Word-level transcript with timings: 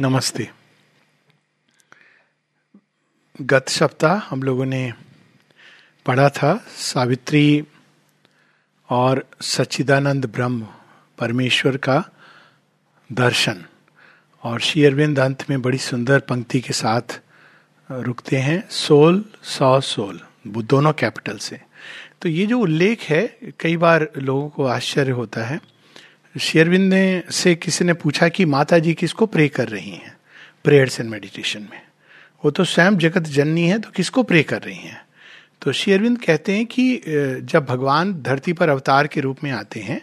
नमस्ते। 0.00 0.50
गत 3.40 3.68
सप्ताह 3.68 4.18
हम 4.18 4.42
लोगों 4.42 4.64
ने 4.64 4.92
पढ़ा 6.06 6.28
था 6.28 6.64
सावित्री 6.68 7.64
और 8.90 9.26
सच्चिदानंद 9.40 10.26
ब्रह्म, 10.26 10.66
परमेश्वर 11.18 11.76
का 11.76 12.04
दर्शन। 13.12 13.64
और 14.42 14.60
श्री 14.60 14.84
अरविंद 14.84 15.18
अंत 15.18 15.50
में 15.50 15.62
बड़ी 15.62 15.78
सुंदर 15.78 16.20
पंक्ति 16.20 16.60
के 16.60 16.72
साथ 16.72 17.20
रुकते 17.90 18.36
हैं, 18.36 18.70
सोल, 18.70 19.24
सौ 19.42 19.80
सोल 19.80 20.20
दोनों 20.46 20.92
कैपिटल 20.92 21.38
से। 21.38 21.60
तो 22.22 22.28
ये 22.28 22.46
जो 22.46 22.58
उल्लेख 22.58 23.00
है, 23.00 23.38
कई 23.60 23.76
बार 23.76 24.08
लोगों 24.16 24.48
को 24.48 24.66
आश्चर्य 24.66 25.10
होता 25.10 25.44
है। 25.44 25.77
शेयरविंद 26.34 26.92
ने, 26.92 27.22
से 27.30 27.54
किसी 27.54 27.84
ने 27.84 27.92
पूछा 27.94 28.28
कि 28.28 28.44
माता 28.44 28.78
जी 28.78 28.94
किसको 28.94 29.26
प्रे 29.26 29.48
कर 29.48 29.68
रही 29.68 29.90
हैं? 29.90 30.16
प्रेयर्स 30.64 31.00
एंड 31.00 31.10
मेडिटेशन 31.10 31.60
में। 31.62 31.80
वो 32.44 32.50
तो 32.50 32.64
स्वयं 32.64 32.96
जगत 32.98 33.22
जननी 33.28 33.66
है 33.68 33.78
तो 33.78 33.90
किसको 33.90 34.22
प्रे 34.22 34.42
कर 34.42 34.62
रही 34.62 34.76
हैं? 34.76 35.00
तो 35.62 35.72
शेयरविंद 35.72 36.18
कहते 36.18 36.56
हैं 36.56 36.66
कि 36.66 37.00
जब 37.42 37.64
भगवान 37.64 38.12
धरती 38.22 38.52
पर 38.52 38.68
अवतार 38.68 39.06
के 39.06 39.20
रूप 39.20 39.44
में 39.44 39.50
आते 39.52 39.80
हैं 39.80 40.00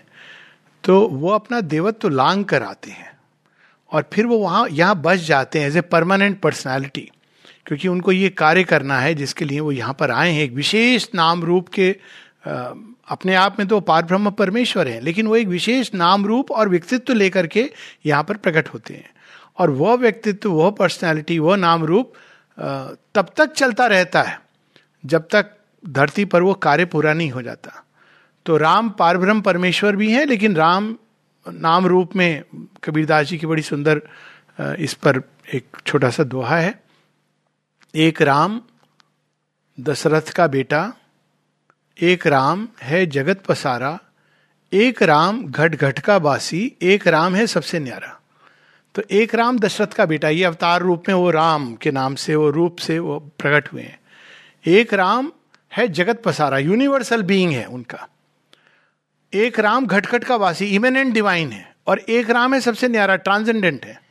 तो 0.83 0.99
वो 1.09 1.29
अपना 1.29 1.59
देवत्व 1.63 2.09
लांग 2.09 2.43
कर 2.45 2.63
आते 2.63 2.91
हैं। 2.91 3.11
और 3.91 4.09
फिर 4.13 4.25
वो 4.25 4.37
वहाँ, 4.37 4.67
यहाँ 4.69 5.01
बस 5.01 5.19
जाते 5.19 5.59
हैं 5.59 5.67
एज 5.67 5.77
ए 5.77 5.81
परमानेंट 5.83 6.39
पर्सनैलिटी 6.39 7.09
क्योंकि 7.65 7.87
उनको 7.87 8.11
ये 8.11 8.29
कार्य 8.31 8.63
करना 8.63 8.99
है, 8.99 9.13
जिसके 9.15 9.45
लिए 9.45 9.59
वो 9.59 9.71
यहाँ 9.71 9.95
पर 9.99 10.11
आए 10.11 10.31
हैं। 10.31 10.43
एक 10.43 10.51
विशेष 10.53 11.07
नाम 11.15 11.43
रूप 11.43 11.69
के 11.69 11.95
अपने 13.07 13.35
आप 13.35 13.59
में 13.59 13.67
तो 13.67 13.79
पार 13.81 14.03
ब्रह्म 14.05 14.31
परमेश्वर 14.31 14.87
है, 14.87 14.99
लेकिन 15.01 15.27
वो 15.27 15.35
एक 15.35 15.47
विशेष 15.47 15.93
नाम 15.93 16.25
रूप 16.25 16.51
और 16.51 16.69
व्यक्तित्व 16.69 17.13
लेकर 17.13 17.47
के 17.47 17.69
यहाँ 18.05 18.23
पर 18.23 18.37
प्रकट 18.37 18.67
होते 18.69 18.93
हैं। 18.93 19.09
और 19.57 19.69
वह 19.71 19.93
व्यक्तित्व, 19.95 20.51
वह 20.51 20.69
पर्सनैलिटी 20.71 21.39
वह 21.39 21.55
नाम 21.57 21.85
रूप 21.85 22.13
तब 23.15 23.31
तक 23.37 23.53
चलता 23.53 23.85
रहता 23.87 24.21
है, 24.21 24.39
जब 25.03 25.27
तक 25.31 25.51
धरती 25.83 26.25
पर 26.25 26.41
वो 26.41 26.53
कार्य 26.55 26.85
पूरा 26.85 27.13
नहीं 27.13 27.31
हो 27.31 27.41
जाता। 27.41 27.81
तो 28.45 28.57
राम 28.57 28.89
पारब्रह्म 28.89 29.41
परमेश्वर 29.41 29.95
भी 29.95 30.11
हैं, 30.11 30.25
लेकिन 30.25 30.55
राम 30.55 30.95
नाम 31.45 31.85
रूप 31.85 32.15
में 32.15 32.43
कबीरदास 32.83 33.25
जी 33.27 33.37
की 33.37 33.47
बड़ी 33.47 33.61
सुंदर 33.61 34.01
इस 34.79 34.93
पर 34.95 35.21
एक 35.53 35.77
छोटा 35.85 36.09
सा 36.09 36.23
दोहा 36.23 36.57
है। 36.57 36.73
एक 37.93 38.21
राम, 38.21 38.61
दशरथ 39.77 40.31
का 40.31 40.47
बेटा 40.47 40.81
एक 42.01 42.27
राम 42.27 42.67
है 42.81 43.05
जगत 43.05 43.43
पसारा, 43.45 43.99
एक 44.73 45.03
राम 45.03 45.43
घट 45.43 45.75
घट 45.75 45.99
का 45.99 46.19
बासी, 46.19 46.75
एक 46.81 47.07
राम 47.07 47.35
है 47.35 47.47
सबसे 47.47 47.79
न्यारा। 47.79 48.19
तो 48.95 49.01
एक 49.11 49.35
राम 49.35 49.59
दशरथ 49.59 49.87
का 49.87 50.05
बेटा, 50.05 50.29
ये 50.29 50.43
अवतार 50.43 50.81
रूप 50.81 51.03
में 51.07 51.15
वो 51.15 51.29
राम 51.31 51.75
के 51.75 51.91
नाम 51.91 52.15
से, 52.15 52.35
वो 52.35 52.49
रूप 52.49 52.77
से 52.77 52.99
वो 52.99 53.19
प्रकट 53.19 53.73
हुए 53.73 53.81
हैं। 53.81 53.99
एक 54.65 54.93
राम 54.93 55.31
है 55.75 55.87
जगत 55.87 56.21
पसारा 56.23 56.57
यूनिवर्सल 56.57 57.23
बीइंग 57.23 57.51
है 57.51 57.65
उनका। 57.65 58.07
एक 59.33 59.59
राम 59.59 59.85
घटघट 59.85 60.23
का 60.23 60.35
वासी 60.35 60.65
इमेनेंट 60.65 61.13
डिवाइन 61.13 61.51
है, 61.51 61.75
और 61.87 61.99
एक 61.99 62.29
राम 62.29 62.53
है 62.53 62.59
सबसे 62.61 62.87
न्यारा 62.87 63.15
ट्रांसेंडेंट 63.15 63.85
है। 63.85 64.01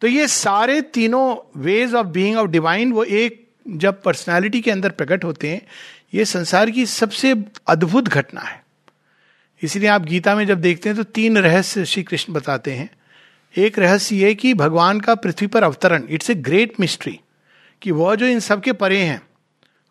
तो 0.00 0.06
ये 0.06 0.26
सारे 0.28 0.80
तीनों 0.80 1.36
ways 1.60 1.94
of 1.94 2.06
being 2.06 2.38
of 2.38 2.48
divine 2.48 2.92
वो 2.92 3.04
एक 3.04 3.48
जब 3.68 4.02
पर्सनालिटी 4.02 4.60
के 4.60 4.70
अंदर 4.70 4.90
प्रकट 4.90 5.24
होते 5.24 5.48
हैं 5.48 5.62
ये 6.14 6.24
संसार 6.24 6.70
की 6.70 6.86
सबसे 6.86 7.34
अद्भुत 7.66 8.08
घटना 8.08 8.40
है। 8.40 8.64
इसलिए 9.62 9.88
आप 9.88 10.02
गीता 10.02 10.34
में 10.34 10.46
जब 10.46 10.60
देखते 10.60 10.88
हैं 10.88 10.96
तो 10.96 11.02
तीन 11.04 11.38
रहस्य 11.38 11.84
श्री 11.84 12.02
कृष्ण 12.02 12.32
बताते 12.32 12.72
हैं। 12.72 12.90
एक 13.56 13.78
रहस्य 13.78 14.16
ये 14.16 14.34
कि 14.34 14.54
भगवान 14.54 15.00
का 15.00 15.14
पृथ्वी 15.14 15.46
पर 15.46 15.62
अवतरण, 15.62 16.04
इट्स 16.10 16.30
ए 16.30 16.34
ग्रेट 16.34 16.80
मिस्ट्री, 16.80 17.20
कि 17.82 17.90
वह 17.90 18.14
जो 18.14 18.26
इन 18.26 18.40
सबके 18.40 18.72
परे 18.72 18.98
हैं, 18.98 19.22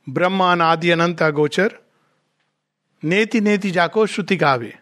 ब्रह्म, 0.10 0.44
अनादि, 0.44 0.90
अनंत, 0.90 1.22
अगोचर, 1.22 1.72
नेति 3.04 3.42
नेति 3.42 3.72
जाको, 3.72 4.06
श्रुति 4.06 4.36
गावे 4.36 4.76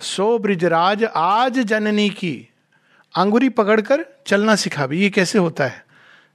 सो 0.00 0.38
ब्रिजराज, 0.38 1.04
आज 1.04 1.58
जननी 1.58 2.10
की, 2.10 2.48
अंगुरी 3.14 3.48
पकड़कर 3.48 4.04
चलना 4.26 4.56
सिखावे, 4.56 4.96
ये 4.96 5.10
कैसे 5.10 5.38
होता 5.38 5.64
है? 5.64 5.84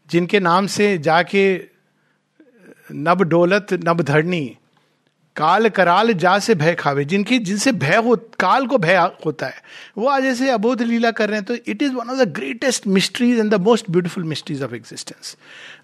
जिनके 0.09 0.39
नाम 0.39 0.67
से 0.67 0.97
जाके 0.97 1.74
नब 2.89 3.21
डोलत 3.23 3.67
नब 3.85 4.01
धरनी, 4.01 4.45
काल 5.35 5.67
कराल 5.69 6.13
जा 6.13 6.37
से 6.39 6.55
भय 6.55 6.73
खावे। 6.75 7.05
जिनकी, 7.05 7.37
जिनसे 7.39 7.71
भय 7.73 7.95
हो, 7.97 8.15
काल 8.39 8.67
को 8.67 8.77
भय 8.77 8.95
होता 9.25 9.45
है। 9.45 9.61
वो 9.97 10.07
आज 10.07 10.25
ऐसे 10.25 10.49
अबोध 10.49 10.81
लीला 10.81 11.11
कर 11.11 11.29
रहे 11.29 11.39
हैं 11.39 11.45
तो 11.45 11.55
it 11.67 11.81
is 11.81 11.93
one 11.93 12.09
of 12.09 12.17
the 12.19 12.31
greatest 12.33 12.87
mysteries 12.87 13.39
and 13.39 13.51
the 13.51 13.61
most 13.61 13.89
beautiful 13.91 14.23
mysteries 14.23 14.63
of 14.63 14.73
existence 14.75 15.35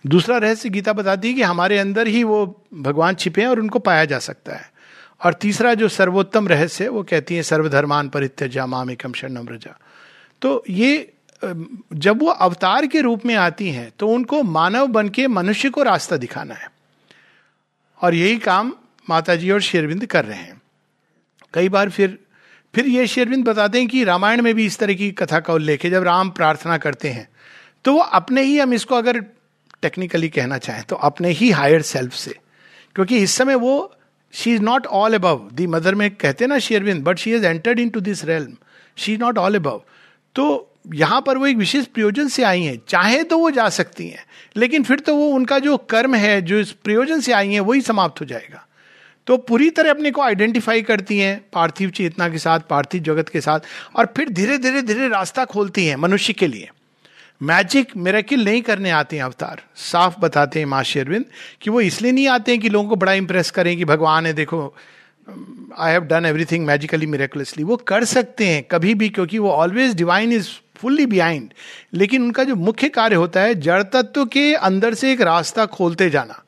दूसरा 0.08 0.38
रहस्य 0.38 0.70
गीता 0.70 0.94
बताती 0.94 1.28
है 1.28 1.34
कि 1.34 1.42
हमारे 1.44 1.78
अंदर 1.80 2.08
ही 2.08 2.24
वो 2.24 2.46
भगवान 2.74 3.16
छिपे 3.16 3.42
हैं 3.42 3.50
और 3.50 3.60
उनको 3.60 3.80
पाया 3.82 4.06
जा 4.06 4.20
सकता 4.22 4.56
है। 4.56 4.70
और 5.22 5.34
तीसरा 5.34 5.74
जो 5.74 5.88
सर्वोत्तम 5.90 6.48
रहस्य 6.48 6.88
वो 6.88 7.04
कहती 7.04 7.36
है, 7.36 7.44
सर्वधर्मान 7.44 8.10
परित्यजा 8.10 8.66
मामिकम 8.66 9.14
शरणम 9.14 9.48
रजा। 9.52 9.78
तो 10.42 10.64
ये 10.70 11.14
जब 11.44 12.20
वो 12.22 12.28
अवतार 12.28 12.86
के 12.88 13.02
रूप 13.02 13.26
में 13.26 13.36
आती 13.36 13.70
हैं 13.70 13.92
तो 14.00 14.08
उनको 14.08 14.42
मानव 14.44 14.88
बन 14.88 15.10
के 15.10 15.28
मनुष्य 15.30 15.70
को 15.70 15.84
रास्ता 15.84 16.18
दिखाना 16.18 16.54
है। 16.54 16.71
और 18.02 18.16
यही 18.16 18.38
काम 18.40 18.74
माता 19.10 19.36
जी 19.36 19.50
और 19.52 19.62
शेरविंद 19.62 20.06
कर 20.06 20.26
रहे 20.26 20.38
हैं। 20.38 20.62
कई 21.54 21.70
बार 21.70 21.90
फिर 21.90 22.18
फिर 22.74 22.86
ये 22.88 23.06
शेरविंद 23.08 23.46
बताते 23.46 23.80
हैं 23.80 23.88
कि 23.88 24.04
रामायण 24.04 24.42
में 24.42 24.54
भी 24.56 24.66
इस 24.66 24.78
तरह 24.80 24.94
की 24.94 25.12
कथा 25.12 25.40
का 25.40 25.54
उल्लेख 25.54 25.84
है, 25.84 25.90
जब 25.92 26.04
राम 26.04 26.30
प्रार्थना 26.30 26.78
करते 26.78 27.10
हैं 27.10 27.28
तो 27.86 27.94
वो 27.94 28.00
अपने 28.00 28.42
ही, 28.44 28.58
हम 28.60 28.74
इसको 28.74 28.96
अगर 28.96 29.20
टेक्निकली 29.82 30.30
कहना 30.30 30.58
चाहें 30.58 30.84
तो 30.84 30.96
अपने 30.96 31.30
ही 31.30 31.50
हायर 31.52 31.82
सेल्फ 31.82 32.14
से। 32.14 32.36
क्योंकि 32.96 33.18
इस 33.18 33.32
समय 33.32 33.56
वो 33.56 33.74
she 34.34 34.54
is 34.54 34.62
not 34.62 34.86
all 34.88 35.14
above 35.14 35.48
the 35.54 35.68
mother 35.68 35.96
में 35.96 36.10
कहते 36.12 36.48
ना 36.48 36.60
Sri Aurobindo 36.60 37.04
but 37.04 37.18
she 37.18 37.34
is 37.34 37.46
entered 37.46 37.80
into 37.90 38.00
this 38.00 38.24
realm 38.26 38.56
she 38.98 39.14
is 39.14 39.20
not 39.20 39.38
all 39.38 39.56
above 39.56 39.82
तो 40.36 40.71
यहाँ 40.86 41.22
पर 41.22 41.38
वो 41.38 41.48
एक 41.48 41.58
विशेष 41.58 41.86
प्रयोजन 41.86 42.28
से 42.28 42.44
आई 42.44 42.62
हैं। 42.62 42.80
चाहे 42.88 43.24
तो 43.24 43.38
वो 43.38 43.50
जा 43.52 43.68
सकती 43.70 44.08
हैं, 44.08 44.26
लेकिन 44.56 44.84
फिर 44.84 45.00
तो 45.00 45.16
वो 45.16 45.28
उनका 45.30 45.60
जो 45.60 45.78
कर्म 45.90 46.16
है, 46.16 46.42
जो 46.42 46.60
इस 46.60 46.72
प्रयोजन 46.74 47.20
से 47.20 47.32
आई 47.32 47.54
हैं, 47.54 47.60
वही 47.62 47.82
समाप्त 47.82 48.22
हो 48.22 48.26
जाएगा। 48.26 48.66
तो 49.28 49.38
पूरी 49.40 49.70
तरह 49.70 49.90
अपने 49.90 50.12
को 50.12 50.22
आइडेंटिफाई 50.22 50.82
करती 50.82 51.18
हैं, 51.20 51.42
पार्थिव 51.54 51.90
चेतना 51.90 52.30
के 52.30 52.38
साथ, 52.38 52.60
पार्थिव 52.70 53.02
जगत 53.04 53.30
के 53.30 53.42
साथ, 53.42 53.60
और 53.96 54.14
फिर 54.18 54.30
धीरे 54.30 54.58
धीरे 54.58 54.82
धीरे 54.82 55.08
रास्ता 55.10 55.46
खोलती 55.46 55.86
हैं 55.86 55.96
मनुष्य 55.98 56.34
के 56.34 56.48
लिए। 56.48 56.70
मैजिक 57.42 57.96
मेरेकिल 57.98 58.44
नहीं 58.46 58.62
करने 58.62 58.90
आते 58.92 59.16
हैं 59.16 59.24
अवतार। 59.24 59.62
साफ़ 59.76 60.20
बताते 60.20 60.60
हैं 60.60 60.66
माँ 60.66 60.82
शेरविंद 60.84 61.26
कि 61.62 61.70
वो 61.70 61.82
इसलिए 61.82 62.12
नहीं 62.12 62.28
आते 62.28 62.52
हैं 62.52 62.62
कि 62.62 62.70
लोगों 62.70 62.90
को 62.90 62.96
बड़ा 62.96 63.14
इंप्रेस 63.14 63.52
करें 63.52 63.76
कि 63.78 63.86
भगवान 63.86 64.26
है, 64.26 64.34
देखो 64.34 64.74
I 65.78 65.92
have 65.92 66.04
done 66.04 66.26
everything 66.26 66.66
magically 66.66 67.06
miraculously 67.06 67.64
वो 67.64 67.76
कर 67.78 68.06
सकते 68.06 68.48
हैं 68.48 68.64
कभी 68.64 68.94
भी, 68.94 69.10
क्योंकि 69.10 69.38
वो 69.38 69.52
always 69.52 69.96
divine 69.96 70.32
is 70.34 70.50
fully 70.82 71.06
behind 71.06 71.54
लेकिन 71.94 72.24
उनका 72.24 72.44
जो 72.44 72.56
मुख्य 72.58 72.90
कार्य 72.90 73.16
होता 73.16 73.42
है, 73.42 73.56
जड़ 73.56 73.84
तत्व 73.84 74.26
के 74.26 74.54
अंदर 74.56 74.94
से 74.94 75.12
एक 75.14 75.22
रास्ता 75.22 75.66
खोलते 75.68 76.10
जाना। 76.10 76.42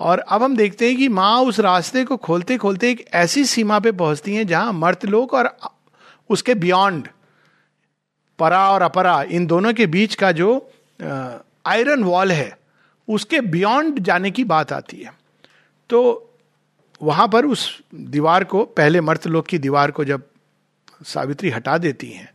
और 0.00 0.18
अब 0.18 0.42
हम 0.42 0.56
देखते 0.56 0.88
हैं 0.88 0.96
कि 0.96 1.08
माँ 1.10 1.40
उस 1.42 1.60
रास्ते 1.60 2.04
को 2.04 2.16
खोलते 2.18 2.56
खोलते 2.56 2.90
एक 2.90 3.04
ऐसी 3.14 3.44
सीमा 3.44 3.78
पे 3.78 3.92
पहुँचती 3.92 4.34
हैं 4.34 4.46
जहाँ 4.46 4.72
मर्तलोक 4.72 5.34
और 5.34 5.56
उसके 6.30 6.54
बियॉन्ड 6.56 7.08
परा 8.38 8.70
और 8.70 8.82
अपरा, 8.82 9.22
इन 9.22 9.46
दोनों 9.46 9.72
के 9.74 9.86
बीच 9.86 10.14
का 10.14 10.32
जो 10.32 10.70
आयरन 11.66 12.02
वॉल 12.04 12.32
है, 12.32 12.56
उसके 13.08 13.40
बियॉन्ड 13.40 13.98
जाने 14.00 14.30
की 14.30 14.44
बात 14.44 14.72
आती 14.72 14.96
है। 14.96 15.12
तो 15.90 16.26
वहाँ 17.02 17.28
पर 17.28 17.46
उस 17.46 17.82
दीवार 17.94 18.44
को, 18.44 18.64
पहले 18.64 19.00
मर्तलोक 19.00 19.46
की 19.46 19.58
दीवार 19.58 19.90
को 19.90 20.04
जब 20.04 20.22
सावित्री 21.04 21.50
हटा 21.50 21.76
देती 21.78 22.10
हैं 22.10 22.28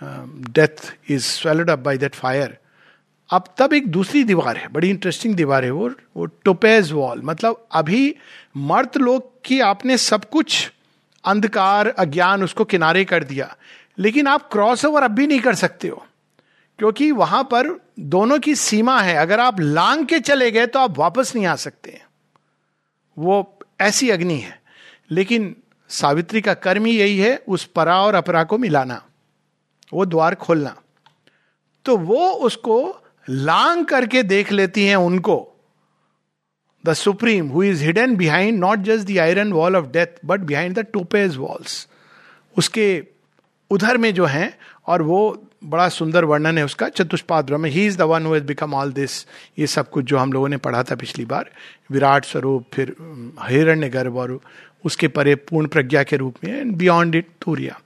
death 0.00 0.92
is 1.08 1.24
swallowed 1.24 1.70
up 1.70 1.78
by 1.78 1.98
that 1.98 2.14
fire 2.14 2.56
अब 3.30 3.44
तब 3.58 3.72
एक 3.72 3.86
दूसरी 3.88 4.22
दीवार 4.24 4.56
है, 4.56 4.68
बड़ी 4.68 4.90
इंटरेस्टिंग 4.90 5.34
दीवार 5.34 5.64
है 5.64 5.70
वो 5.70 5.88
वो 6.16 6.26
टोपेज 6.44 6.92
वॉल 6.92 7.22
मतलब 7.24 7.66
अभी 7.72 8.14
मर्त 8.56 8.96
लोग 8.98 9.30
की 9.44 9.60
आपने 9.62 9.96
सब 9.98 10.24
कुछ, 10.24 10.70
अंधकार, 11.24 11.88
अज्ञान 11.88 12.42
उसको 12.44 12.64
किनारे 12.64 13.04
कर 13.04 13.24
दिया, 13.24 13.54
लेकिन 13.98 14.26
आप 14.26 14.48
क्रॉस 14.52 14.84
ओवर 14.84 15.02
अब 15.02 15.10
भी 15.10 15.26
नहीं 15.26 15.40
कर 15.40 15.54
सकते 15.54 15.88
हो, 15.88 16.04
क्योंकि 16.78 17.10
वहाँ 17.12 17.42
पर 17.44 17.68
दोनों 18.08 18.38
की 18.38 18.54
सीमा 18.56 19.00
है। 19.00 19.16
अगर 19.16 19.40
आप 19.40 19.60
लांग 19.60 20.06
के 20.06 20.20
चले 20.20 20.50
गए 20.50 20.66
तो 20.66 20.78
आप 20.78 20.98
वापस 20.98 21.34
नहीं 21.34 21.46
आ 21.46 21.54
सकते 21.56 22.00
वो 23.16 23.58
ऐसी 23.80 24.10
अग्नि 24.10 24.38
है, 24.38 24.58
लेकिन 25.10 25.54
सावित्री 25.90 26.40
का 26.40 26.54
कर्म 26.56 26.84
ही 26.84 26.96
यही 26.98 27.18
है, 27.18 27.36
उस 27.38 27.64
परा 27.66 28.00
और 28.02 28.14
अपरा 28.14 28.44
को 28.44 28.58
मिलाना। 28.58 29.02
वो 29.92 30.04
द्वार 30.06 30.34
खोलना। 30.36 30.74
तो 31.86 31.96
वो 31.96 32.30
उसको 32.46 32.78
लांग 33.26 33.84
करके 33.86 34.22
देख 34.24 34.52
लेती 34.52 34.86
हैं 34.86 34.96
उनको। 34.98 35.36
The 36.84 36.92
supreme 36.94 37.48
who 37.48 37.62
is 37.62 37.84
hidden 37.84 38.16
behind 38.16 38.58
not 38.58 38.78
just 38.84 39.06
the 39.08 39.18
iron 39.18 39.52
wall 39.52 39.76
of 39.76 39.86
death 39.92 40.24
but 40.24 40.40
behind 40.42 40.78
the 40.78 40.86
topaz 40.92 41.36
walls 41.36 41.86
उसके 42.56 42.86
उधर 43.70 43.96
में 43.98 44.12
जो 44.14 44.24
है, 44.26 44.58
और 44.86 45.02
वो 45.02 45.42
बड़ा 45.64 45.88
सुंदर 45.88 46.24
वर्णन 46.24 46.58
है 46.58 46.64
उसका 46.64 46.88
चतुष्पाद 46.88 47.46
ब्रह्म 47.46 47.64
ही 47.66 47.86
is 47.86 47.96
the 47.98 48.02
one 48.02 48.26
who 48.26 48.40
become 48.40 48.74
all 48.74 48.92
this 48.92 49.26
ये 49.58 49.66
सब 49.66 49.90
कुछ 49.90 50.04
जो 50.04 50.18
हम 50.18 50.32
लोगों 50.32 50.48
ने 50.48 50.56
पढ़ा 50.56 50.82
था 50.82 50.94
पिछली 50.94 51.24
बार, 51.24 51.50
विराट 51.90 52.24
स्वरूप, 52.24 52.64
फिर 52.74 52.94
हिरण्य 53.42 53.88
गर्भ, 53.88 54.16
और 54.16 54.38
उसके 54.84 55.08
परे 55.08 55.34
पूर्ण 55.34 55.68
प्रज्ञा 55.68 56.02
के 56.02 56.16
रूप 56.16 56.34
में 56.44 56.52
एंड 56.52 56.74
बियॉन्ड 56.76 57.14
इट 57.14 57.28
तूर्या। 57.42 57.78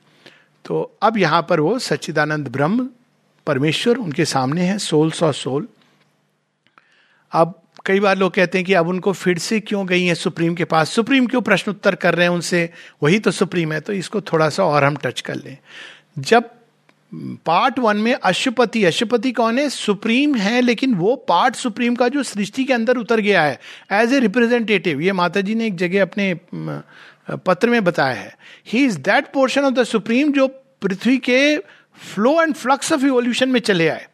तो 0.64 0.82
अब 1.02 1.16
यहाँ 1.18 1.46
पर 1.50 1.60
वो 1.60 1.78
सच्चिदानंद 1.78 2.48
ब्रह्म 2.48 2.88
परमेश्वर 3.46 3.96
उनके 3.96 4.24
सामने 4.24 4.62
है 4.62 4.78
सोल्स 4.78 5.22
और 5.22 5.32
सोल। 5.34 5.68
अब 7.32 7.54
कई 7.86 8.00
बार 8.00 8.18
लोग 8.18 8.32
कहते 8.34 8.58
हैं 8.58 8.64
कि 8.64 8.74
अब 8.74 8.88
उनको 8.88 9.12
फिर 9.12 9.38
से 9.38 9.60
क्यों 9.60 9.86
गई 9.86 10.04
है 10.04 10.14
सुप्रीम 10.14 10.54
के 10.54 10.64
पास? 10.64 10.90
सुप्रीम 10.90 11.26
क्यों 11.26 11.40
प्रश्न 11.42 11.70
उत्तर 11.70 11.94
कर 11.94 12.14
रहे 12.14 12.26
हैं 12.26 12.34
उनसे? 12.34 12.68
वही 13.02 13.18
तो 13.18 13.30
सुप्रीम 13.30 13.72
है 13.72 13.80
तो 13.80 13.92
इसको 13.92 14.20
थोड़ा 14.22 14.48
सा 14.48 14.64
और 14.64 14.84
हम 14.84 14.96
टच 14.96 15.20
कर 15.20 15.34
लें। 15.34 15.56
जब 16.18 16.50
पार्ट 17.46 17.78
वन 17.78 17.96
में 17.96 18.12
अशुपति 18.14 18.84
अशुपति 18.84 19.32
कौन 19.32 19.58
है? 19.58 19.68
सुप्रीम 19.68 20.34
है, 20.34 20.60
लेकिन 20.60 20.94
वो 20.94 21.14
पार्ट 21.28 21.54
सुप्रीम 21.54 21.94
का 21.94 22.08
जो 22.08 22.22
सृष्टि 22.22 22.64
के 22.64 22.72
अंदर 22.72 22.96
उतर 22.96 23.20
गया 23.20 23.42
है 23.42 23.58
एज 23.92 24.12
ए 24.12 24.18
रिप्रेजेंटेटिव 24.20 25.00
ये 25.00 25.12
माता 25.12 25.40
जी 25.40 25.54
ने 25.54 25.66
एक 25.66 25.76
जगह 25.76 26.02
अपने 26.02 26.34
पत्र 27.36 27.70
में 27.70 27.82
बताया 27.84 28.14
है। 28.14 28.34
He 28.72 28.84
is 28.84 28.98
that 28.98 29.32
portion 29.32 29.64
of 29.64 29.74
the 29.74 29.84
supreme 29.84 30.32
जो 30.32 30.46
पृथ्वी 30.82 31.16
के 31.18 31.58
flow 32.14 32.40
and 32.42 32.54
flux 32.54 32.92
of 32.92 33.04
evolution 33.04 33.48
में 33.48 33.60
चले 33.60 33.88
आए 33.88 34.06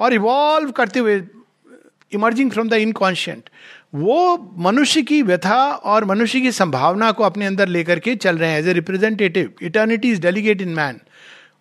और 0.00 0.14
इवॉल्व 0.14 0.70
करते 0.70 1.00
हुए 1.00 1.22
इमर्जिंग 2.12 2.50
फ्रॉम 2.50 2.68
द 2.68 2.74
इनकॉन्शियंट 2.74 3.48
वो 3.94 4.54
मनुष्य 4.58 5.02
की 5.02 5.20
व्यथा 5.22 5.58
और 5.72 6.04
मनुष्य 6.04 6.40
की 6.40 6.52
संभावना 6.52 7.10
को 7.12 7.24
अपने 7.24 7.46
अंदर 7.46 7.68
लेकर 7.68 7.98
के 7.98 8.14
चल 8.16 8.38
रहे 8.38 8.50
हैं। 8.50 8.58
As 8.58 8.68
a 8.68 8.72
representative 8.72 9.52
eternity 9.62 10.10
is 10.10 10.20
delegate 10.20 10.60
in 10.60 10.68
man 10.68 11.00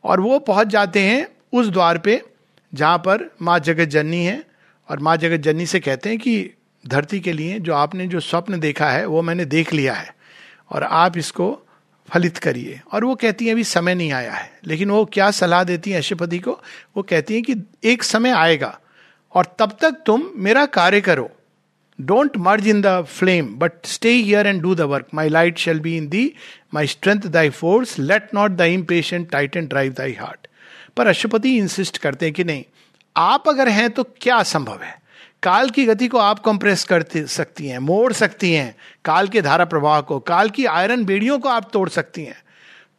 और 0.04 0.20
वो 0.20 0.40
पहुँच 0.40 0.68
जाते 0.68 1.00
हैं 1.00 1.28
उस 1.54 1.70
द्वार 1.70 1.98
पे 1.98 2.22
जहाँ 2.74 2.98
पर 2.98 3.30
माँ 3.42 3.60
जगत 3.60 3.90
जननी 3.90 4.24
है। 4.26 4.44
और 4.90 5.00
माँ 5.00 5.16
जगत 5.18 5.40
जननी 5.40 5.66
से 5.66 5.80
कहते 5.80 6.10
हैं 6.10 6.18
कि 6.20 6.50
धरती 6.84 7.20
के 7.20 7.34
लिए 7.34 7.60
जो 7.60 7.74
आपने 7.74 8.08
जो 8.08 8.20
स्वप्न 8.20 8.60
देखा 8.60 8.90
है, 8.90 9.06
वो 9.06 9.22
मैंने 9.22 9.46
देख 9.46 9.74
लिया 9.74 9.94
है। 9.94 10.14
और 10.74 10.84
आप 10.84 11.18
इसको 11.18 11.60
फलित 12.10 12.38
करिए। 12.38 12.80
और 12.92 13.04
वो 13.06 13.16
कहती 13.16 13.46
हैं, 13.46 13.54
अभी 13.54 13.64
समय 13.64 13.96
नहीं 13.96 14.12
आया 14.12 14.34
है। 14.34 14.60
लेकिन 14.68 14.90
वो 14.90 15.04
क्या 15.06 15.30
सलाह 15.32 15.64
देती 15.64 15.92
हैं 15.92 15.98
अशुपति 15.98 16.40
को? 16.40 16.60
वो 16.98 17.04
कहती 17.04 17.34
हैं 17.34 17.44
कि 17.44 17.56
एक 17.84 18.04
समय 18.04 18.32
आएगा 18.32 18.80
और 19.36 19.56
तब 19.60 19.78
तक 19.82 20.04
तुम 20.06 20.30
मेरा 20.36 20.66
कार्य 20.66 21.02
करो। 21.02 21.30
Don't 22.02 22.38
merge 22.38 22.68
in 22.68 22.82
the 22.82 23.02
flame 23.02 23.56
but 23.56 23.72
stay 23.86 24.12
here 24.12 24.48
and 24.48 24.62
do 24.62 24.76
the 24.76 24.82
work 24.82 25.08
my 25.14 25.30
light 25.30 25.58
shall 25.58 25.80
be 25.80 25.96
in 25.98 26.08
thee 26.08 26.34
my 26.74 26.88
strength 26.88 27.22
thy 27.22 27.50
force 27.50 27.98
let 28.00 28.34
not 28.34 28.52
the 28.52 28.62
impatient 28.62 29.30
tight 29.30 29.58
and 29.58 29.70
drive 29.70 29.94
thy 29.94 30.14
heart 30.14 30.48
पर 30.98 31.08
अशुपति 31.08 31.58
insist 31.58 31.98
करते 31.98 32.26
हैं 32.26 32.34
कि 32.34 32.44
नहीं, 32.44 32.64
आप 33.18 33.50
अगर 33.50 33.70
हैं 33.70 33.90
तो 33.90 34.04
क्या 34.04 34.42
संभव 34.44 34.82
है? 34.82 35.03
काल 35.44 35.70
की 35.70 35.86
गति 35.86 36.08
को 36.08 36.18
आप 36.18 36.40
कंप्रेस 36.40 36.84
कर 36.84 37.06
सकती 37.14 37.68
हैं, 37.68 37.80
मोड़ 37.80 38.14
सकती 38.14 38.52
हैं 38.54 38.76
काल 39.06 39.28
के 39.28 39.42
धारा 39.42 39.66
प्रवाह 39.66 40.00
को, 40.02 40.20
काल 40.20 40.50
की 40.50 40.66
आयरन 40.66 41.04
बेड़ियों 41.06 41.40
को 41.40 41.50
आप 41.50 41.70
तोड़ 41.74 41.90
सकती 41.90 42.24
हैं। 42.24 42.42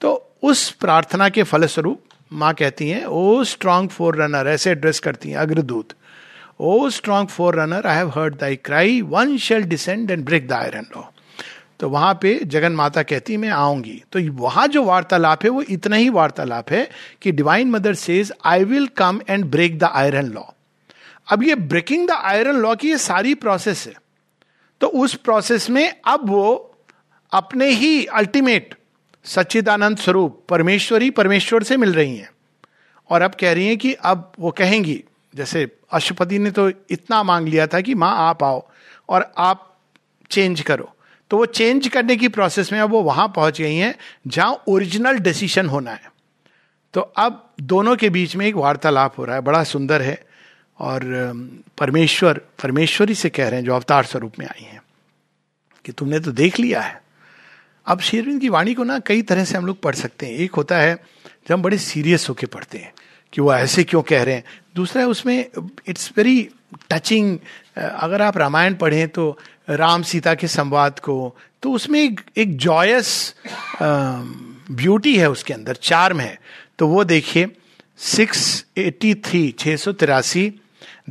तो 0.01 0.13
उस 0.43 0.71
प्रार्थना 0.71 1.29
के 1.29 1.43
फलस्वरूप 1.43 2.01
माँ 2.33 2.53
कहती 2.55 2.89
हैं, 2.89 3.05
ओ 3.05 3.45
स्ट्रांग 3.45 3.89
फोर 3.89 4.17
रनर 4.17 4.49
ऐसे 4.49 4.71
एड्रेस 4.71 5.01
करती 5.01 5.31
हैं 5.31 5.37
अग्रदूत, 5.39 5.93
O 6.61 6.89
strong 6.91 7.29
forerunner 7.61 7.87
I 7.87 7.97
have 7.97 8.09
heard 8.09 8.35
thy 8.35 8.57
cry 8.57 9.01
one 9.03 9.37
shall 9.39 9.63
descend 9.65 10.11
and 10.11 10.25
break 10.25 10.49
the 10.49 10.53
iron 10.53 10.87
law 10.97 11.03
तो 11.81 11.89
वहाँ 11.91 12.13
पे 12.23 12.35
जगन 12.47 12.73
माता 12.73 13.03
कहती 13.03 13.37
मैं 13.37 13.49
आऊँगी। 13.51 14.03
तो 14.13 14.21
वहाँ 14.33 14.67
जो 14.69 14.83
वार्तालाप 14.85 15.45
है, 15.45 15.51
वो 15.51 15.63
इतना 15.63 15.97
ही 15.97 16.09
वार्तालाप 16.11 16.71
है 16.71 16.89
कि 17.23 17.33
divine 17.33 17.71
mother 17.71 17.95
says 17.95 18.33
I 18.45 18.65
will 18.65 18.87
come 18.97 19.21
and 19.29 19.45
break 19.45 19.79
the 19.79 19.85
iron 19.85 20.27
law 20.27 20.43
अब 21.29 21.43
ये 21.43 21.55
ब्रेकिंग 21.55 22.09
द 22.09 22.11
आयरन 22.11 22.57
लॉ 22.57 22.77
की 22.77 22.91
ये 22.91 22.99
सारी 22.99 23.35
प्रोसेस 23.35 23.87
है। 23.87 23.95
तो 24.81 24.87
उस 24.87 25.15
प्रोसेस 25.15 25.71
में 25.71 26.01
अब 26.05 26.29
वो 26.29 26.75
अपने 27.33 27.69
ही 27.69 28.07
अल्टीमेट 28.07 28.75
सच्चिदानंद 29.25 29.97
स्वरूप, 29.97 30.45
परमेश्वरी 30.49 31.11
परमेश्वर 31.11 31.63
से 31.63 31.77
मिल 31.77 31.95
रही 31.95 32.17
हैं। 32.17 32.31
और 33.11 33.23
अब 33.23 33.35
कह 33.41 33.53
रही 33.53 33.67
हैं 33.67 33.79
कि 33.79 33.93
अब 33.93 34.33
वो 34.41 34.51
कहेंगी, 34.51 35.05
जैसे 35.35 35.77
अशुपति 35.93 36.39
ने 36.39 36.51
तो 36.51 36.69
इतना 36.69 37.23
मांग 37.23 37.49
लिया 37.49 37.67
था 37.67 37.81
कि, 37.81 37.95
माँ, 37.95 38.17
आप 38.17 38.43
आओ 38.43 38.69
और 39.09 39.33
आप 39.39 39.79
चेंज 40.31 40.61
करो। 40.61 40.95
तो 41.31 41.37
वो 41.37 41.47
चेंज 41.47 41.89
करने 41.89 42.17
की 42.17 42.29
प्रोसेस 42.29 42.73
में 42.73 42.81
अब 42.81 42.91
वो 42.91 43.03
वहाँ 43.03 43.29
पहुँच 43.29 43.61
गई 43.61 43.77
हैं, 43.77 43.95
जहाँ 44.27 44.63
ओरिजिनल 44.69 45.19
डिसीशन 45.19 45.67
होना 45.67 45.91
है। 45.91 46.13
तो 46.95 47.01
अब 47.01 47.55
दोनों 47.61 47.97
के 47.97 48.11
बीच 48.11 48.37
में 48.37 48.47
एक 48.47 48.55
वार्तालाप 48.55 49.19
हो 49.19 49.25
रहा 49.25 49.35
है, 49.35 49.43
बड़ा 49.43 49.65
सुंदर 49.65 50.03
है। 50.03 50.34
और 50.79 51.03
परमेश्वर, 51.79 52.41
परमेश्वरी 52.63 53.15
से 53.15 53.31
कह 53.31 53.49
रहे 53.49 53.59
हैं, 53.61 53.67
जो 53.67 53.75
अवतार 53.75 54.05
स्वरूप 54.05 54.39
में 54.39 54.47
आई 54.47 54.65
हैं, 54.65 54.81
कि 55.85 55.93
तुमने 55.93 56.21
तो 56.21 56.33
देख 56.33 56.59
लिया 56.61 56.81
है। 56.81 57.03
अब 57.87 58.01
शेरविंद 58.01 58.41
की 58.41 58.49
वाणी 58.49 58.75
को 58.75 58.85
ना 58.85 58.99
कई 58.99 59.23
तरह 59.23 59.45
से 59.45 59.57
हम 59.59 59.67
लोग 59.67 59.81
पढ़ 59.83 59.95
सकते 59.95 60.27
हैं। 60.27 60.35
एक 60.35 60.55
होता 60.55 60.77
है, 60.79 60.95
जब 61.49 61.55
हम 61.55 61.63
बड़े 61.63 61.79
सीरियस 61.79 62.29
होके 62.29 62.47
पढ़ते 62.49 62.79
हैं, 62.79 62.93
कि 63.33 63.41
वो 63.41 63.53
ऐसे 63.55 63.85
क्यों 63.85 64.03
कह 64.03 64.23
रहे 64.23 64.35
हैं। 64.35 64.45
दूसरा 64.77 65.03
है, 65.03 65.09
उसमें 65.09 65.47
इट्स 65.89 66.11
वेरी 66.17 66.49
टचिंग 66.91 67.39
अगर 67.77 68.23
आप 68.23 68.37
रामायण 68.39 68.75
पढ़ें 68.75 69.09
तो 69.09 69.39
राम 69.71 70.03
सीता 70.03 70.35
के 70.35 70.49
संवाद 70.49 70.99
को 70.99 71.37
तो 71.63 71.73
उसमें 71.73 72.01
एक 72.03 72.21
एक 72.37 72.57
जॉयस 72.57 73.35
ब्यूटी 73.83 75.17
है 75.19 75.31
उसके 75.31 75.55
अंदर 75.55 75.77
चार्म 75.83 76.21
है। 76.21 76.39
तो 76.79 76.89
वो 76.89 77.05
देखिए 77.05 77.47
सिक्स 77.99 78.65
एटी 78.77 79.15
थ्री 79.25 79.51
छः 79.59 79.77
सौ 79.77 79.93
तिरासी 79.93 80.53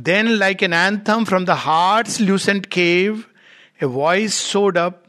then 0.00 0.28
like 0.28 0.62
an 0.62 0.72
anthem 0.72 1.24
from 1.24 1.44
the 1.44 1.50
heart 1.50 2.08
lucent 2.20 2.66
cave 2.66 3.24
a 3.82 3.86
voice 3.86 4.34
soared 4.34 4.78
up 4.78 5.00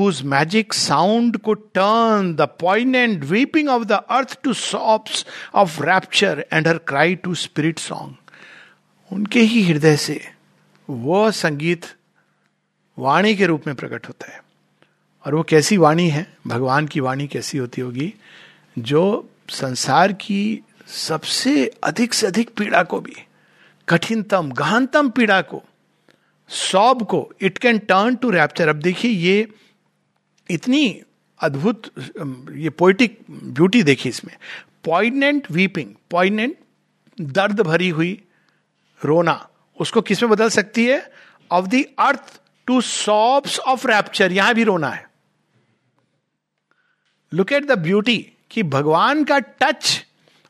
whose 0.00 0.22
magic 0.22 0.66
sound 0.74 1.30
could 1.30 1.58
turn 1.78 2.36
the 2.36 2.46
poignant 2.64 3.22
weeping 3.24 3.68
of 3.68 3.84
the 3.84 3.98
earth 4.12 4.36
to 4.46 4.54
sobs 4.54 5.24
of 5.56 5.80
rapture 5.80 6.36
and 6.52 6.66
her 6.66 6.78
cry 6.92 7.22
to 7.24 7.34
spirit 7.34 7.78
song. 7.78 8.08
उनके 9.12 9.40
ही 9.40 9.62
हृदय 9.62 9.96
से 9.96 10.28
वो 10.90 11.30
संगीत 11.30 11.86
वाणी 12.98 13.34
के 13.34 13.46
रूप 13.46 13.62
में 13.66 13.76
प्रकट 13.76 14.08
होता 14.08 14.32
है। 14.32 14.42
और 15.26 15.34
वो 15.34 15.42
कैसी 15.42 15.76
वाणी 15.76 16.08
है? 16.08 16.36
भगवान 16.46 16.86
की 16.86 17.00
वाणी 17.00 17.26
कैसी 17.26 17.58
होती 17.58 17.80
होगी? 17.80 18.14
जो 18.78 19.30
संसार 19.50 20.12
की 20.12 20.60
सबसे 20.86 21.70
अधिक 21.84 22.14
से 22.14 22.26
अधिक 22.26 22.50
पीड़ा 22.58 22.82
को 22.82 23.00
भी 23.00 23.16
कठिनतम, 23.88 24.50
गहनतम 24.52 25.08
पीड़ा 25.10 25.40
को, 25.42 25.62
सॉब 26.50 27.02
को 27.06 27.28
it 27.40 27.58
can 27.58 27.78
turn 27.80 28.16
to 28.16 28.30
rapture 28.30 28.68
अब 28.68 28.76
देखिए, 28.76 29.10
ये 29.10 29.48
इतनी 30.48 31.02
अद्भुत 31.40 31.90
ये 32.52 32.70
पोइटिक 32.70 33.18
ब्यूटी 33.30 33.82
देखी 33.82 34.08
इसमें। 34.08 34.36
पॉइनेंट 34.84 35.50
वीपिंग 35.50 35.94
पॉइनेंट 36.10 36.56
दर्द 37.18 37.60
भरी 37.60 37.88
हुई 37.88 38.12
रोना, 39.00 39.48
उसको 39.78 40.00
किसमें 40.02 40.30
बदल 40.30 40.48
सकती 40.50 40.84
है? 40.86 41.02
Of 41.50 41.66
the 41.66 41.84
earth 41.98 42.40
to 42.68 42.80
sobs 42.80 43.58
of 43.58 43.86
rapture 43.88 44.32
यहाँ 44.32 44.54
भी 44.54 44.64
रोना 44.64 44.88
है। 44.88 45.04
लुक 47.32 47.52
एट 47.52 47.64
द 47.66 47.78
ब्यूटी 47.78 48.18
कि 48.50 48.62
भगवान 48.64 49.24
का 49.24 49.38
टच 49.38 50.04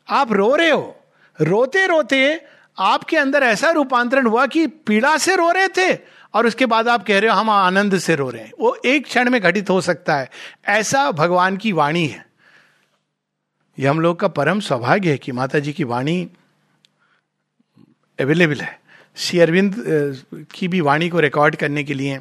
आप 0.08 0.32
रो 0.32 0.54
रहे 0.56 0.70
हो 0.70 0.94
रोते 1.38 1.87
रोते 1.87 2.20
आपके 2.78 3.16
अंदर 3.16 3.42
ऐसा 3.42 3.71
रूपांतरण 3.71 4.26
हुआ 4.26 4.47
कि 4.47 4.66
पीड़ा 4.66 5.16
से 5.18 5.37
रो 5.37 5.50
रहे 5.50 5.68
थे 5.68 5.92
और 6.35 6.47
उसके 6.47 6.66
बाद 6.66 6.88
आप 6.88 7.06
कह 7.06 7.18
रहे 7.18 7.30
हो, 7.30 7.37
हम 7.37 7.50
आनंद 7.50 7.99
से 7.99 8.16
रो 8.16 8.28
रहे 8.30 8.42
हैं। 8.42 8.52
वो 8.61 8.76
एक 8.85 9.04
क्षण 9.04 9.30
में 9.30 9.40
घटित 9.40 9.71
हो 9.71 9.80
सकता 9.80 10.16
है। 10.16 10.30
ऐसा 10.66 11.11
भगवान 11.11 11.56
की 11.56 11.73
वाणी 11.73 12.06
है। 12.06 12.25
यह 13.78 13.90
हम 13.90 14.00
लोग 14.00 14.18
का 14.21 14.28
परम 14.28 14.61
सौभाग्य 14.61 15.11
है 15.11 15.18
कि 15.18 15.33
माता 15.33 15.59
जी 15.59 15.73
की 15.73 15.85
वाणी 15.85 16.28
अवेलेबल 18.18 18.61
है। 18.61 18.78
श्री 19.16 19.40
अरविंद 19.40 19.75
की 20.54 20.68
भी 20.68 20.80
वाणी 20.80 21.09
को 21.09 21.21
रिकॉर्ड 21.21 21.56
करने 21.56 21.85
के 21.85 21.95
लिए 21.95 22.21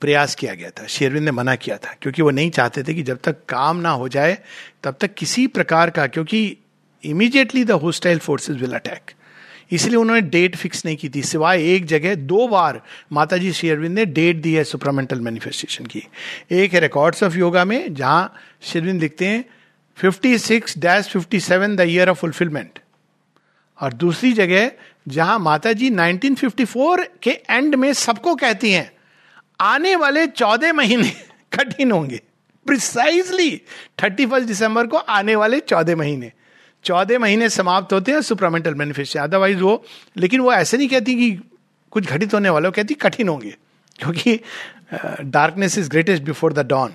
प्रयास 0.00 0.34
किया 0.34 0.54
गया 0.54 0.70
था। 0.70 0.86
शेरविंद 0.86 1.24
ने 1.24 1.30
मना 1.30 1.54
किया 1.56 1.76
था, 1.76 1.94
क्योंकि 2.02 2.22
वो 2.22 2.30
नहीं 2.30 2.50
चाहते 2.50 2.82
थे 2.82 2.94
कि 2.94 3.02
जब 3.02 3.18
तक 3.24 3.44
काम 3.48 3.76
ना 3.76 3.90
हो 3.90 4.08
जाए, 4.08 4.38
तब 4.82 4.96
तक 5.00 5.14
किसी 5.14 5.46
प्रकार 5.46 5.90
का, 5.90 6.06
क्योंकि 6.06 6.56
immediately 7.04 7.64
the 7.64 7.70
hostile 7.70 8.18
forces 8.18 8.60
will 8.60 8.74
attack 8.74 9.12
इसलिए 9.70 9.96
उन्होंने 9.96 10.20
डेट 10.20 10.56
फिक्स 10.56 10.84
नहीं 10.86 10.96
की 10.96 11.08
थी। 11.08 11.22
सिवाय 11.22 11.74
एक 11.74 11.84
जगह 11.84 12.14
दो 12.14 12.48
बार 12.48 12.82
माता 13.12 13.36
जी 13.36 13.52
शेरविंद 13.52 13.98
ने 13.98 14.04
डेट 14.06 14.36
दी 14.36 14.54
है 14.54 14.64
सुपरामेंटल 14.64 15.20
मैनिफेस्टेशन 15.20 15.86
की। 15.86 16.02
एक 16.50 16.72
है 16.72 16.80
रिकॉर्ड्स 16.80 17.22
ऑफ़ 17.22 17.36
योगा 17.36 17.64
में, 17.64 17.94
जहाँ 17.94 18.34
शेरविंद 18.62 19.00
लिखते 19.00 19.26
हैं 19.26 19.44
fifty 19.96 20.38
six 20.38 20.78
dash 20.78 21.08
fifty 21.08 21.40
seven 21.40 21.76
the 21.76 21.80
year 21.80 22.08
of 22.08 22.18
fulfilment 22.18 22.78
और 23.80 23.92
दूसरी 23.92 24.32
जगह, 24.32 24.70
जहाँ 25.08 25.38
माता 25.38 25.72
जी 25.72 25.90
1954 25.90 27.06
के 27.22 27.30
एंड 27.30 27.74
में 27.74 27.92
सबको 27.92 28.34
कहती 28.34 28.72
हैं, 28.72 28.92
आने 29.60 29.96
वाले 29.96 30.26
चौदह 30.26 30.72
महीने 30.72 31.10
कठिन 31.52 31.90
होंगे। 31.90 32.20
प्रिसाइजली 32.66 33.62
थर्टी 34.02 34.26
फ़र्स्ट 34.26 34.46
दिसंबर 34.46 34.86
को 34.86 34.96
आने 34.96 35.36
वाले 35.36 35.60
चौदह 35.60 35.96
महीने। 35.96 36.32
चौदह 36.86 37.18
महीने 37.18 37.48
समाप्त 37.50 37.92
होते 37.92 38.12
हैं 38.12 38.20
सुप्रामेंटल 38.22 38.74
मैनिफेस्टेशन 38.74 39.20
अदरवाइज़ 39.20 39.58
वो 39.58 39.82
लेकिन 40.16 40.40
वो 40.40 40.52
ऐसे 40.52 40.76
नहीं 40.76 40.88
कहती 40.88 41.14
कि 41.14 41.30
कुछ 41.92 42.06
घटित 42.06 42.34
होने 42.34 42.50
वाला 42.50 42.70
कहती 42.70 42.94
कठिन 42.96 43.28
होंगे। 43.28 43.54
क्योंकि 43.98 44.40
darkness 45.24 45.78
is 45.78 45.90
greatest 45.90 46.22
before 46.22 46.52
the 46.52 46.66
dawn 46.66 46.92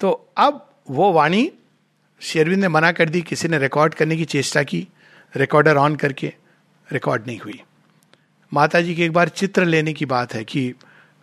तो 0.00 0.10
अब 0.36 0.68
वो 0.90 1.12
वाणी 1.12 1.50
शेरविंद 2.20 2.60
ने 2.60 2.68
मना 2.68 2.90
कर 2.92 3.08
दी, 3.08 3.20
किसी 3.22 3.48
ने 3.48 3.58
रिकॉर्ड 3.58 3.94
करने 3.94 4.16
की 4.16 4.24
चेष्टा 4.24 4.62
की 4.62 4.86
रिकॉर्डर 5.34 5.76
ऑन 5.76 5.96
करके 5.96 6.32
रिकॉर्ड 6.88 7.26
नहीं 7.26 7.38
हुई। 7.38 7.60
माता 8.52 8.80
जी 8.80 8.94
की 8.94 9.02
एक 9.02 9.12
बार 9.12 9.28
चित्र 9.28 9.64
लेने 9.64 9.92
की 9.92 10.06
बात 10.06 10.34
है 10.34 10.44
कि 10.44 10.68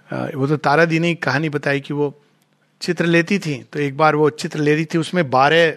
वो 0.10 0.48
तो 0.48 0.58
तारा 0.58 0.86
दी 0.86 1.00
ने 1.00 1.14
कहानी 1.16 1.50
बताई 1.50 1.80
कि 1.80 1.94
वो 1.94 2.14
चित्र 2.82 3.06
लेती 3.06 3.40
थी 3.40 3.56
तो 3.64 3.80
एक 3.80 3.98
बार 3.98 4.16
वो 4.16 4.30
चित्र 4.32 4.60
ले 4.60 4.74
रही 4.76 4.86
थी, 4.86 4.98
उसमें 4.98 5.30
बारह 5.30 5.70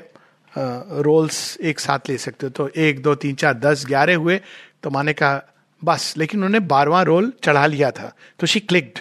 रोल्स 1.03 1.59
एक 1.63 1.81
साथ 1.81 1.99
ले 2.09 2.19
सकते 2.19 2.47
हो। 2.47 2.51
तो 2.51 2.69
एक, 2.69 3.03
दो, 3.03 3.15
तीन, 3.15 3.35
चार, 3.35 3.55
दस, 3.55 3.85
ग्यारह 3.87 4.17
हुए 4.17 4.41
तो 4.83 4.91
माने 4.91 5.13
कहा 5.13 5.43
बस। 5.85 6.15
लेकिन 6.17 6.39
उन्होंने 6.39 6.61
बारवा 6.61 7.03
रोल 7.03 7.33
चढ़ा 7.45 7.67
लिया 7.67 7.91
था। 7.91 8.17
तो 8.41 8.47
शी 8.47 8.61
क्लिक्ड 8.61 8.99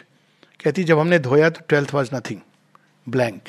कहती, 0.63 0.83
जब 0.83 0.99
हमने 0.99 1.19
धोया 1.19 1.49
तो 1.49 1.61
ट्वेल्थ 1.69 1.93
वॉज़ 1.93 2.15
नथिंग 2.15 2.39
ब्लैंक 3.09 3.41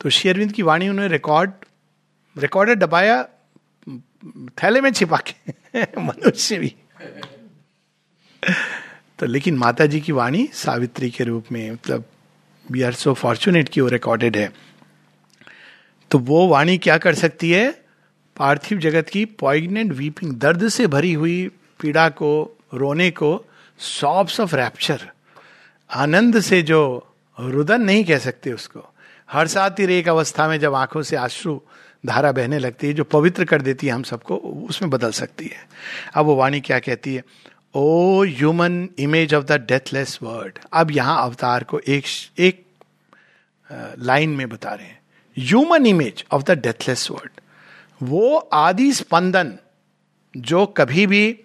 तो 0.00 0.08
अरविंद 0.08 0.52
की 0.52 0.62
वाणी 0.62 0.88
उन्होंने 0.88 1.12
रिकॉर्ड 1.12 1.50
रिकॉर्डर 2.38 2.74
दबाया, 2.74 3.28
थैले 4.62 4.80
में 4.80 4.92
छिपा 4.92 5.16
के। 5.16 5.52
मनुष्य 5.98 6.58
भी। 6.58 6.76
तो 9.18 9.26
लेकिन 9.26 9.56
माता 9.56 9.86
जी 9.86 10.00
की 10.00 10.12
वाणी 10.12 10.48
सावित्री 10.52 11.10
के 11.10 11.24
रूप 11.24 11.44
में 11.52 11.70
मतलब 11.70 12.04
वी 12.70 12.82
आर 12.82 12.92
सो 12.92 13.14
फॉर्चुनेट 13.14 13.68
की 13.68 13.80
वो 13.80 13.88
रिकॉर्डेड 13.88 14.36
है। 14.36 14.52
तो 16.14 16.18
वो 16.18 16.46
वाणी 16.48 16.76
क्या 16.78 16.96
कर 16.98 17.14
सकती 17.14 17.50
है? 17.50 17.70
पार्थिव 18.36 18.78
जगत 18.78 19.08
की 19.08 19.24
पॉइगनेंट 19.24 19.92
वीपिंग 19.92 20.34
दर्द 20.36 20.68
से 20.68 20.86
भरी 20.86 21.12
हुई 21.12 21.50
पीड़ा 21.80 22.08
को, 22.08 22.58
रोने 22.74 23.10
को 23.10 23.44
सॉप्स 23.78 24.40
ऑफ़ 24.40 24.54
रैप्चर 24.56 25.10
आनंद 25.90 26.40
से 26.40 26.62
जो 26.62 26.80
रुदन 27.40 27.82
नहीं 27.82 28.04
कह 28.04 28.18
सकते 28.18 28.52
उसको। 28.52 28.86
हर 29.30 29.46
साथ 29.46 29.70
ही 29.70 29.94
एक 29.94 30.08
अवस्था 30.08 30.48
में 30.48 30.58
जब 30.60 30.74
आँखों 30.74 31.02
से 31.02 31.16
आश्रु 31.16 31.58
धारा 32.06 32.32
बहने 32.32 32.58
लगती 32.58 32.86
है, 32.86 32.92
जो 32.92 33.04
पवित्र 33.04 33.44
कर 33.44 33.62
देती 33.62 33.86
है 33.86 33.92
हम 33.92 34.02
सबको, 34.02 34.36
उसमें 34.70 34.90
बदल 34.90 35.10
सकती 35.10 35.44
है। 35.44 35.68
अब 36.14 36.26
वो 36.26 36.36
वाणी 36.36 36.60
क्या 36.60 36.78
कहती 36.78 37.14
है? 37.14 37.24
O 37.74 38.24
human 38.24 38.88
image 38.98 39.34
of 39.34 39.44
the 39.44 39.66
deathless 39.68 40.18
word 40.22 40.58
अब 40.72 40.90
यहाँ 40.90 41.22
अवतार 41.24 41.64
को 41.64 41.78
एक 41.78 42.04
एक 42.38 42.66
लाइन 43.98 44.30
में 44.30 44.48
बता 44.48 44.74
रहे 44.74 44.86
हैं। 44.86 45.02
Human 45.36 45.86
image 45.86 46.24
of 46.32 46.42
the 46.42 46.58
deathless 46.58 47.10
word 47.10 47.40
वो 48.02 48.36
आदि 48.52 48.92
स्पंदन 48.92 49.52
जो 50.34 50.64
कभी 50.66 51.06
भी 51.06 51.38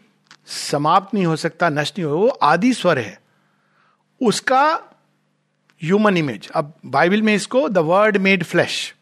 समाप्त 0.47 1.13
नहीं 1.13 1.25
हो 1.25 1.35
सकता, 1.35 1.69
नष्ट 1.69 1.99
नहीं 1.99 2.05
हो, 2.07 2.17
वो 2.17 2.27
आदि 2.27 2.73
स्वर 2.73 2.99
है, 2.99 3.19
उसका 4.21 4.63
ह्यूमन 5.81 6.17
इमेज 6.17 6.49
अब 6.55 6.73
बाइबल 6.85 7.21
में 7.21 7.33
इसको 7.35 7.67
the 7.69 7.77
word 7.77 8.17
made 8.17 8.43
flesh 8.43 8.93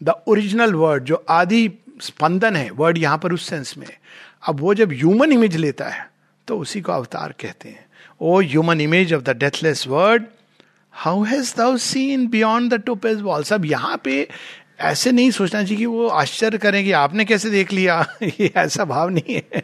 the 0.00 0.14
original 0.26 0.74
word 0.74 1.04
जो 1.04 1.24
आदि 1.28 1.68
स्पंदन 2.02 2.56
है 2.56 2.70
वर्ड 2.70 2.98
यहाँ 2.98 3.18
पर 3.18 3.32
उस 3.32 3.46
सेंस 3.46 3.76
में 3.78 3.86
अब 4.48 4.60
वो 4.60 4.74
जब 4.74 4.92
ह्यूमन 4.92 5.32
इमेज 5.32 5.56
लेता 5.56 5.88
है 5.88 6.10
तो 6.48 6.58
उसी 6.58 6.80
को 6.80 6.92
अवतार 6.92 7.32
कहते 7.40 7.68
हैं। 7.68 7.84
O 8.20 8.40
human 8.40 8.80
image 8.80 9.14
of 9.14 9.22
the 9.22 9.36
deathless 9.36 9.86
word 9.88 10.24
how 10.98 11.22
has 11.22 11.54
thou 11.56 11.76
seen 11.76 12.26
beyond 12.28 12.74
the 12.74 12.76
topaz 12.80 13.20
walls 13.20 13.52
अब 13.52 13.64
यहाँ 13.64 14.00
पे 14.04 14.28
ऐसे 14.80 15.12
नहीं 15.12 15.30
सोचना 15.30 15.62
चाहिए 15.62 15.76
कि 15.76 15.86
वो 15.86 16.06
आश्चर्य 16.08 16.58
करें 16.58 16.84
कि 16.84 16.92
आपने 16.92 17.24
कैसे 17.24 17.50
देख 17.50 17.72
लिया? 17.72 18.06
ये 18.22 18.52
ऐसा 18.56 18.84
भाव 18.84 19.08
नहीं 19.08 19.34
है। 19.34 19.62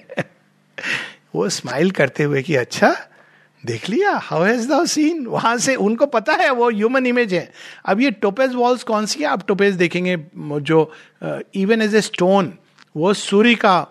वो 1.35 1.49
स्माइल 1.49 1.91
करते 1.91 2.23
हुए 2.23 2.43
कि 2.43 2.57
अच्छा 2.57 2.97
देख 3.67 3.89
लिया? 3.91 4.11
हाउ 4.23 4.43
हैज़ 4.43 4.69
दाउ 4.69 4.87
सीन 4.87 5.27
वहाँ 5.27 5.57
से 5.59 5.75
उनको 5.75 6.07
पता 6.07 6.33
है, 6.33 6.51
वो 6.51 6.71
ह्यूमन 6.71 7.07
इमेज 7.07 7.35
है। 7.35 7.53
अब 7.85 8.01
ये 8.01 8.11
टोपेज 8.11 8.55
वॉल्स 8.55 8.83
कौन 8.83 9.07
सी 9.07 9.21
है? 9.21 9.27
आप 9.27 9.47
टोपेज 9.49 9.75
देखेंगे, 9.75 10.17
जो 10.37 10.93
इवन 11.55 11.83
एज 11.83 11.95
ए 11.95 12.01
स्टोन 12.01 12.53
वो 12.97 13.15
सूर्य 13.15 13.55
का 13.55 13.87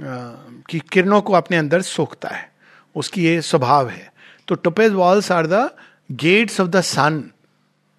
की 0.00 0.78
किरणों 0.92 1.20
को 1.20 1.32
अपने 1.32 1.56
अंदर 1.56 1.82
सोखता 1.82 2.28
है। 2.28 2.52
उसकी 2.96 3.24
ये 3.24 3.40
स्वभाव 3.42 3.88
है। 3.88 4.12
तो 4.48 4.54
topaz 4.54 4.92
walls 4.92 5.32
are 5.32 5.46
the 5.46 5.70
gates 6.08 6.60
of 6.60 6.68
the 6.68 6.80
sun 6.80 7.22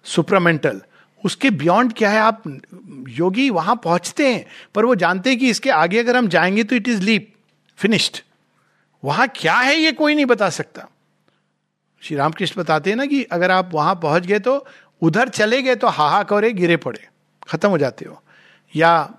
supramental 0.06 0.80
उसके 1.24 1.50
बियॉन्ड 1.50 1.92
क्या 1.92 2.10
है? 2.10 2.18
आप 2.18 2.42
योगी 3.08 3.48
वहाँ 3.50 3.74
पहुँचते 3.84 4.32
हैं, 4.32 4.44
पर 4.74 4.84
वो 4.84 4.94
जानते 4.94 5.30
हैं 5.30 5.38
कि 5.38 5.50
इसके 5.50 5.70
आगे 5.70 5.98
अगर 5.98 6.16
हम 6.16 6.28
जाएँगे 6.28 6.64
तो 6.64 6.76
इट 6.76 6.88
इज़ 6.88 7.02
लीप 7.02 7.32
फिनिश्ड 7.78 8.18
वहाँ 9.02 9.26
क्या 9.28 9.54
है 9.54 9.76
ये 9.76 9.92
कोई 9.92 10.14
नहीं 10.14 10.26
बता 10.26 10.48
सकता। 10.50 10.88
श्री 12.02 12.16
रामकृष्ण 12.16 12.60
बताते 12.62 12.90
हैं 12.90 12.96
ना 12.96 13.06
कि 13.06 13.22
अगर 13.24 13.50
आप 13.50 13.70
वहाँ 13.74 13.94
पहुँच 13.94 14.26
गए 14.26 14.38
तो 14.38 14.64
उधर 15.02 15.28
चले 15.28 15.60
गए 15.62 15.74
तो 15.74 15.88
हाहा 15.88 16.22
करे 16.22 16.52
गिरे 16.52 16.76
पड़े, 16.76 17.06
खत्म 17.48 17.68
हो 17.68 17.78
जाते 17.78 18.04
हो। 18.04 18.22
या 18.74 19.10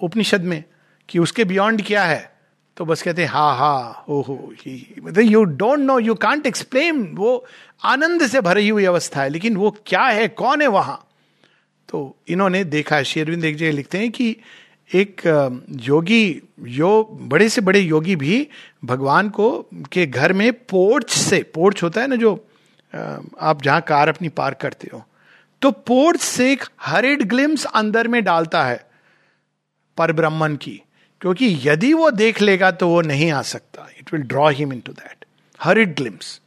उपनिषद 0.00 0.44
में 0.44 0.62
कि 1.08 1.18
उसके 1.18 1.44
बियॉन्ड 1.44 1.82
क्या 1.86 2.04
है 2.04 2.28
तो 2.76 2.84
बस 2.84 3.02
कहते 3.02 3.22
हैं, 3.22 3.28
हा 3.28 3.52
हा, 3.52 4.04
हो 4.08 4.20
हो, 4.20 4.52
ही 4.58 4.94
मतलब 5.02 5.24
you 5.24 5.42
don't 5.44 5.78
know 5.78 5.98
you 5.98 6.14
can't 6.14 6.46
explain 6.46 7.02
वो 7.14 7.44
आनंद 7.82 8.26
से 8.26 8.40
भरी 8.40 8.68
हुई 8.68 8.84
अवस्था 8.84 9.22
है, 9.22 9.28
लेकिन 9.28 9.56
वो 9.56 9.70
क्या 9.86 10.02
है, 10.02 10.26
कौन 10.30 10.62
है 10.62 10.68
वहाँ? 10.68 11.06
तो 11.88 12.16
इन्होंने 12.28 12.62
देखा 12.66 13.02
शेरविंद 13.04 13.44
एक 13.44 13.56
जगह 13.56 13.72
लिखते 13.72 13.98
हैं 13.98 14.10
कि 14.10 14.36
एक 14.90 15.20
योगी, 15.80 16.42
यो, 16.60 17.18
बड़े 17.22 17.48
से 17.48 17.60
बड़े 17.60 17.80
योगी 17.80 18.16
भी 18.16 18.46
भगवान 18.84 19.28
को, 19.30 19.50
के 19.92 20.06
घर 20.06 20.32
में 20.32 20.52
पोर्च 20.52 21.10
से, 21.10 21.42
पोर्च 21.44 21.82
होता 21.82 22.00
है 22.00 22.06
ना 22.06 22.16
जो 22.16 22.34
आप 23.40 23.62
जहाँ 23.62 23.80
कार 23.80 24.08
अपनी 24.08 24.28
पार्क 24.30 24.58
करते 24.60 24.88
हो 24.92 25.04
तो 25.62 25.70
पोर्च 25.70 26.20
से 26.20 26.50
एक 26.52 26.64
हरिड 26.80 27.22
ग्लिम्स 27.28 27.64
अंदर 27.66 28.08
में 28.08 28.22
डालता 28.24 28.64
है 28.64 28.84
पर 29.98 30.12
ब्रह्मन 30.12 30.56
की, 30.56 30.80
क्योंकि 31.20 31.58
यदि 31.64 31.92
वो 31.94 32.10
देख 32.10 32.40
लेगा 32.42 32.70
तो 32.72 32.88
वो 32.88 33.00
नहीं 33.02 33.30
आ 33.30 33.42
सकता। 33.44 33.88
It 33.98 34.12
will 34.12 34.22
draw 34.22 34.48
him 34.50 34.72
into 34.80 34.92
that 34.92 35.24
hurried 35.60 35.94
glimpse. 35.96 36.40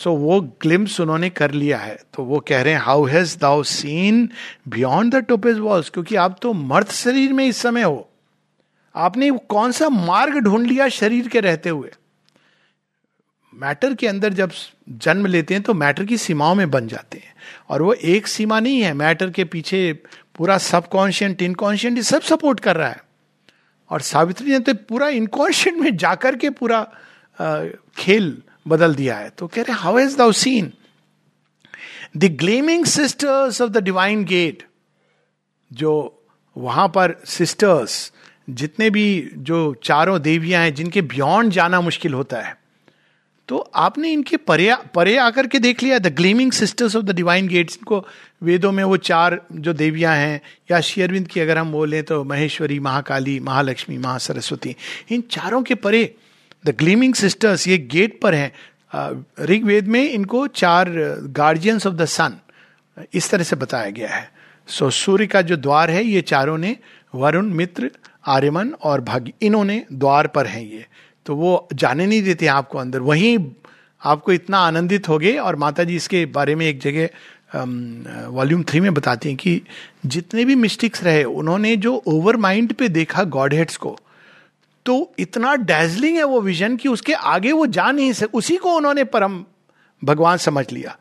So 0.00 0.12
वो 0.12 0.40
ग्लिम्स 0.62 1.00
उन्होंने 1.00 1.30
कर 1.30 1.50
लिया 1.50 1.78
है। 1.78 1.96
तो 2.14 2.22
वो 2.24 2.38
कह 2.40 2.62
रहे 2.62 2.74
हैं 2.74 2.80
how 2.80 3.04
has 3.04 3.36
thou 3.38 3.62
seen 3.62 4.28
beyond 4.68 5.14
the 5.14 5.24
topaz 5.24 5.58
walls 5.58 5.90
क्योंकि 5.90 6.16
आप 6.16 6.38
तो 6.42 6.52
मर्द 6.52 6.90
शरीर 6.90 7.32
में 7.32 7.44
इस 7.46 7.56
समय 7.56 7.82
हो। 7.82 8.06
आपने 8.94 9.30
कौन 9.48 9.72
सा 9.72 9.88
मार्ग 9.88 10.38
ढूंढ 10.38 10.66
लिया 10.66 10.88
शरीर 10.88 11.28
के 11.28 11.40
रहते 11.40 11.68
हुए? 11.68 11.90
मैटर 13.52 13.94
के 13.94 14.06
अंदर 14.08 14.32
जब 14.32 14.50
जन्म 14.88 15.26
लेते 15.26 15.54
हैं 15.54 15.62
तो 15.62 15.74
मैटर 15.74 16.04
की 16.04 16.16
सीमाओं 16.18 16.54
में 16.54 16.70
बन 16.70 16.86
जाते 16.88 17.18
हैं। 17.18 17.34
और 17.68 17.82
वो 17.82 17.92
एक 17.92 18.26
सीमा 18.26 18.60
नहीं 18.60 18.80
है, 18.80 18.92
मैटर 18.94 19.30
के 19.30 19.44
पीछे 19.44 19.92
पूरा 20.36 20.58
सबकॉन्शियंट, 20.58 21.42
इनकॉन्शियंट 21.42 22.00
सब 22.00 22.22
सपोर्ट 22.22 22.60
कर 22.60 22.76
रहा 22.76 22.88
है। 22.88 23.02
और 23.90 24.00
सावित्री 24.00 24.50
ने 24.50 24.58
तो 24.58 24.74
पूरा 24.88 25.08
इनकॉन्शियंट 25.08 25.78
में 25.78 25.96
जाकर 25.96 26.36
के 26.36 26.50
पूरा 26.50 26.82
खेल 27.98 28.36
बदल 28.66 28.94
दिया 28.94 29.16
है। 29.16 29.30
तो 29.30 29.46
कह 29.46 29.62
रहे 29.62 29.72
how 29.72 29.98
is 29.98 30.16
thou 30.16 30.32
seen 30.32 30.72
the 32.16 32.24
gleaming 32.36 32.84
sisters 32.84 33.60
of 33.60 33.70
the 33.70 33.82
divine 33.84 34.24
gate 34.24 34.66
जो 35.70 35.92
वहाँ 36.56 36.88
पर 36.88 37.14
सिस्टर्स 37.24 38.12
जितने 38.50 38.90
भी 38.90 39.30
जो 39.34 39.74
चारों 39.82 40.20
देवियाँ 40.22 40.62
हैं, 40.62 40.74
जिनके 40.74 41.02
बियॉन्ड 41.02 41.52
जाना 41.52 41.80
मुश्किल 41.80 42.14
होता 42.14 42.40
है। 42.40 42.58
तो 43.48 43.58
आपने 43.58 44.10
इनके 44.12 44.36
परे 44.36 44.74
परे 44.94 45.16
आकर 45.16 45.46
के 45.46 45.58
देख 45.58 45.82
लिया 45.82 45.98
the 45.98 46.06
gleaming 46.06 46.52
sisters 46.52 46.96
of 46.96 47.04
the 47.04 47.14
divine 47.16 47.48
gates 47.48 47.76
इनको 47.76 48.06
वेदों 48.42 48.72
में 48.72 48.82
वो 48.84 48.96
चार 48.96 49.40
जो 49.52 49.72
देवियाँ 49.72 50.14
हैं 50.16 50.40
या 50.70 50.80
शेयरविंद 50.80 51.28
की 51.28 51.40
अगर 51.40 51.58
हम 51.58 51.72
बोलें 51.72 52.02
तो 52.02 52.22
महेश्वरी, 52.24 52.78
महाकाली, 52.78 53.38
महालक्ष्मी, 53.40 53.98
महासरस्वती, 53.98 54.76
इन 55.10 55.20
चारों 55.30 55.62
के 55.62 55.74
परे 55.74 56.14
द 56.64 56.74
ग्लीमिंग 56.78 57.14
सिस्टर्स 57.14 57.66
ये 57.68 57.78
गेट 57.90 58.20
पर 58.20 58.34
हैं। 58.34 58.52
ऋग्वेद 59.44 59.88
में 59.88 60.02
इनको 60.02 60.46
चार 60.46 60.90
गार्जियंस 61.36 61.86
ऑफ़ 61.86 61.94
द 61.94 62.04
सन 62.04 62.38
इस 63.14 63.30
तरह 63.30 63.42
से 63.42 63.56
बताया 63.56 63.90
गया 63.90 64.08
है। 64.08 64.30
सो 64.68 64.84
so, 64.86 64.92
सूर्य 64.92 65.26
का 65.26 65.42
जो 65.42 65.56
द्वार 65.56 65.90
है 65.90 66.04
ये 66.04 66.20
चारों 66.22 66.58
ने 66.58 66.76
वरुण 67.14 67.46
मित्र 67.54 67.90
आर्यमन 68.26 68.72
और 68.82 69.00
भाग्य 69.00 69.32
इन्होंने 69.42 69.84
द्वार 69.92 70.26
पर 70.26 70.46
हैं 70.46 70.62
ये। 70.62 70.84
तो 71.26 71.34
वो 71.36 71.68
जाने 71.74 72.06
नहीं 72.06 72.22
देते 72.22 72.46
आपको 72.46 72.78
अंदर। 72.78 73.00
वहीं 73.00 73.38
आपको 74.02 74.32
इतना 74.32 74.58
आनंदित 74.58 75.08
हो 75.08 75.18
गए 75.18 75.36
और 75.36 75.56
माता 75.56 75.84
जी 75.84 75.96
इसके 75.96 76.24
बारे 76.26 76.54
में 76.54 76.66
एक 76.66 76.80
जगह 76.80 77.08
वॉल्यूम 78.28 78.62
थ्री 78.62 78.80
में 78.80 78.92
बताती 78.94 79.28
हैं 79.28 79.36
कि 79.36 79.60
जितने 80.06 80.44
भी 80.44 80.54
मिस्टिक्स 80.54 81.02
रहे 81.04 81.24
उन्होंने 81.24 81.76
जो 81.76 81.94
ओवर 82.06 82.36
माइंड 82.36 82.72
पे 82.72 82.88
देखा 82.88 83.24
गॉड 83.24 83.54
हेड्स 83.54 83.76
को 83.76 83.98
तो 84.86 85.14
इतना 85.18 85.54
डैजलिंग 85.54 86.16
है 86.16 86.24
वो 86.24 86.40
विजन 86.40 86.76
कि 86.76 86.88
उसके 86.88 87.12
आगे 87.12 87.52
वो 87.52 87.66
जा 87.66 87.90
नहीं 87.90 88.12
सक, 88.12 88.34
उसी 88.34 88.56
को 88.56 88.74
उन्होंने 88.74 89.04
परम 89.04 89.44
भगवान 90.04 90.36
समझ 90.36 90.72
लिया। 90.72 90.96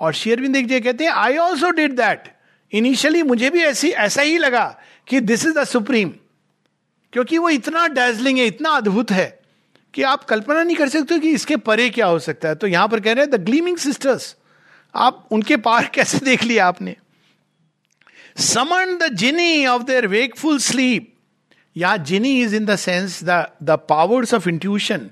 और 0.00 0.12
शेयरविंद 0.12 0.56
जगह 0.56 0.80
कहते 0.80 1.04
हैं 1.04 1.10
I 1.10 1.36
also 1.36 1.70
did 1.70 1.92
that 1.92 2.32
initially 2.72 3.22
मुझे 3.22 3.50
भी 3.50 3.62
ऐसी, 3.62 3.90
ऐसा 3.90 4.22
ही 4.22 4.38
लगा 4.38 4.80
कि 5.08 5.20
दिस 5.20 5.46
इज़ 5.46 5.58
द 5.58 5.64
सुप्रीम 5.64 6.12
क्योंकि 7.12 7.38
वो 7.38 7.48
इतना 7.48 7.86
डैजलिंग 7.88 8.38
है, 8.38 8.46
इतना 8.46 8.70
अद्भुत 8.70 9.10
है 9.10 9.40
कि 9.94 10.02
आप 10.02 10.24
कल्पना 10.24 10.62
नहीं 10.62 10.76
कर 10.76 10.88
सकते 10.88 11.18
कि 11.18 11.30
इसके 11.30 11.56
परे 11.56 11.88
क्या 11.90 12.06
हो 12.06 12.18
सकता 12.18 12.48
है। 12.48 12.54
तो 12.54 12.66
यहाँ 12.66 12.88
पर 12.88 13.00
कह 13.00 13.12
रहे 13.12 13.24
हैं 13.24 13.30
द 13.30 13.44
ग्लीमिंग 13.44 13.76
सिस्टर्स 13.76 14.36
आप 14.94 15.28
उनके 15.30 15.56
पार 15.56 15.86
कैसे 15.94 16.18
देख 16.18 16.42
लिया 16.42 16.66
आपने? 16.66 16.96
Summon 18.38 18.98
the 19.02 19.08
genie 19.14 19.66
of 19.66 19.82
their 19.82 20.06
wakeful 20.06 20.58
sleep 20.58 21.12
या 21.76 21.96
genie 21.96 22.40
is 22.42 22.56
in 22.56 22.64
the 22.66 22.76
sense 22.76 23.24
the 23.24 23.46
the 23.62 23.70
powers 23.70 24.34
of 24.34 24.48
intuition 24.48 25.10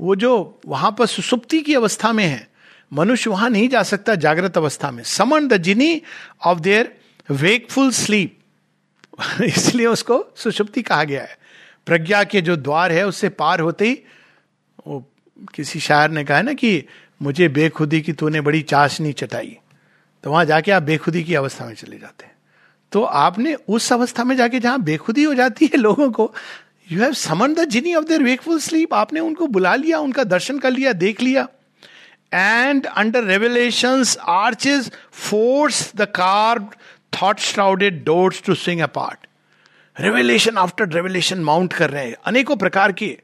वो 0.00 0.16
जो 0.16 0.60
वहाँ 0.66 0.96
पर 0.98 1.06
सुसुप्ति 1.06 1.60
की 1.60 1.74
अवस्था 1.74 2.12
में 2.12 2.24
है, 2.24 2.48
मनुष्य 2.92 3.30
वहाँ 3.30 3.50
नहीं 3.50 3.68
जा 3.68 3.82
सकता 3.82 4.14
जागृत 4.14 4.56
अवस्था 4.56 4.90
में। 4.90 5.02
Summon 5.02 5.48
the 5.48 5.56
genie 5.56 6.02
of 6.44 6.60
their 6.60 6.96
wakeful 7.30 7.90
sleep 7.90 8.38
इसलिए 9.42 9.86
उसको 9.86 10.26
सुषुप्ति 10.36 10.82
कहा 10.82 11.04
गया 11.04 11.22
है। 11.22 11.38
प्रज्ञा 11.86 12.24
के 12.24 12.40
जो 12.40 12.56
द्वार 12.56 12.92
है, 12.92 13.06
उससे 13.06 13.28
पार 13.28 13.60
होते 13.60 13.88
ही, 13.88 13.98
वो 14.86 15.12
किसी 15.54 15.80
शायर 15.80 16.10
ने 16.10 16.24
कहा 16.24 16.42
ना 16.42 16.52
कि 16.52 16.84
मुझे 17.22 17.48
बेखुदी 17.48 18.00
की 18.00 18.12
तूने 18.12 18.40
बड़ी 18.40 18.62
चाशनी 18.62 19.12
चटाई। 19.12 19.58
तो 20.24 20.30
वहाँ 20.30 20.44
जाके 20.44 20.72
आप 20.72 20.82
बेखुदी 20.82 21.24
की 21.24 21.34
अवस्था 21.34 21.66
में 21.66 21.74
चले 21.74 21.98
जाते 21.98 22.24
हैं। 22.24 22.31
तो 22.92 23.02
आपने 23.02 23.54
उस 23.68 23.92
अवस्था 23.92 24.24
में 24.24 24.36
जाके 24.36 24.60
जहाँ 24.60 24.80
बेखुदी 24.82 25.22
हो 25.22 25.34
जाती 25.34 25.66
है 25.66 25.78
लोगों 25.78 26.10
को 26.10 26.32
you 26.92 27.00
have 27.02 27.12
summon 27.14 27.54
the 27.54 27.64
genie 27.68 27.94
of 27.94 28.04
their 28.04 28.22
wakeful 28.22 28.58
sleep 28.60 28.94
आपने 28.94 29.20
उनको 29.20 29.46
बुला 29.46 29.74
लिया, 29.74 29.98
उनका 29.98 30.24
दर्शन 30.24 30.58
कर 30.58 30.70
लिया, 30.70 30.92
देख 30.92 31.22
लिया। 31.22 31.46
And 32.34 32.86
under 32.86 33.24
revelation 33.24 34.04
arches 34.28 34.90
force 35.12 35.90
the 35.96 36.06
carved 36.14 36.60
thought 37.12 37.38
shrouded 37.40 38.04
doors 38.04 38.42
to 38.42 38.54
sing 38.54 38.80
a 38.80 38.86
part 38.86 39.26
revelation 39.96 40.56
after 40.58 40.88
revelation 40.88 41.38
mount 41.40 41.72
कर 41.72 41.90
रहे 41.90 42.06
हैं। 42.06 42.14
अनेकों 42.26 42.56
प्रकार 42.56 42.92
के, 42.92 43.18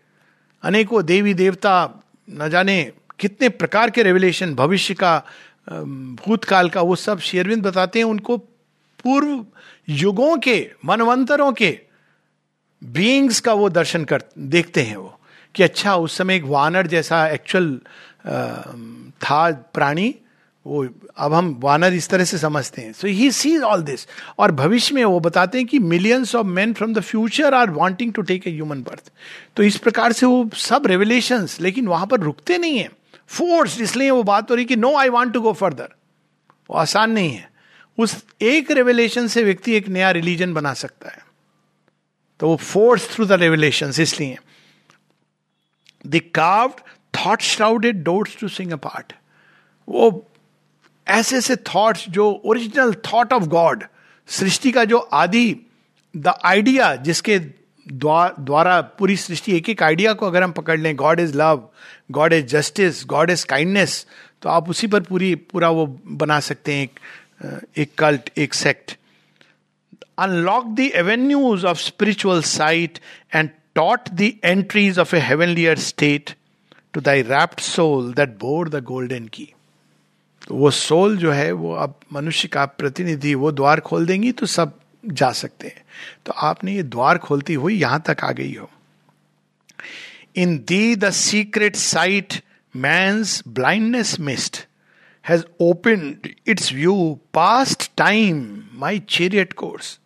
अनेकों 0.63 1.05
देवी 1.05 1.35
देवता, 1.35 2.03
न 2.29 2.49
जाने 2.51 2.83
कितने 3.21 3.49
प्रकार 3.49 3.91
के 3.91 4.03
रेवलेशन 4.03 4.55
भविष्य 4.55 4.95
का 4.95 5.23
भूतकाल 5.71 6.69
का, 6.69 6.81
वो 6.81 6.97
सब 6.97 7.21
शेरविंद 7.21 7.63
बताते 7.63 7.99
हैं। 7.99 8.07
उनको 8.07 8.37
पूर्व 9.05 9.45
युगों 9.89 10.37
के, 10.39 10.71
मनवंतरों 10.85 11.53
के 11.53 11.79
बीइंग्स 12.83 13.41
का 13.41 13.53
वो 13.53 13.69
दर्शन 13.69 14.05
कर, 14.05 14.23
देखते 14.39 14.83
हैं 14.83 14.97
वो, 14.97 15.19
कि 15.55 15.63
अच्छा 15.63 15.97
उस 15.97 16.17
समय 16.19 16.37
एक 16.37 16.45
वानर 16.45 16.87
जैसा 16.87 17.27
एक्चुअल 17.29 17.77
था 19.21 19.51
प्राणी, 19.75 20.15
वो 20.67 20.87
अब 21.17 21.35
हम 21.35 21.55
वानर 21.61 21.95
इस 21.95 22.09
तरह 22.09 22.25
से 22.25 22.39
समझते 22.39 22.83
हैं। 22.83 22.93
So 22.93 23.07
he 23.09 23.31
sees 23.31 23.63
all 23.63 23.83
this 23.83 24.07
और 24.39 24.53
भविष्य 24.53 24.95
में 24.95 25.05
वो 25.05 25.21
बताते 25.21 25.59
हैं 25.59 25.67
कि 25.67 25.79
millions 25.79 26.35
of 26.35 26.47
man 26.47 26.73
from 26.73 26.95
the 26.95 27.01
future 27.01 27.55
are 27.55 27.71
wanting 27.71 28.13
to 28.13 28.23
take 28.23 28.47
a 28.47 28.51
human 28.51 28.83
birth 28.83 29.11
तो 29.57 29.63
इस 29.63 29.77
प्रकार 29.79 30.13
से 30.13 30.27
वो 30.27 30.49
सब 30.57 30.87
रेवलेशन 30.87 31.47
लेकिन 31.61 31.89
वहाँ 31.89 32.07
पर 32.07 32.21
रुकते 32.21 32.59
नहीं 32.59 32.79
है। 32.79 32.89
फोर्स 33.29 33.81
इसलिए 33.81 34.11
वो 34.11 34.23
बात 34.23 34.51
हो 34.51 34.57
रही 34.57 34.65
कि 34.65 34.77
no 34.77 34.95
I 34.97 35.09
want 35.09 35.33
to 35.33 35.41
go 35.41 35.53
further 35.53 35.89
वो 36.71 36.77
आसान 36.77 37.11
नहीं 37.11 37.31
है। 37.31 37.48
उस 37.99 38.25
एक 38.43 38.71
रेवलेशन 38.71 39.27
से 39.27 39.45
व्यक्ति 39.45 39.73
एक 39.73 39.89
नया 39.89 40.11
रिलीजन 40.11 40.55
बना 40.55 40.75
सकता 40.75 41.09
है। 41.09 41.27
तो 42.41 42.49
वो 42.49 42.57
फोर्स 42.57 43.15
थ्रू 43.15 43.25
द 43.25 43.33
रेवलेशन 43.33 43.93
इसलिए। 44.01 44.39
The 46.07 46.21
carved 46.35 46.81
thought 47.19 47.41
shrouded 47.41 48.05
doors 48.05 48.37
to 48.41 48.49
sing 48.49 48.73
a 48.73 48.77
part 48.77 49.13
वो 49.89 50.31
ऐसे 51.09 51.37
ऐसे 51.37 51.57
थॉट्स 51.57 52.09
जो 52.09 52.43
ओरिजिनल 52.45 52.95
थॉट 52.95 53.33
ऑफ़ 53.33 53.45
गॉड 53.45 53.85
सृष्टि 54.27 54.73
का 54.73 54.85
जो 54.85 54.99
आदि 54.99 55.57
द 56.17 56.35
आइडिया 56.45 56.97
जिसके 56.97 57.39
द्वारा 57.89 58.81
पूरी 58.81 59.17
सृष्टि 59.17 59.57
एक 59.57 59.69
एक 59.69 59.83
आइडिया 59.83 60.13
को 60.13 60.27
अगर 60.27 60.43
हम 60.43 60.53
पकड़ 60.53 60.81
लें 60.81 60.97
God 60.97 61.21
is 61.21 61.37
love 61.37 61.69
God 62.11 62.33
is 62.33 62.47
justice 62.47 63.05
God 63.07 63.31
is 63.31 63.47
kindness 63.47 64.07
तो 64.43 64.49
आप 64.49 64.71
उसी 64.71 64.87
पर 64.87 65.01
पूरी, 65.01 65.35
पूरा 65.35 65.71
वो 65.71 66.01
बना 66.07 66.41
सकते 66.41 66.75
हैं 66.75 66.85
एक 66.85 67.01
एक 67.77 67.95
कल्ट 67.99 68.31
एक 68.39 68.55
sect 68.55 68.97
unlock 70.19 70.67
the 70.67 70.81
avenues 70.81 71.65
of 71.65 71.79
spiritual 71.79 72.43
sight 72.43 72.99
and 73.35 73.51
taught 73.75 74.09
the 74.09 74.33
entries 74.45 74.99
of 74.99 75.17
a 75.17 75.19
heavenlier 75.19 75.79
state 75.79 76.35
to 76.93 77.01
thy 77.01 77.23
rapt 77.23 77.61
soul 77.61 78.13
that 78.13 78.29
bore 78.29 78.69
the 78.69 78.85
golden 78.85 79.29
key 79.29 79.53
तो 80.49 80.55
वो 80.55 80.71
सोल 80.71 81.17
जो 81.17 81.33
है, 81.33 81.53
वो 81.53 81.75
अब 81.75 82.01
मनुष्य 82.13 82.49
का 82.49 82.65
प्रतिनिधि, 82.67 83.35
वो 83.35 83.53
द्वार 83.53 83.81
खोल 83.81 84.07
देंगी 84.07 84.33
तो 84.33 84.47
सब 84.47 84.79
जा 85.07 85.33
सकते 85.33 85.69
हैं। 85.69 85.85
तो 86.27 86.33
आपने 86.33 86.75
ये 86.75 86.83
द्वार 86.83 87.19
खोलती 87.19 87.55
हुई 87.55 87.75
यहाँ 87.75 88.03
तक 88.07 88.17
आ 88.25 88.31
गई 88.33 88.55
हो। 88.55 88.71
In 90.37 90.59
thee 90.59 90.97
the 90.97 91.11
secret 91.11 91.77
sight 91.77 92.43
man 92.77 93.23
blindness 93.49 94.21
mist 94.21 94.68
has 95.29 95.43
open 95.61 96.17
its 96.47 96.73
view 96.73 97.21
past 97.35 97.91
time 97.97 98.63
my 98.75 98.99
chariot 98.99 99.53
course 99.53 100.01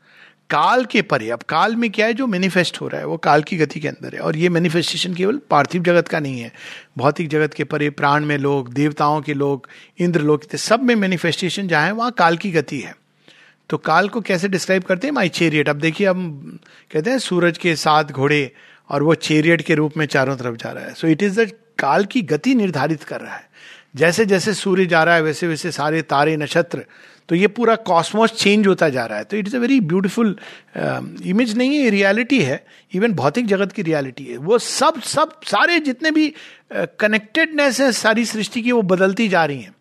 काल 0.50 0.84
के 0.84 1.02
परे, 1.02 1.30
अब 1.30 1.42
काल 1.48 1.76
में 1.76 1.90
क्या 1.90 2.06
है, 2.06 2.12
जो 2.12 2.26
मैनिफेस्ट 2.26 2.80
हो 2.80 2.88
रहा 2.88 3.00
है, 3.00 3.06
वो 3.06 3.16
काल 3.16 3.42
की 3.42 3.56
गति 3.56 3.80
के 3.80 3.88
अंदर 3.88 4.14
है। 4.14 4.20
और 4.20 4.36
ये 4.36 4.48
मैनिफेस्टेशन 4.48 5.14
केवल 5.14 5.40
पार्थिव 5.50 5.82
जगत 5.82 6.08
का 6.08 6.20
नहीं 6.20 6.40
है। 6.40 6.52
भौतिक 6.98 7.28
जगत 7.28 7.54
के 7.54 7.64
परे, 7.64 7.90
प्राण 7.90 8.24
में 8.24 8.38
लोग, 8.38 8.72
देवताओं 8.72 9.20
के 9.20 9.34
लोग 9.34 9.68
इंद्र 9.98 10.20
लोग 10.20 10.56
सब 10.56 10.82
में 10.82 10.94
मैनिफेस्टेशन 10.94 11.68
जहाँ 11.68 11.86
है, 11.86 11.92
वहाँ 11.92 12.12
काल 12.12 12.36
की 12.36 12.50
गति 12.50 12.80
है। 12.80 12.96
तो 13.70 13.78
काल 13.78 14.08
को 14.08 14.20
कैसे 14.20 14.48
डिस्क्राइब 14.48 14.82
करते 14.82 15.06
हैं? 15.06 15.14
माई 15.14 15.28
चेरियट 15.28 15.68
अब 15.68 15.76
देखिए, 15.76 16.06
हम 16.06 16.58
कहते 16.92 17.10
हैं, 17.10 17.18
सूरज 17.18 17.58
के 17.58 17.76
साथ 17.76 18.04
घोड़े 18.04 18.52
और 18.88 19.02
वो 19.02 19.14
चेरियट 19.14 19.62
के 19.62 19.74
रूप 19.74 19.92
में 19.96 20.06
चारों 20.06 20.36
तरफ़ 20.36 20.56
जा 20.56 20.72
रहा 20.72 20.84
है। 20.84 20.94
सो 20.94 21.06
इट 21.06 21.22
इज़ 21.22 21.40
द 21.40 21.52
काल 21.78 22.04
की 22.04 22.22
गति 22.22 22.54
निर्धारित 22.54 23.02
कर 23.02 23.20
रहा 23.20 23.34
है। 23.34 23.51
जैसे 23.94 24.24
जैसे 24.26 24.54
सूर्य 24.54 24.86
जा 24.86 25.02
रहा 25.04 25.14
है 25.14 25.22
वैसे 25.22 25.46
वैसे 25.46 25.72
सारे 25.72 26.02
तारे 26.02 26.36
नक्षत्र 26.36 26.84
तो 27.28 27.34
ये 27.34 27.48
पूरा 27.48 27.74
कॉस्मोस 27.76 28.32
चेंज 28.32 28.66
होता 28.66 28.88
जा 28.88 29.04
रहा 29.06 29.18
है। 29.18 29.24
तो 29.24 29.36
it 29.36 29.46
is 29.46 29.56
a 29.56 29.58
very 29.58 29.80
beautiful 29.80 30.36
image 31.24 31.56
नहीं 31.56 31.76
है 31.76 31.90
रियलिटी 31.90 32.40
है। 32.42 32.64
इवन 32.94 33.12
भौतिक 33.12 33.46
जगत 33.46 33.72
की 33.72 33.82
रियलिटी 33.82 34.24
है। 34.24 34.36
वो 34.36 34.58
सब 34.58 35.00
सब 35.02 35.40
सारे 35.42 35.78
जितने 35.80 36.10
भी 36.10 36.34
कनेक्टेडनेस 36.72 37.74
uh, 37.74 37.80
है 37.80 37.92
सारी 37.92 38.24
सृष्टि 38.24 38.62
की 38.62 38.72
वो 38.72 38.82
बदलती 38.82 39.28
जा 39.28 39.44
रही 39.44 39.60
हैं। 39.60 39.74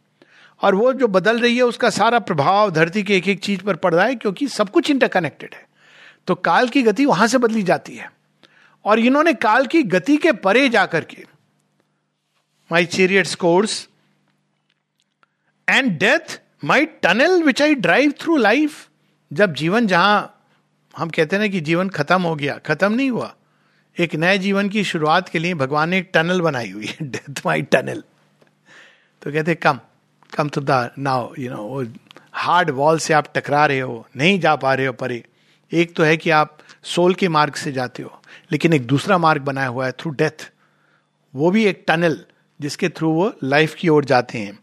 और 0.61 0.75
वो 0.75 0.93
जो 0.93 1.07
बदल 1.07 1.39
रही 1.39 1.57
है 1.57 1.63
उसका 1.63 1.89
सारा 1.89 2.19
प्रभाव 2.19 2.71
धरती 2.71 3.03
के 3.03 3.15
एक 3.17 3.27
एक 3.27 3.39
चीज़ 3.39 3.61
पर 3.61 3.75
पड़ 3.75 3.93
रहा 3.93 4.05
है 4.05 4.15
क्योंकि 4.15 4.47
सब 4.47 4.69
कुछ 4.69 4.89
इंटरकनेक्टेड 4.91 5.53
है। 5.53 5.65
तो 6.27 6.35
काल 6.35 6.67
की 6.67 6.81
गति 6.81 7.05
वहाँ 7.05 7.27
से 7.27 7.37
बदली 7.37 7.63
जाती 7.63 7.95
है। 7.95 8.11
और 8.85 8.99
इन्होंने 8.99 9.33
काल 9.33 9.65
की 9.65 9.83
गति 9.83 10.17
के 10.17 10.31
परे 10.31 10.69
जाकर 10.69 11.03
के 11.03 11.25
my 12.71 12.85
chariot 12.85 13.35
course 13.35 13.87
and 15.71 15.91
death 15.99 16.39
my 16.63 16.85
tunnel 17.03 17.43
which 17.43 17.61
I 17.61 17.75
drive 17.77 18.13
through 18.21 18.37
life 18.37 18.87
जब 19.31 19.53
जीवन 19.53 19.87
जहाँ, 19.87 20.37
हम 20.93 21.09
कहते 21.09 21.37
ना 21.37 21.47
कि 21.47 21.59
जीवन 21.61 21.89
खत्म 21.89 22.21
हो 22.21 22.35
गया, 22.35 22.57
खत्म 22.57 22.93
नहीं 22.93 23.09
हुआ। 23.11 23.33
एक 23.97 24.15
नए 24.15 24.37
जीवन 24.37 24.69
की 24.69 24.83
शुरुआत 24.83 25.29
के 25.29 25.39
लिए 25.39 25.53
भगवान 25.53 25.89
ने 25.89 25.97
एक 25.97 26.09
टनल 26.13 26.41
बनाई 26.41 26.69
हुई 26.71 26.85
है 26.85 27.07
डेथ 27.09 27.41
माई 27.45 27.61
टनल 27.63 28.03
तो 29.21 29.31
कहते 29.31 29.55
come 29.55 29.79
come 30.33 30.49
to 30.49 30.61
the 30.61 30.89
now 30.99 31.33
you 31.39 31.51
know 31.51 31.63
वो 31.63 31.83
हार्ड 32.33 32.69
वॉल 32.71 32.99
से 32.99 33.13
आप 33.13 33.31
टकरा 33.35 33.65
रहे 33.65 33.79
हो, 33.79 34.05
नहीं 34.17 34.39
जा 34.39 34.55
पा 34.55 34.73
रहे 34.73 34.85
हो 34.85 34.93
परे। 34.93 35.23
एक 35.71 35.95
तो 35.95 36.03
है 36.03 36.15
कि 36.17 36.29
आप 36.29 36.57
सोल 36.85 37.13
के 37.13 37.27
मार्ग 37.29 37.53
से 37.53 37.71
जाते 37.71 38.03
हो, 38.03 38.21
लेकिन 38.51 38.73
एक 38.73 38.85
दूसरा 38.87 39.17
मार्ग 39.17 39.41
बनाया 39.41 39.67
हुआ 39.67 39.85
है 39.85 39.91
थ्रू 39.91 40.11
डेथ 40.13 40.49
वो 41.33 41.51
भी 41.51 41.65
एक 41.65 41.83
टनल 41.87 42.19
जिसके 42.59 42.89
थ्रू 42.89 43.11
वो 43.11 43.31
लाइफ 43.43 43.75
की 43.75 43.89
ओर 43.89 44.05
जाते 44.05 44.37
हैं। 44.37 44.57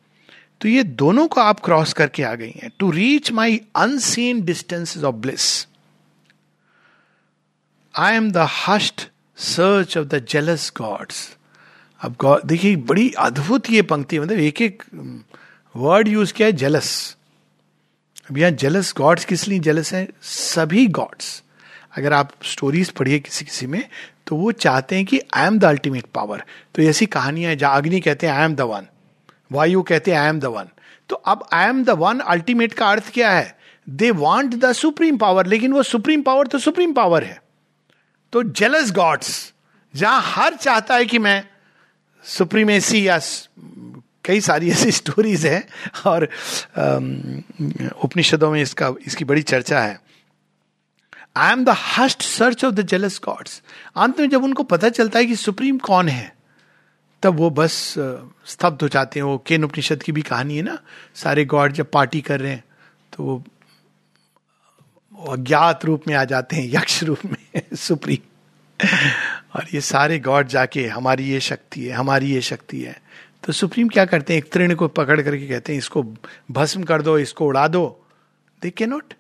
तो 0.61 0.69
ये 0.69 0.83
दोनों 0.83 1.27
को 1.29 1.41
आप 1.41 1.61
क्रॉस 1.61 1.93
करके 1.93 2.23
आ 2.23 2.35
गई 2.35 2.53
हैं। 2.63 2.71
To 2.79 2.91
reach 2.91 3.31
my 3.33 3.61
unseen 3.77 4.43
distance 4.45 4.97
of 5.05 5.15
bliss 5.17 5.67
I 7.95 8.15
am 8.15 8.31
the 8.33 8.47
hunt 8.67 9.09
search 9.39 9.97
of 9.99 10.07
the 10.07 10.25
jealous 10.29 10.73
gods 10.77 11.29
अब 12.01 12.15
गॉड 12.21 12.45
देखिए, 12.45 12.77
बड़ी 12.77 13.11
अद्भुत 13.19 13.71
ये 13.71 13.83
पंक्ति 13.83 14.19
मतलब 14.19 14.39
एक 14.39 14.63
एक 14.63 14.83
वर्ड 15.75 16.09
यूज़ 16.09 16.33
किया 16.33 16.49
है 16.49 16.53
जेलस 16.53 17.17
अब 18.31 18.39
यहाँ 18.39 18.51
जेलस 18.51 18.93
गॉड्स 18.97 19.25
किस 19.25 19.47
लिए 19.49 19.59
जेलस 19.59 19.93
है? 19.95 20.09
सभी 20.23 20.87
गॉड्स 20.87 21.43
अगर 21.97 22.13
आप 22.13 22.33
स्टोरीज 22.45 22.91
पढ़िए 22.91 23.19
किसी 23.19 23.45
किसी 23.45 23.67
में 23.67 23.83
तो 24.27 24.37
वो 24.37 24.53
चाहते 24.53 24.97
हैं 24.97 25.05
कि 25.05 25.21
I 25.35 25.47
am 25.47 25.59
the 25.59 25.65
ultimate 25.65 26.07
power 26.15 26.43
तो 26.75 26.83
ऐसी 26.83 27.07
कहानियाँ, 27.07 27.55
जहाँ 27.55 27.77
अग्नि 27.77 28.01
कहते 28.01 28.27
हैं 28.27 28.35
आई 28.35 28.45
एम 28.45 28.55
द 28.55 28.61
वन 28.61 28.87
वायु 29.53 29.83
कहते 29.83 30.11
हैं 30.11 30.19
आई 30.19 30.29
एम 30.29 30.41
द 30.41 30.45
वन 30.45 30.69
तो 31.09 31.17
अब 31.17 31.47
I 31.53 31.69
am 31.69 31.85
the 31.85 31.91
one 31.91 32.19
ultimate 32.19 32.73
का 32.73 32.91
अर्थ 32.91 33.13
क्या 33.13 33.31
है? 33.31 33.57
They 33.87 34.11
want 34.11 34.55
the 34.55 34.73
supreme 34.73 35.17
power 35.17 35.47
लेकिन 35.47 35.73
वो 35.73 35.83
सुप्रीम 35.83 36.23
पावर 36.23 36.47
तो 36.47 36.59
सुप्रीम 36.59 36.93
पावर 36.93 37.25
है। 37.25 37.41
तो 38.33 38.43
जेलस 38.43 38.93
गॉड्स 38.93 39.53
जहाँ 39.95 40.23
हर 40.25 40.55
चाहता 40.55 40.95
है 40.95 41.07
कि 41.07 41.19
मैं 41.19 41.43
सुप्रीमेसी 42.25 43.07
या 43.09 43.19
कई 44.25 44.41
सारी 44.41 44.71
ऐसी 44.73 44.91
स्टोरीज 44.91 45.47
हैं, 45.47 45.63
और 46.07 46.29
उपनिषदों 48.05 48.51
में 48.51 48.61
इसका, 48.63 48.93
इसकी 49.07 49.25
बड़ी 49.25 49.43
चर्चा 49.43 49.81
है। 49.81 49.99
I 51.37 51.53
am 51.53 51.65
the 51.65 51.75
hunt 51.97 52.23
search 52.23 52.65
of 52.65 52.75
the 52.75 52.81
jealous 52.81 53.21
gods 53.25 53.63
अंत 53.97 54.21
में 54.21 54.29
जब 54.31 54.45
उनको 54.45 54.63
पता 54.63 54.89
चलता 54.89 55.19
है 55.19 55.27
कि 55.27 55.37
सुप्रीम 55.37 55.79
कौन 55.79 56.09
है 56.09 56.38
तब 57.23 57.37
वो 57.37 57.51
बस 57.51 57.95
स्तब्ध 58.47 58.83
हो 58.83 58.89
जाते 58.89 59.21
हैं। 59.21 59.25
वो 59.25 59.39
केन 59.47 59.65
उपनिषद 59.65 60.03
की 60.03 60.13
भी 60.13 60.23
कहानी 60.23 60.57
है 60.57 60.63
ना, 60.63 60.79
सारे 61.15 61.45
गॉड 61.45 61.73
जब 61.73 61.91
पार्टी 61.91 62.21
कर 62.21 62.41
रहे 62.41 62.53
हैं 62.53 62.65
तो 63.13 63.23
वो 63.23 63.45
अज्ञात 65.33 65.85
रूप 65.85 66.03
में 66.09 66.15
आ 66.15 66.25
जाते 66.25 66.57
हैं, 66.57 66.69
यक्ष 66.69 67.03
रूप 67.03 67.25
में 67.25 67.63
सुप्रीम 67.75 68.87
और 69.55 69.67
ये 69.75 69.81
सारे 69.81 70.19
गॉड 70.19 70.49
जाके, 70.49 70.87
हमारी 70.87 71.25
ये 71.25 71.41
शक्ति 71.41 71.85
है, 71.85 71.93
हमारी 71.93 72.31
ये 72.33 72.41
शक्ति 72.41 72.81
है। 72.83 73.01
तो 73.45 73.53
सुप्रीम 73.53 73.89
क्या 73.89 74.05
करते 74.05 74.33
हैं? 74.33 74.39
एक 74.39 74.53
तृण 74.53 74.75
को 74.75 74.89
पकड़ 74.89 75.21
करके 75.23 75.49
कहते 75.49 75.73
हैं, 75.73 75.79
इसको 75.79 76.03
भस्म 76.51 76.83
कर 76.83 77.03
दो, 77.03 77.19
इसको 77.19 77.47
उड़ा 77.47 77.69
दो। 77.69 78.05
दे 78.63 78.71
के 78.71 78.87
नोट 78.87 79.15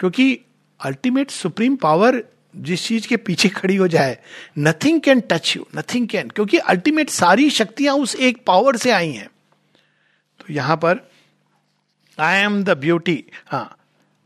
क्योंकि 0.00 0.40
अल्टीमेट 0.80 1.30
सुप्रीम 1.30 1.76
पावर 1.76 2.22
जिस 2.56 2.86
चीज़ 2.86 3.08
के 3.08 3.16
पीछे 3.16 3.48
खड़ी 3.48 3.76
हो 3.76 3.88
जाए 3.88 4.18
nothing 4.58 5.00
can 5.00 5.20
touch 5.20 5.56
you 5.56 5.66
nothing 5.76 6.08
can 6.08 6.28
क्योंकि 6.28 6.58
अल्टीमेट 6.58 7.10
सारी 7.10 7.48
शक्तियाँ 7.50 7.94
उस 7.96 8.14
एक 8.16 8.42
पावर 8.46 8.76
से 8.76 8.90
आई 8.90 9.12
हैं। 9.12 9.28
तो 10.40 10.52
यहाँ 10.54 10.76
पर 10.76 11.00
आई 12.18 12.38
एम 12.38 12.62
द 12.64 12.76
ब्यूटी 12.78 13.22
हाँ 13.46 13.76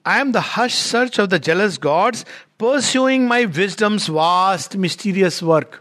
I 0.05 0.21
am 0.21 0.33
the 0.33 0.43
search 0.71 1.21
of 1.21 1.29
the 1.29 1.41
jealous 1.43 1.79
gods 1.83 2.25
pursuing 2.61 3.29
my 3.29 3.47
wisdom's 3.47 4.11
vast 4.11 4.77
mysterious 4.77 5.43
work 5.43 5.81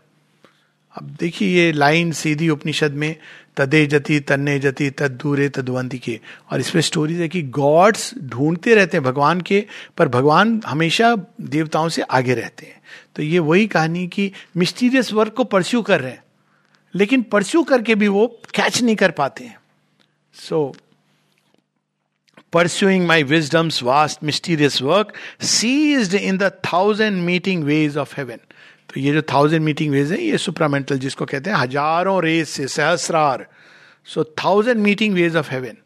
अब 0.96 1.16
देखिए 1.20 1.58
ये 1.58 1.72
लाइन 1.72 2.12
सीधी 2.12 2.50
उपनिषद 2.50 2.92
में 2.92 3.16
तदे 3.58 3.86
जति, 3.86 4.20
तन्ने 4.20 4.60
जति 4.60 4.90
तद 4.90 5.12
दूरे 5.12 5.50
तदवंती 5.50 6.00
के 6.00 6.20
और 6.52 6.60
इसमें 6.60 6.82
स्टोरीज 6.82 7.22
है 7.22 7.28
कि 7.28 7.42
गॉड्स 7.42 8.14
ढूंढते 8.18 8.76
रहते 8.76 8.98
हैं 8.98 9.04
भगवान 9.04 9.42
के, 9.42 9.66
पर 9.98 10.08
भगवान 10.08 10.62
हमेशा 10.66 11.16
देवताओं 11.42 11.90
से 11.90 12.02
आगे 12.02 12.34
रहते 12.34 12.66
हैं। 12.66 12.82
तो 13.16 13.24
ये 13.24 13.40
वही 13.40 13.68
कहानी 13.68 14.08
कि 14.08 14.32
मिस्टीरियस 14.58 15.14
वर्क 15.14 15.34
को 15.34 15.44
परस्यू 15.44 15.82
कर 15.82 16.02
रहे 16.02 16.12
हैं। 16.12 16.24
लेकिन 16.96 17.22
परस्यू 17.22 17.64
करके 17.64 17.96
भी 17.96 18.08
वो 18.08 18.28
कैच 18.56 18.82
नहीं 18.82 18.96
कर 18.96 19.12
पाते 19.12 19.44
हैं। 19.44 19.60
So 20.34 20.76
pursuing 22.54 23.08
my 23.08 23.24
wisdom's 23.24 23.84
vast 23.84 24.24
mysterious 24.24 24.82
work 24.82 25.14
seized 25.42 26.14
in 26.14 26.38
the 26.38 26.44
thousand 26.44 27.22
meeting 27.24 27.64
ways 27.64 27.98
of 27.98 28.14
heaven 28.18 28.38
ये 28.98 29.14
जो 29.14 29.22
थाउज़ेंड 29.32 29.64
मीटिंग 29.64 29.92
वेज 29.92 30.12
है, 30.12 30.22
ये 30.22 30.38
सुप्रामेंटल 30.38 31.00
जिसको 31.00 31.26
कहते 31.26 31.50
हैं, 31.50 31.58
हज़ारों 31.58 32.22
रेस 32.24 32.50
से 32.50 32.68
सहस्रार 32.68 33.46
so 34.08 34.24
thousand 34.44 34.82
meeting 34.82 35.14
ways 35.14 35.36
of 35.36 35.52
heaven 35.52 35.78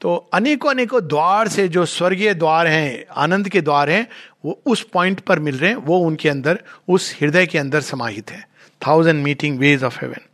तो 0.00 0.14
अनेकों 0.34 0.70
अनेकों 0.70 1.00
द्वार 1.08 1.48
से 1.48 1.66
जो 1.68 1.84
स्वर्गीय 1.86 2.32
द्वार 2.34 2.66
हैं, 2.66 3.04
आनंद 3.16 3.48
के 3.48 3.60
द्वार 3.60 3.90
हैं, 3.90 4.06
वो 4.44 4.60
उस 4.66 4.82
पॉइंट 4.92 5.20
पर 5.20 5.38
मिल 5.38 5.58
रहे 5.58 5.70
हैं, 5.70 5.76
वो 5.78 5.98
उनके 6.00 6.28
अंदर, 6.28 6.58
उस 6.88 7.14
हृदय 7.20 7.46
के 7.46 7.58
अंदर 7.58 7.80
समाहित 7.82 8.30
है. 8.30 8.44
Thousand 8.82 9.22
meeting 9.22 9.58
ways 9.58 9.84
of 9.84 9.98
heaven 10.00 10.26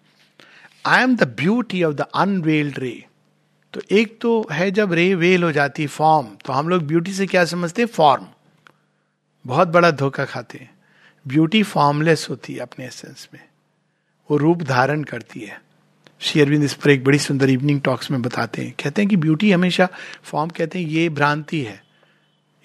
I 0.85 1.03
am 1.03 1.17
the 1.17 1.29
beauty 1.37 1.83
of 1.83 1.95
the 1.95 2.07
unveiled 2.17 2.79
ray 2.79 3.05
तो 3.75 3.81
एक 3.93 4.19
तो 4.21 4.47
है 4.53 4.71
जब 4.71 4.93
रे 4.93 5.15
वेल 5.15 5.43
हो 5.43 5.53
जाती 5.53 5.87
फॉर्म 5.89 6.27
तो 6.45 6.53
हम 6.53 6.69
लोग 6.69 6.83
ब्यूटी 6.87 7.13
से 7.13 7.27
क्या 7.27 7.45
समझते 7.45 7.83
हैं? 7.83 7.89
फॉर्म 7.89 8.27
बहुत 9.45 9.69
बड़ा 9.69 9.91
धोखा 9.93 10.25
खाते 10.25 10.59
हैं। 10.59 10.71
ब्यूटी 11.29 11.63
फॉर्मलेस 11.63 12.27
होती 12.31 12.53
है 12.53 12.59
अपने 12.59 12.87
एसेंस 12.87 13.29
में। 13.35 13.41
वो 14.31 14.37
रूप 14.37 14.63
धारण 14.63 15.03
करती 15.03 15.41
है। 15.41 15.63
श्री 16.21 16.43
अरविंद 16.43 16.65
इस 16.65 16.75
पर 16.75 16.91
एक 16.91 17.05
बड़ी 17.05 17.19
सुंदर 17.19 17.51
इवनिंग 17.51 17.81
टॉक्स 17.81 18.11
में 18.11 18.23
बताते 18.23 18.63
हैं। 18.63 18.75
कहते 18.85 19.03
हैं 19.03 19.09
कि 19.09 19.17
ब्यूटी 19.17 19.53
हमेशा 19.53 19.89
फॉर्म 20.23 20.51
कहते 20.51 20.79
हैं, 20.79 20.87
ये 20.87 21.09
भ्रांति 21.09 21.61
है। 21.61 21.85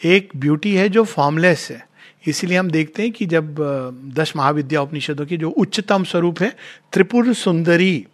एक 0.03 0.29
ब्यूटी 0.35 0.75
है 0.75 0.89
जो 0.89 1.03
फॉर्मलेस 1.03 1.67
है। 1.71 1.87
इसीलिए 2.27 2.57
हम 2.57 2.71
देखते 2.71 3.01
हैं 3.01 3.11
कि 3.11 3.25
जब 3.25 3.55
दस 4.15 4.33
महाविद्या 4.35 4.81
उपनिषदों 4.81 5.25
के 5.25 5.37
जो 5.37 5.49
उच्चतम 5.49 6.03
स्वरूप 6.03 6.41
है, 6.41 6.55
त्रिपुर 6.93 7.33
सुंदरी, 7.33 8.07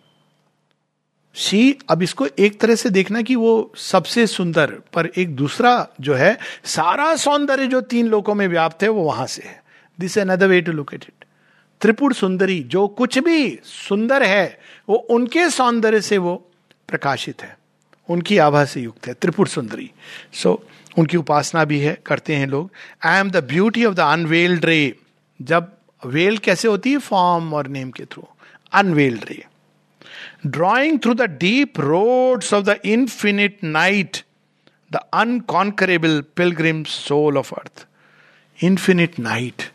शी, 1.33 1.77
अब 1.89 2.03
इसको 2.03 2.27
एक 2.39 2.59
तरह 2.59 2.75
से 2.75 2.89
देखना 2.89 3.21
कि 3.21 3.35
वो 3.35 3.73
सबसे 3.75 4.27
सुंदर, 4.27 4.65
पर 4.65 5.05
एक 5.17 5.35
दूसरा 5.35 5.87
जो 6.01 6.13
है, 6.13 6.37
सारा 6.63 7.15
सौंदर्य 7.15 7.67
जो 7.67 7.81
तीन 7.81 8.07
लोगों 8.07 8.35
में 8.35 8.47
व्याप्त 8.47 8.83
है, 8.83 8.89
वो 8.89 9.03
वहाँ 9.03 9.27
से 9.27 9.41
है। 9.41 9.62
This 9.99 10.17
another 10.17 10.47
way 10.47 10.61
to 10.61 10.71
look 10.71 10.93
at 10.93 11.03
it 11.03 11.25
Tripura 11.81 12.13
Sundari 12.13 12.59
जो 12.63 12.87
कुछ 12.87 13.17
भी 13.19 13.59
सुंदर 13.63 14.23
है 14.23 14.59
वो 14.89 14.95
उनके 14.95 15.49
सौंदर्य 15.49 16.01
से 16.01 16.17
वो 16.17 16.35
प्रकाशित 16.87 17.41
है। 17.41 17.57
उनकी 18.09 18.37
आभा 18.37 18.63
से 18.65 18.81
युक्त 18.81 19.07
है 19.07 19.13
त्रिपुर 19.13 19.47
सुंदरी 19.47 19.89
सो 20.33 20.53
so, 20.53 20.99
उनकी 20.99 21.17
उपासना 21.17 21.63
भी 21.65 21.79
है 21.79 21.97
करते 22.05 22.35
हैं 22.35 22.47
लोग। 22.47 22.71
I 23.03 23.19
am 23.19 23.29
the 23.31 23.43
beauty 23.43 23.85
of 23.85 23.93
the 23.93 23.99
unveiled 23.99 24.65
ray 24.65 24.95
जब 25.39 25.71
वेल 26.05 26.37
कैसे 26.37 26.67
होती 26.67 26.91
है? 26.91 26.97
फॉर्म 26.97 27.53
और 27.53 27.67
नेम 27.67 27.91
के 27.91 28.05
through 28.05 28.27
unveiled 28.73 29.23
ray 29.29 29.43
drawing 30.47 30.99
through 30.99 31.13
the 31.13 31.21
deep 31.39 31.79
roads 31.79 32.53
of 32.53 32.63
the 32.65 32.79
infinite 32.85 33.63
night 33.63 34.17
the 34.91 34.99
unconquerable 35.13 36.23
pilgrim 36.35 36.83
soul 36.83 37.37
of 37.37 37.53
earth 37.55 37.85
infinite 38.59 39.19
night 39.19 39.69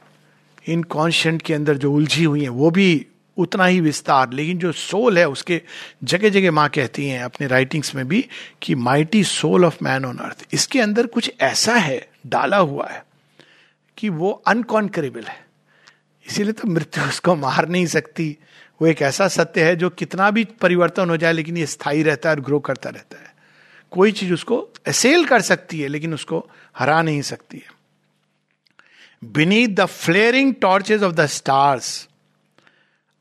inconscient 0.68 1.42
के 1.42 1.54
अंदर 1.54 1.76
जो 1.76 1.92
उलझी 1.92 2.24
हुई 2.24 2.42
है, 2.42 2.48
वो 2.48 2.70
भी 2.70 3.07
उतना 3.37 3.66
ही 3.66 3.81
विस्तार। 3.81 4.33
लेकिन 4.33 4.59
जो 4.59 4.72
सोल 4.72 5.18
है, 5.18 5.28
उसके 5.28 5.62
जगह 6.04 6.28
जगह 6.28 6.50
माँ 6.50 6.68
कहती 6.68 7.09
हैं, 7.09 7.22
अपने 7.22 7.46
राइटिंग्स 7.46 7.94
में 7.94 8.09
भी, 8.09 8.28
कि 8.62 8.74
mighty 8.74 9.24
soul 9.24 9.64
of 9.64 9.78
man 9.83 10.04
on 10.04 10.18
earth 10.18 10.46
इसके 10.52 10.81
अंदर 10.81 11.07
कुछ 11.07 11.33
ऐसा 11.40 11.74
है, 11.74 12.09
डाला 12.26 12.57
हुआ 12.57 12.88
है, 12.88 13.04
कि 13.98 14.09
वो 14.09 14.31
अनकॉन्करेबल 14.31 15.22
है। 15.22 15.46
इसीलिए 16.31 16.52
तो 16.52 16.68
मृत्यु 16.68 17.04
उसको 17.04 17.35
मार 17.35 17.68
नहीं 17.68 17.87
सकती। 17.87 18.37
वो 18.83 18.88
एक 18.88 19.02
ऐसा 19.02 19.28
सत्य 19.28 19.64
है, 19.64 19.76
जो 19.76 19.90
कितना 19.90 20.31
भी 20.31 20.44
परिवर्तन 20.44 21.11
हो 21.11 21.16
जाए, 21.16 21.33
लेकिन 21.33 21.57
ये 21.57 21.66
स्थायी 21.66 22.02
रहता 22.02 22.28
है 22.28 22.35
और 22.35 22.40
ग्रो 22.40 22.61
करता 22.61 22.90
रहता 22.90 23.18
है। 23.18 23.35
कोई 23.90 24.12
चीज़ 24.12 24.33
उसको 24.33 24.68
असेल 24.87 25.24
कर 25.24 25.40
सकती 25.40 25.81
है, 25.81 25.88
लेकिन 25.88 26.14
उसको 26.14 26.50
हरा 26.78 27.02
नहीं 27.02 27.22
सकती 27.22 27.59
है। 27.59 27.77
Beneath 29.22 29.74
the 29.76 29.88
flaring 29.88 30.54
torches 30.54 31.02
of 31.02 31.16
the 31.16 31.26
stars, 31.26 32.09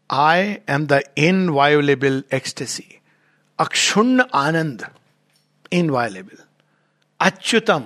I 0.10 0.62
am 0.68 0.88
the 0.88 1.04
inviolable 1.16 2.24
ecstasy. 2.32 2.94
अक्षुण्ण 3.60 4.24
आनंद 4.36 4.84
इनवायलेबल 5.74 6.38
अच्युतम 7.20 7.84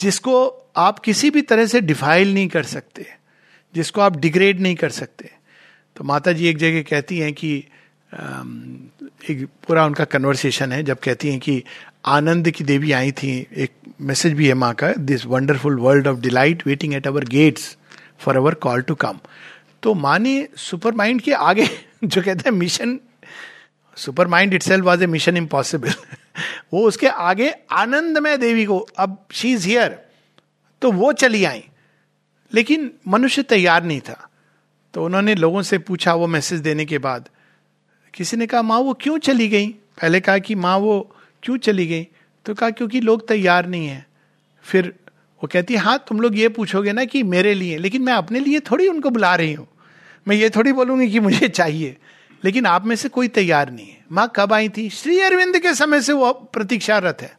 जिसको 0.00 0.34
आप 0.76 0.98
किसी 0.98 1.30
भी 1.30 1.42
तरह 1.42 1.66
से 1.66 1.80
डिफाइल 1.80 2.34
नहीं 2.34 2.48
कर 2.48 2.62
सकते 2.66 3.06
जिसको 3.74 4.00
आप 4.00 4.16
डिग्रेड 4.16 4.60
नहीं 4.60 4.74
कर 4.76 4.90
सकते 4.90 5.30
तो 5.96 6.04
माता 6.04 6.32
जी 6.32 6.48
एक 6.48 6.58
जगह 6.58 6.82
कहती 6.90 7.18
हैं 7.18 7.32
कि 7.32 7.52
एक 8.12 9.46
पूरा 9.66 9.84
उनका 9.86 10.04
कन्वर्सेशन 10.04 10.72
है, 10.72 10.82
जब 10.82 10.98
कहती 10.98 11.30
हैं 11.30 11.40
कि 11.40 11.62
आनंद 12.06 12.50
की 12.50 12.64
देवी 12.64 12.92
आई 12.92 13.12
थी, 13.12 13.46
एक 13.52 13.70
मैसेज 14.00 14.32
भी 14.32 14.46
है 14.48 14.54
माँ 14.54 14.72
का 14.74 14.92
this 14.92 15.26
wonderful 15.26 15.78
world 15.78 16.06
of 16.06 16.18
delight 16.20 16.66
waiting 16.66 16.94
at 16.94 17.06
our 17.06 17.24
gates 17.24 17.76
for 18.18 18.36
our 18.36 18.54
call 18.54 18.82
to 18.82 18.94
come 18.94 19.18
तो 19.82 19.94
माँ 19.94 20.18
ने 20.18 20.48
सुपर 20.56 20.94
माइंड 20.94 21.20
के 21.20 21.32
आगे 21.32 21.68
जो 22.04 22.22
कहते 22.22 22.48
हैं 22.50 22.56
mission 22.56 22.98
supermind 24.26 24.54
itself 24.62 24.84
was 24.84 25.02
a 25.02 25.06
mission 25.06 25.36
impossible 25.36 25.92
वो 26.72 26.86
उसके 26.88 27.06
आगे 27.06 27.50
आनंद 27.72 28.18
में 28.18 28.38
देवी 28.40 28.64
को, 28.64 28.78
अब 28.78 29.16
शी 29.32 29.52
इज़ 29.52 29.66
हियर 29.66 29.98
तो 30.82 30.92
वो 30.92 31.12
चली 31.12 31.44
आई। 31.44 31.64
लेकिन 32.52 32.90
मनुष्य 33.08 33.42
तैयार 33.42 33.84
नहीं 33.84 34.00
था। 34.00 34.28
तो 34.94 35.04
उन्होंने 35.04 35.34
लोगों 35.34 35.62
से 35.62 35.78
पूछा 35.78 36.14
वो 36.14 36.26
मैसेज 36.26 36.60
देने 36.60 36.84
के 36.84 36.98
बाद 36.98 37.28
किसी 38.14 38.36
ने 38.36 38.46
कहा, 38.46 38.62
माँ, 38.62 38.78
वो 38.78 38.94
क्यों 38.94 39.18
चली 39.18 39.48
गई? 39.48 39.66
पहले 39.66 40.20
कहा 40.20 40.38
कि, 40.38 40.54
माँ, 40.54 40.76
वो 40.78 41.16
क्यों 41.42 41.56
चली 41.58 41.86
गई? 41.86 42.08
तो 42.44 42.54
कहा, 42.54 42.70
क्योंकि 42.70 43.00
लोग 43.00 43.28
तैयार 43.28 43.66
नहीं 43.66 43.86
है। 43.86 44.06
फिर 44.62 44.94
वो 45.42 45.48
कहती, 45.52 45.74
है, 45.74 45.98
तुम 45.98 46.20
लोग 46.20 46.38
ये 46.38 46.48
पूछोगे 46.48 46.92
ना 46.92 47.04
कि 47.04 47.22
मेरे 47.22 47.54
लिए, 47.54 47.78
लेकिन 47.78 48.02
मैं 48.02 48.12
अपने 48.12 48.40
लिए 48.40 48.60
थोड़ी 48.60 48.88
उनको 48.88 49.10
बुला 49.10 49.34
रही 49.34 49.52
हूँ। 49.52 49.68
मैं 50.28 50.36
ये 50.36 50.50
थोड़ी 50.50 50.72
बोलूँगी 50.72 51.10
कि 51.10 51.20
मुझे 51.20 51.48
चाहिए, 51.48 51.96
लेकिन 52.44 52.66
आप 52.66 52.86
में 52.86 52.96
से 52.96 53.08
कोई 53.08 53.28
तैयार 53.28 53.70
नहीं 53.70 53.86
है। 53.86 54.04
माँ, 54.12 54.32
कब 54.36 54.52
आई 54.52 54.68
थी? 54.68 54.90
श्री 54.90 55.20
अरविंद 55.20 55.58
के 55.58 55.74
समय 55.74 56.00
से 56.02 56.12
वो 56.12 56.32
प्रतीक्षारत 56.32 57.18
है। 57.22 57.38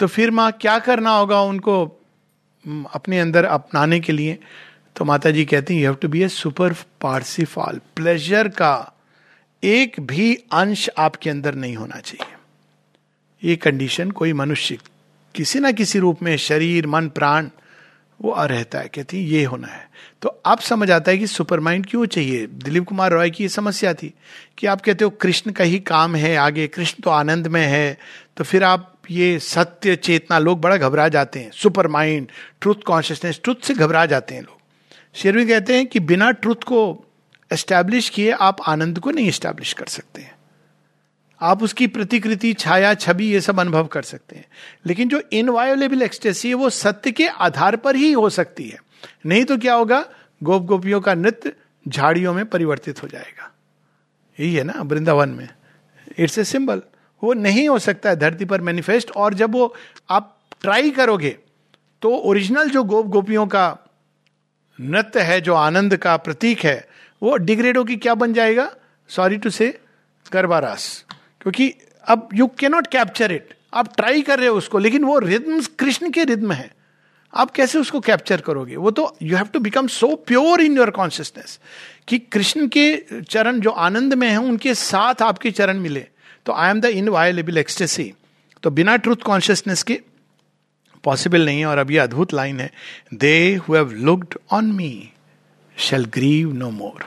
तो 0.00 0.06
फिर 0.06 0.30
माँ, 0.30 0.52
क्या 0.52 0.78
करना 0.78 1.10
होगा 1.10 1.40
उनको 1.40 1.84
अपने 2.94 3.20
अंदर 3.20 3.44
अपनाने 3.44 4.00
के 4.00 4.12
लिए? 4.12 4.38
तो 4.96 5.04
माता 5.04 5.30
जी 5.30 5.44
कहती 5.44 5.74
हैं 5.74 5.80
you 5.80 5.86
have 5.86 5.94
to 5.94 6.08
be 6.08 6.22
a 6.22 6.28
super 6.28 6.72
Parsifal 7.00 7.80
pleasure 7.96 8.48
का 8.48 8.92
एक 9.62 10.00
भी 10.00 10.34
अंश 10.52 10.88
आपके 10.98 11.30
अंदर 11.30 11.54
नहीं 11.54 11.76
होना 11.76 12.00
चाहिए। 12.00 12.36
ये 13.42 13.56
कंडीशन 13.56 14.10
कोई 14.10 14.32
मनुष्य 14.32 14.78
किसी 15.34 15.60
ना 15.60 15.70
किसी 15.72 15.98
रूप 15.98 16.22
में 16.22 16.36
शरीर, 16.36 16.86
मन, 16.86 17.08
प्राण, 17.08 17.48
वो 18.20 18.30
आ 18.30 18.44
रहता 18.44 18.78
है, 18.78 18.88
कहती 18.88 19.18
ये 19.18 19.44
होना 19.44 19.68
है। 19.68 19.88
तो 20.22 20.28
अब 20.28 20.58
समझ 20.58 20.90
आता 20.90 21.10
है 21.10 21.18
कि 21.18 21.26
सुपर 21.26 21.60
माइंड 21.60 21.86
क्यों 21.86 22.06
चाहिए? 22.06 22.46
दिलीप 22.46 22.84
कुमार 22.84 23.12
रॉय 23.12 23.30
की 23.30 23.44
ये 23.44 23.48
समस्या 23.48 23.92
थी 23.94 24.12
कि 24.58 24.66
आप 24.66 24.80
कहते 24.80 25.04
हो 25.04 25.10
कृष्ण 25.10 25.52
का 25.52 25.64
ही 25.64 25.78
काम 25.80 26.16
है 26.16 26.34
आगे, 26.36 26.66
कृष्ण 26.66 27.02
तो 27.02 27.10
आनंद 27.10 27.46
में 27.46 27.66
है 27.66 27.98
तो 28.36 28.44
फिर 28.44 28.64
आप 28.64 28.96
ये 29.10 29.38
सत्य, 29.38 29.96
चेतना 29.96 30.38
लोग 30.38 30.60
बड़ा 30.60 30.76
घबरा 30.76 31.08
जाते 31.08 31.40
हैं। 31.40 31.50
Super 31.50 31.88
mind 31.88 32.28
truth 32.60 32.82
consciousness, 32.86 33.40
truth 33.44 33.64
से 33.64 33.74
घबरा 33.74 34.04
जाते 34.06 34.34
हैं 34.34 34.42
लोग। 34.42 34.58
शेरवी 35.14 35.46
कहते 35.46 35.76
हैं 35.76 35.86
कि 35.86 36.00
बिना 36.00 36.30
ट्रुथ 36.30 36.64
को 36.66 37.04
एस्टैब्लिश 37.52 38.08
किए, 38.08 38.30
आप 38.30 38.56
आनंद 38.66 38.98
को 38.98 39.10
नहीं 39.10 39.28
एस्टैब्लिश 39.28 39.72
कर 39.72 39.86
सकते 39.86 40.20
हैं। 40.22 40.34
आप 41.40 41.62
उसकी 41.62 41.86
प्रतिकृति, 41.86 42.52
छाया, 42.54 42.94
छवि, 42.94 43.26
ये 43.26 43.40
सब 43.40 43.60
अनुभव 43.60 43.86
कर 43.86 44.02
सकते 44.02 44.36
हैं। 44.36 44.46
लेकिन 44.86 45.08
जो 45.08 45.22
इनवायोलेबल 45.32 46.02
एक्सटेसी 46.02 46.48
है, 46.48 46.54
वो 46.54 46.70
सत्य 46.70 47.12
के 47.12 47.26
आधार 47.26 47.76
पर 47.76 47.96
ही 47.96 48.12
हो 48.12 48.30
सकती 48.30 48.68
है। 48.68 48.78
नहीं 49.26 49.44
तो 49.44 49.56
क्या 49.58 49.74
होगा? 49.74 50.04
गोप 50.42 50.62
गोपियों 50.62 51.00
का 51.00 51.14
नृत्य 51.14 51.52
झाड़ियों 51.88 52.34
में 52.34 52.44
परिवर्तित 52.46 53.02
हो 53.02 53.08
जाएगा। 53.08 53.52
यही 54.40 54.54
है 54.54 54.64
ना, 54.64 54.74
वृंदावन 54.76 55.28
में। 55.28 55.48
इट्स 56.18 56.38
ए 56.38 56.44
सिंबल 56.44 56.82
वो 57.22 57.32
नहीं 57.34 57.68
हो 57.68 57.78
सकता 57.78 58.10
है, 58.10 58.16
धरती 58.16 58.44
पर 58.44 58.60
मैनिफेस्ट 58.60 59.10
और 59.10 59.34
जब 59.34 59.52
वो 59.52 59.74
आप 60.10 60.38
ट्राई 60.62 60.90
करोगे 60.90 61.36
तो 62.02 62.10
ओरिजिनल 62.10 62.70
जो 62.70 62.82
गोप 62.84 63.06
गोपियों 63.06 63.46
का 63.46 63.78
नृत्य 64.80 65.20
है, 65.20 65.40
जो 65.40 65.54
आनंद 65.54 65.96
का 65.96 66.16
प्रतीक 66.16 66.60
है 66.60 66.86
वो 67.22 67.36
डिग्रेड 67.38 67.76
होगी 67.78 67.96
क्या 67.98 68.14
बन 68.16 68.32
जाएगा? 68.34 68.70
सॉरी 69.10 69.36
टू 69.36 69.50
से 69.50 69.68
गरबारास 70.32 71.04
क्योंकि 71.40 71.72
अब 72.04 72.28
you 72.34 72.46
can 72.58 72.68
not 72.68 72.86
capture 72.86 73.32
it 73.32 73.54
आप 73.74 73.94
ट्राई 73.96 74.22
कर 74.22 74.38
रहे 74.38 74.48
हो 74.48 74.56
उसको, 74.56 74.78
लेकिन 74.78 75.04
वो 75.04 75.18
रिद्म 75.18 75.60
कृष्ण 75.78 76.10
के 76.10 76.24
रिद्म 76.24 76.52
है। 76.52 76.70
आप 77.34 77.50
कैसे 77.50 77.78
उसको 77.78 78.00
कैप्चर 78.00 78.40
करोगे? 78.40 78.76
वो 78.76 78.90
तो 78.90 79.16
you 79.22 79.36
have 79.36 79.46
to 79.46 79.60
become 79.60 79.86
so 79.88 80.14
pure 80.26 80.60
in 80.60 80.76
your 80.76 80.90
consciousness 80.90 81.58
कि 82.08 82.18
कृष्ण 82.18 82.66
के 82.68 83.22
चरण 83.22 83.60
जो 83.60 83.70
आनंद 83.70 84.14
में 84.14 84.28
है, 84.28 84.36
उनके 84.36 84.74
साथ 84.74 85.22
आपके 85.22 85.50
चरण 85.50 85.78
मिले। 85.78 86.06
तो 86.46 86.52
I 86.52 86.70
am 86.70 86.80
the 86.80 86.84
inviolable 86.84 87.58
ecstasy 87.58 88.12
तो 88.62 88.70
बिना 88.70 88.96
ट्रूथ 88.96 89.22
कॉन्शियसनेस 89.24 89.82
के 89.82 90.00
पॉसिबल 91.04 91.44
नहीं 91.44 91.58
है, 91.58 91.66
और 91.66 91.78
अब 91.78 91.90
ये 91.90 91.98
अद्भुत 91.98 92.34
लाइन 92.34 92.60
है 92.60 92.70
they 93.14 93.60
have 93.70 93.90
looked 93.92 94.38
on 94.50 94.72
me 94.72 95.10
shall 95.80 96.04
grieve 96.04 96.52
no 96.52 96.70
more 96.70 97.04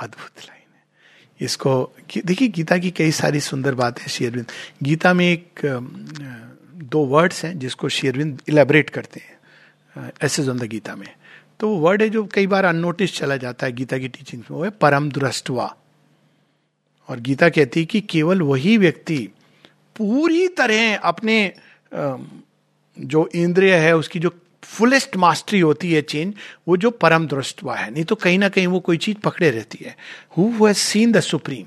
अद्भुत 0.00 0.38
लाइन 0.38 0.74
है। 0.74 1.44
इसको, 1.46 1.92
देखिए, 2.16 2.48
गीता 2.48 2.78
की 2.78 2.90
कई 2.90 3.10
सारी 3.12 3.40
सुंदर 3.40 3.74
बातें 3.74 4.06
शेरविंद 4.08 4.46
गीता 4.82 5.12
में 5.14 5.26
एक 5.26 5.60
दो 6.84 7.04
वर्ड्स 7.06 7.44
हैं 7.44 7.58
जिसको 7.58 7.88
शेरविंद 7.88 8.42
इलेबरेट 8.48 8.90
करते 8.90 9.20
हैं 9.20 10.12
ऐसे 10.22 10.42
द 10.44 10.62
गीता 10.64 10.94
में। 10.96 11.08
तो 11.60 11.68
वो 11.68 11.76
वर्ड 11.78 12.02
है 12.02 12.08
जो 12.08 12.24
कई 12.24 12.46
बार 12.46 12.64
अननोटिस 12.64 13.16
चला 13.16 13.36
जाता 13.36 13.66
है 13.66 13.72
गीता 13.72 13.98
की 13.98 14.08
टीचिंग 14.08 14.42
में, 14.42 14.56
वो 14.56 14.64
है 14.64 14.70
परम 14.70 15.10
दुरस्तवा। 15.10 15.74
और 17.08 17.20
गीता 17.20 17.48
कहती 17.48 17.80
है 17.80 17.86
कि 17.86 18.00
केवल 18.00 18.42
वही 18.42 18.76
व्यक्ति 18.76 19.18
पूरी 19.96 20.46
तरह 20.48 20.96
अपने 20.96 21.52
जो 21.94 23.28
इंद्रिय 23.34 23.74
है, 23.74 23.96
उसकी 23.96 24.18
जो 24.18 24.30
फुलेस्ट 24.62 25.16
मास्टरी 25.16 25.60
होती 25.60 25.92
है 25.92 26.02
चेंज 26.02 26.34
वो 26.68 26.76
जो 26.76 26.90
परम 26.90 27.26
दृष्टवा 27.26 27.76
है। 27.76 27.90
नहीं 27.90 28.04
तो 28.04 28.14
कहीं 28.14 28.38
ना 28.38 28.48
कहीं 28.48 28.66
वो 28.66 28.80
कोई 28.80 28.96
चीज़ 28.96 29.18
पकड़े 29.18 29.50
रहती 29.50 29.84
है। 29.84 29.96
Who 30.38 30.48
has 30.66 30.76
seen 30.76 31.12
the 31.12 31.20
supreme 31.20 31.66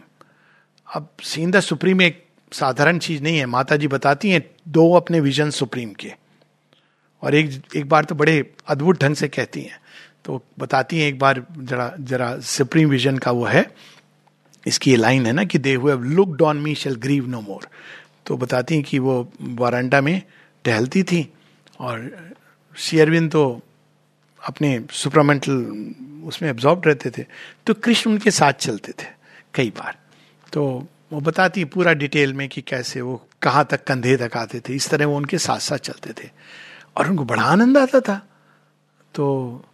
अब 0.87 1.09
सीन 1.23 1.51
द 1.51 1.59
सुप्रीम 1.59 2.01
एक 2.01 2.23
साधारण 2.51 2.97
चीज़ 2.97 3.21
नहीं 3.23 3.37
है। 3.37 3.45
माता 3.45 3.75
जी 3.75 3.87
बताती 3.87 4.29
हैं 4.29 4.43
दो 4.67 4.91
अपने 4.93 5.19
विजन 5.19 5.49
सुप्रीम 5.49 5.93
के। 5.93 6.13
और 7.23 7.35
एक 7.35 7.61
एक 7.75 7.89
बार 7.89 8.05
तो 8.05 8.15
बड़े 8.15 8.53
अद्भुत 8.67 9.01
ढंग 9.03 9.15
से 9.15 9.27
कहती 9.27 9.61
हैं। 9.61 9.79
तो 10.25 10.41
बताती 10.59 10.99
हैं 10.99 11.07
एक 11.07 11.19
बार 11.19 11.45
जरा 11.59 11.91
जरा 11.99 12.37
सुप्रीम 12.39 12.89
विजन 12.89 13.17
का 13.17 13.31
वो 13.31 13.45
है। 13.45 13.65
इसकी 14.67 14.91
ये 14.91 14.97
लाइन 14.97 15.25
है 15.25 15.31
ना 15.33 15.43
कि 15.43 15.57
they 15.57 15.73
who 15.73 15.95
looked 16.15 16.35
on 16.37 16.57
me 16.57 16.75
shall 16.75 16.95
grieve 16.95 17.27
no 17.27 17.41
more 17.41 17.67
तो 18.25 18.37
बताती 18.37 18.75
हैं 18.75 18.83
कि 18.83 18.99
वो 18.99 19.15
वारंडा 19.41 20.01
में 20.01 20.21
टहलती 20.65 21.03
थी 21.03 21.27
और 21.79 21.99
शेयरविन 22.77 23.29
तो 23.29 23.61
अपने 24.47 24.85
सुपरामेंटल 24.91 25.53
उसमें 26.27 26.49
एब्जॉर्ब 26.49 26.81
रहते 26.85 27.09
थे। 27.09 27.25
तो 27.65 27.73
कृष्ण 27.73 28.11
उनके 28.11 28.31
साथ 28.31 28.53
चलते 28.53 28.91
थे, 28.91 29.07
कई 29.53 29.69
बार। 29.69 29.97
तो 30.53 30.87
वो 31.13 31.19
बताती 31.19 31.65
पूरा 31.65 31.93
डिटेल 31.93 32.33
में 32.33 32.49
कि 32.49 32.61
कैसे 32.61 33.01
वो 33.01 33.27
कहाँ 33.41 33.65
तक 33.65 33.83
कंधे 33.83 34.17
तक 34.17 34.37
आते 34.37 34.59
थे, 34.59 34.75
इस 34.75 34.89
तरह 34.89 35.05
वो 35.05 35.17
उनके 35.17 35.37
साथ 35.37 35.59
साथ 35.59 35.77
चलते 35.77 36.23
थे। 36.23 36.29
और 36.97 37.09
उनको 37.09 37.25
बड़ा 37.25 37.43
आनंद 37.43 37.77
आता 37.77 37.99
था। 37.99 38.27
तो 39.13 39.65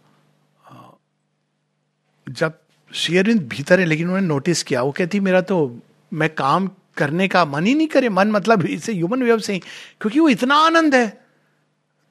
जब 2.28 2.52
शेयरविंद 2.94 3.48
भीतर 3.48 3.80
है, 3.80 3.86
लेकिन 3.86 4.06
उन्होंने 4.06 4.26
नोटिस 4.26 4.62
किया, 4.62 4.82
वो 4.82 4.92
कहती, 4.92 5.20
मेरा 5.20 5.40
तो 5.40 5.80
मैं 6.12 6.34
काम 6.34 6.70
करने 6.96 7.28
का 7.28 7.44
मन 7.44 7.66
ही 7.66 7.74
नहीं 7.74 7.88
करे, 7.88 8.08
मन 8.08 8.30
मतलब 8.30 8.66
इसे 8.66 8.92
ह्यूमन 8.92 9.22
वेव 9.22 9.38
से 9.38 9.52
ही 9.52 9.58
क्योंकि 10.00 10.20
वो 10.20 10.28
इतना 10.28 10.54
आनंद 10.54 10.94
है। 10.94 11.19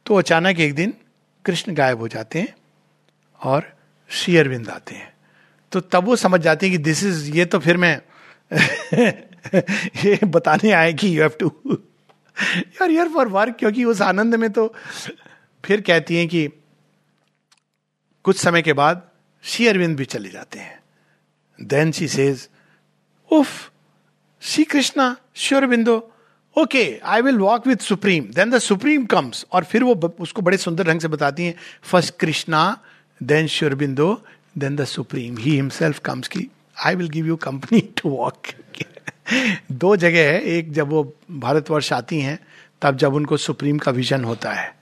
तो 0.09 0.15
अचानक 0.15 0.59
एक 0.59 0.75
दिन 0.75 0.93
कृष्ण 1.45 1.73
गायब 1.73 1.99
हो 1.99 2.07
जाते 2.07 2.39
हैं 2.39 2.55
और 3.43 3.77
श्री 4.09 4.37
अरविंद 4.37 4.69
आते 4.69 4.95
हैं। 4.95 5.13
तो 5.71 5.79
तब 5.79 6.03
वो 6.03 6.15
समझ 6.15 6.41
जाते 6.41 6.67
हैं 6.67 6.77
कि 6.77 6.83
दिस 6.83 7.03
इज़ 7.03 7.31
ये 7.31 7.45
तो 7.45 7.59
फिर 7.59 7.77
मैं, 7.77 8.01
ये 10.05 10.25
बताने 10.25 10.71
आए 10.71 10.93
कि 10.93 11.17
यू 11.17 11.21
हैव 11.21 11.31
टू 11.39 11.51
यार 12.53 12.91
यार 12.91 13.09
फॉर 13.09 13.27
वर्क 13.27 13.55
क्योंकि 13.59 13.85
उस 13.85 14.01
आनंद 14.01 14.35
में 14.35 14.51
तो 14.51 14.75
फिर 15.65 15.81
कहती 15.81 16.15
हैं 16.15 16.27
कि 16.27 16.49
कुछ 18.23 18.37
समय 18.37 18.61
के 18.61 18.73
बाद 18.73 19.09
श्री 19.43 19.67
अरविंद 19.67 19.97
भी 19.97 20.05
चले 20.05 20.29
जाते 20.29 20.59
हैं। 20.59 20.79
Then 21.61 21.91
she 21.91 22.07
says 22.07 22.49
of 23.31 23.71
Shri 24.41 24.63
Krishna 24.63 25.17
Sri 25.35 25.65
Aurobindo 25.65 26.13
okay 26.57 26.99
I 27.03 27.21
will 27.21 27.37
walk 27.37 27.67
with 27.67 27.77
supreme 27.77 28.23
then 28.23 28.49
the 28.49 28.57
supreme 28.57 29.05
comes 29.05 29.45
और 29.51 29.63
फिर 29.63 29.83
वो 29.83 30.15
उसको 30.19 30.41
बड़े 30.41 30.57
सुंदर 30.57 30.83
ढंग 30.83 30.99
से 30.99 31.07
बताती 31.07 31.45
हैं 31.45 31.55
first 31.83 32.15
Krishna 32.19 32.81
then 33.23 33.47
Sri 33.47 33.75
Aurobindo 33.75 34.23
then 34.57 34.75
the 34.75 34.85
supreme 34.85 35.37
he 35.37 35.51
himself 35.51 35.99
comes 35.99 36.27
की 36.27 36.47
I 36.85 36.95
will 36.95 37.09
give 37.09 37.27
you 37.27 37.35
company 37.35 37.79
to 37.79 38.09
walk 38.09 38.35
दो 39.71 39.95
जगह 39.95 40.19
है, 40.19 40.41
एक 40.41 40.71
जब 40.71 40.87
वो 40.87 41.15
भारतवर्ष 41.31 41.93
आती 41.93 42.19
हैं, 42.19 42.39
तब 42.81 42.97
जब 42.97 43.13
उनको 43.13 43.37
सुप्रीम 43.37 43.77
का 43.77 43.91
विजन 43.91 44.23
होता 44.23 44.51
है। 44.51 44.75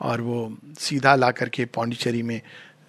और 0.00 0.20
वो 0.20 0.58
सीधा 0.78 1.14
ला 1.14 1.30
करके 1.30 1.64
पौंडीचेरी 1.64 2.22
में 2.22 2.40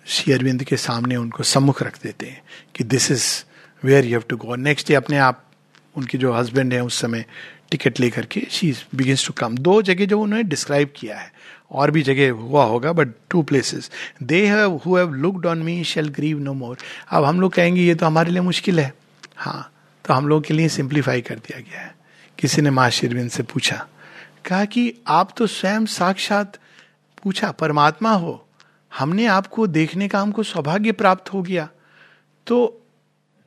श्री 0.08 0.34
अरविंद 0.34 0.64
के 0.64 0.78
सामने 0.78 1.16
उनको 1.16 1.44
सम्मुख 1.44 1.84
रख 1.84 2.04
देते 2.04 2.26
हैं 2.26 2.42
कि 2.76 2.84
this 2.84 3.12
is 3.12 3.46
where 3.86 4.06
you 4.06 4.12
have 4.12 4.24
to 4.30 4.38
go 4.38 4.56
next 4.56 4.88
day 4.88 4.94
अपने 4.94 5.18
आप 5.18 5.44
उनके 5.98 6.18
जो 6.18 6.34
हस्बैंड 6.34 6.74
हैं 6.74 6.82
उस 6.82 7.02
समय 7.02 7.26
टिकट 7.72 8.00
लेकर 8.00 8.26
के 8.26 8.46
शी 8.52 8.72
बिगिंस 8.96 9.26
टू 9.28 9.34
कम 9.38 9.58
दो 9.58 9.82
जगह 9.82 10.06
जो 10.06 10.20
उन्होंने 10.22 10.44
डिस्क्राइब 10.46 10.94
किया 10.96 11.18
है, 11.18 11.32
और 11.72 11.92
भी 11.92 12.02
जगह 12.04 12.32
हुआ 12.34 12.64
होगा 12.66 12.92
but 12.94 13.08
two 13.30 13.42
places 13.44 13.92
they 14.24 14.48
who 14.50 14.96
have 14.98 15.14
looked 15.16 15.46
on 15.46 15.64
me 15.64 15.84
shall 15.86 16.10
grieve 16.10 16.40
no 16.40 16.54
more 16.56 16.78
अब 17.10 17.24
हम 17.24 17.42
लोग 17.42 17.54
कहेंगे, 17.54 17.82
ये 17.82 17.96
तो 17.96 18.06
हमारे 18.06 18.32
लिए 18.32 18.42
मुश्किल 18.44 18.80
है. 18.80 18.94
हाँ 19.38 19.72
तो 20.06 20.14
हम 20.14 20.28
लोग 20.28 20.44
के 20.44 20.54
लिए 20.54 20.70
सिंप्लीफाई 20.70 21.22
कर 21.22 21.36
दिया 21.38 21.60
गया 21.60 21.80
है। 21.80 21.96
किसी 22.38 22.62
ने 22.62 22.70
माँ 22.72 22.90
शिरविंद 22.90 23.30
से 23.30 23.44
पूछा, 23.44 23.86
कहा 24.46 24.66
कि 24.66 24.94
आप 25.08 25.34
तो 25.38 25.48
स्वयं 25.50 25.86
साक्षात, 25.88 26.58
पूछा, 27.24 27.52
परमात्मा 27.52 28.12
हो। 28.14 28.46
हमने 28.92 29.26
आपको 29.28 29.66
देखने 29.70 30.08
का 30.08 30.20
हमको 30.20 30.44
सौभाग्य 30.46 30.92
प्राप्त 30.94 31.34
हो 31.34 31.42
गया। 31.44 31.68
तो 32.48 32.58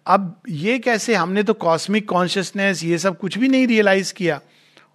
अब 0.06 0.40
ये 0.48 0.78
कैसे 0.78 1.14
हमने 1.14 1.42
तो 1.42 1.54
कॉस्मिक 1.54 2.08
कॉन्शियसनेस 2.08 2.84
ये 2.84 2.98
सब 2.98 3.18
कुछ 3.18 3.38
भी 3.38 3.48
नहीं 3.48 3.66
रियलाइज़ 3.66 4.14
किया। 4.14 4.40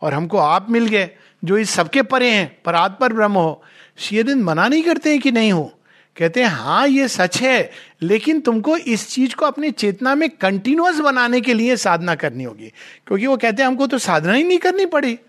और 0.01 0.13
हमको 0.13 0.37
आप 0.37 0.69
मिल 0.69 0.87
गए, 0.87 1.09
जो 1.45 1.57
इस 1.57 1.69
सबके 1.69 2.01
परे 2.01 2.29
हैं 2.29 2.57
पर 2.65 3.13
ब्रह्म 3.13 3.33
हो 3.33 3.63
शेयरविंद 3.97 4.43
मना 4.43 4.67
नहीं 4.67 4.83
करते 4.83 5.09
हैं 5.09 5.19
कि 5.19 5.31
नहीं 5.31 5.51
हो? 5.51 5.73
कहते 6.17 6.41
हैं 6.41 6.47
हाँ 6.47 6.87
ये 6.87 7.07
सच 7.07 7.41
है, 7.41 7.71
लेकिन 8.01 8.39
तुमको 8.39 8.77
इस 8.77 9.09
चीज़ 9.09 9.35
को 9.35 9.45
अपनी 9.45 9.71
चेतना 9.71 10.15
में 10.15 10.29
कंटिन्यूस 10.29 10.99
बनाने 10.99 11.41
के 11.41 11.53
लिए 11.53 11.75
साधना 11.75 12.15
करनी 12.15 12.43
होगी। 12.43 12.67
क्योंकि 13.07 13.27
वो 13.27 13.37
कहते 13.37 13.63
हैं, 13.63 13.67
हमको 13.67 13.87
तो 13.87 13.97
साधना 13.97 14.33
ही 14.33 14.43
नहीं 14.43 14.57
करनी 14.57 14.85
पड़ी। 14.85 15.19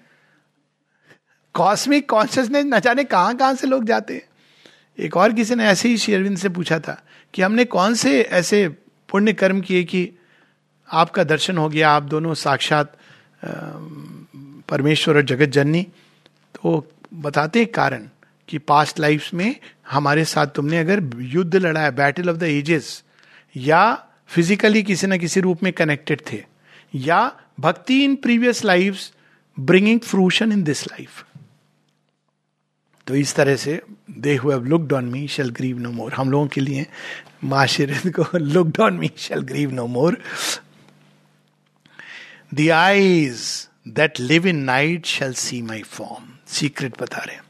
कॉस्मिक 1.54 2.08
कॉन्शियसनेस 2.10 2.64
न 2.64 2.80
जाने 2.80 3.04
कहाँ 3.04 3.36
कहाँ 3.36 3.54
से 3.54 3.66
लोग 3.66 3.84
जाते 3.84 4.14
हैं। 4.14 4.22
एक 4.98 5.16
और 5.16 5.32
किसी 5.32 5.54
ने 5.54 5.64
ऐसे 5.64 5.88
ही 5.88 5.98
शेरविंद 5.98 6.38
से 6.38 6.48
पूछा 6.48 6.78
था 6.78 7.02
कि 7.34 7.42
हमने 7.42 7.64
कौन 7.64 7.94
से 7.94 8.20
ऐसे 8.22 8.76
पुण्य 9.08 9.32
कर्म 9.32 9.60
किए 9.60 9.84
कि 9.84 10.08
आपका 10.88 11.24
दर्शन 11.24 11.58
हो 11.58 11.68
गया, 11.68 11.90
आप 11.90 12.02
दोनों 12.04 12.34
साक्षात 12.34 12.96
परमेश्वर 14.68 15.16
और 15.16 15.22
जगत 15.22 15.48
जननी। 15.48 15.82
तो 16.54 16.86
बताते 17.14 17.64
कारण 17.64 18.08
कि 18.48 18.58
पास्ट 18.60 19.00
लाइफ 19.00 19.32
में 19.34 19.54
हमारे 19.90 20.24
साथ 20.24 20.46
तुमने 20.46 20.78
अगर 20.78 21.02
युद्ध 21.26 21.56
लड़ाया 21.56 21.90
बैटल 21.92 22.30
ऑफ़ 22.30 22.36
द 22.36 22.42
एजेस 22.42 23.02
या 23.54 23.82
फिजिकली 24.28 24.82
किसी 24.82 25.06
न 25.06 25.18
किसी 25.18 25.40
रूप 25.40 25.62
में 25.62 25.72
कनेक्टेड 25.72 26.20
थे, 26.32 26.44
या 26.94 27.20
भक्ति 27.60 28.02
in 28.04 28.16
previous 28.16 28.64
life 28.64 28.98
bringing 29.56 30.00
fruition 30.00 30.52
in 30.52 30.62
this 30.62 30.86
life 30.86 31.24
तो 33.06 33.14
इस 33.14 33.34
तरह 33.34 33.56
से 33.56 33.80
they 34.10 34.34
who 34.36 34.50
have 34.50 34.64
looked 34.64 34.92
on 34.92 35.04
me 35.04 35.26
shall 35.28 35.50
grieve 35.50 35.78
no 35.78 35.90
more 35.92 36.12
हम 36.12 36.30
लोगों 36.30 36.46
के 36.46 36.60
लिए 36.60 36.86
माँ 37.44 37.66
को 38.06 38.38
looked 38.38 38.80
on 38.80 38.94
me 38.94 39.10
shall 39.16 39.40
grieve 39.40 39.70
no 39.70 39.86
more 39.86 40.22
the 42.54 42.70
eyes 42.70 43.68
that 43.88 44.20
live 44.20 44.46
in 44.46 44.56
night 44.56 45.06
shall 45.06 45.32
see 45.32 45.62
my 45.62 45.82
form 45.82 46.24
secret 46.46 47.02
बता 47.02 47.18
रहे 47.18 47.48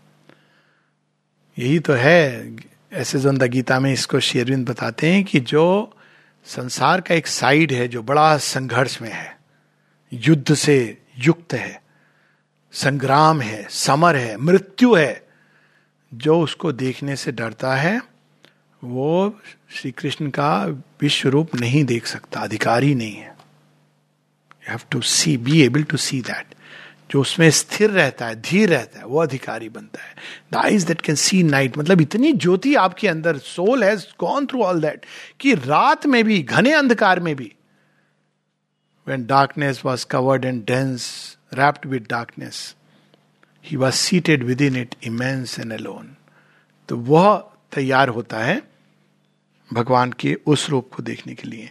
यही 1.59 1.79
तो 1.79 1.93
है, 1.93 2.57
ऐसे 2.93 3.19
जो 3.19 3.33
गीता 3.33 3.81
में 3.81 3.93
इसको 3.93 4.21
शेरविंद 4.21 4.69
बताते 4.69 5.13
हैं 5.13 5.25
कि 5.25 5.41
जो 5.41 5.97
संसार 6.45 7.01
का 7.01 7.15
एक 7.15 7.27
साइड 7.27 7.73
है, 7.73 7.89
जो 7.89 8.03
बड़ा 8.03 8.39
संघर्ष 8.39 9.03
में 9.03 9.13
है, 9.13 9.39
युद्ध 10.13 10.55
से 10.55 11.03
युक्त 11.19 11.55
है, 11.55 11.83
संग्राम 12.73 13.41
है, 13.41 13.67
समर 13.71 14.17
है, 14.17 14.37
मृत्यु 14.37 14.95
है, 14.95 15.29
जो 16.15 16.41
उसको 16.41 16.73
देखने 16.73 17.17
से 17.17 17.33
डरता 17.33 17.77
है 17.77 18.03
वो 18.83 19.39
श्री 19.71 19.91
कृष्ण 19.91 20.29
का 20.31 20.65
विश्व 21.01 21.29
रूप 21.29 21.55
नहीं 21.55 21.85
देख 21.85 22.07
सकता, 22.07 22.41
अधिकारी 22.41 22.95
नहीं 22.95 23.17
है। 23.17 23.29
You 23.29 24.71
have 24.71 24.81
to 24.91 25.01
see 25.01 25.37
be 25.37 25.61
able 25.63 25.83
to 25.83 25.97
see 25.97 26.21
that 26.21 26.55
जो 27.11 27.21
उसमें 27.21 27.51
स्थिर 27.51 27.91
रहता 27.91 28.27
है, 28.27 28.35
धीर 28.41 28.69
रहता 28.69 28.99
है, 28.99 29.05
वो 29.05 29.19
अधिकारी 29.19 29.69
बनता 29.69 30.03
है। 30.03 30.15
The 30.53 30.57
eyes 30.57 30.87
that 30.87 31.01
can 31.01 31.17
see 31.17 31.43
night 31.43 31.79
मतलब 31.79 32.01
इतनी 32.01 32.33
ज्योति 32.33 32.75
आपके 32.75 33.09
अंदर 33.09 33.39
soul 33.39 33.85
has 33.85 34.05
gone 34.21 34.47
through 34.47 34.63
all 34.63 34.81
that 34.81 35.07
कि 35.41 35.55
रात 35.55 36.07
में 36.07 36.23
भी, 36.25 36.43
घने 36.43 36.73
अंधकार 36.73 37.21
में 37.21 37.35
भी 37.37 37.53
when 39.07 39.27
darkness 39.27 39.83
was 39.85 40.07
covered 40.11 40.45
and 40.45 40.65
dense 40.67 41.37
wrapped 41.55 41.87
with 41.87 42.07
darkness 42.11 42.75
he 43.65 43.77
was 43.77 43.95
seated 43.95 44.45
within 44.61 44.77
it 44.77 44.95
immense 45.03 45.59
and 45.59 45.73
alone 45.73 46.15
तो 46.89 46.97
वह 46.97 47.51
तैयार 47.73 48.09
होता 48.09 48.39
है 48.39 48.63
भगवान 49.73 50.13
के 50.13 50.35
उस 50.47 50.69
रूप 50.71 50.91
को 50.95 51.03
देखने 51.03 51.35
के 51.35 51.49
लिए। 51.49 51.71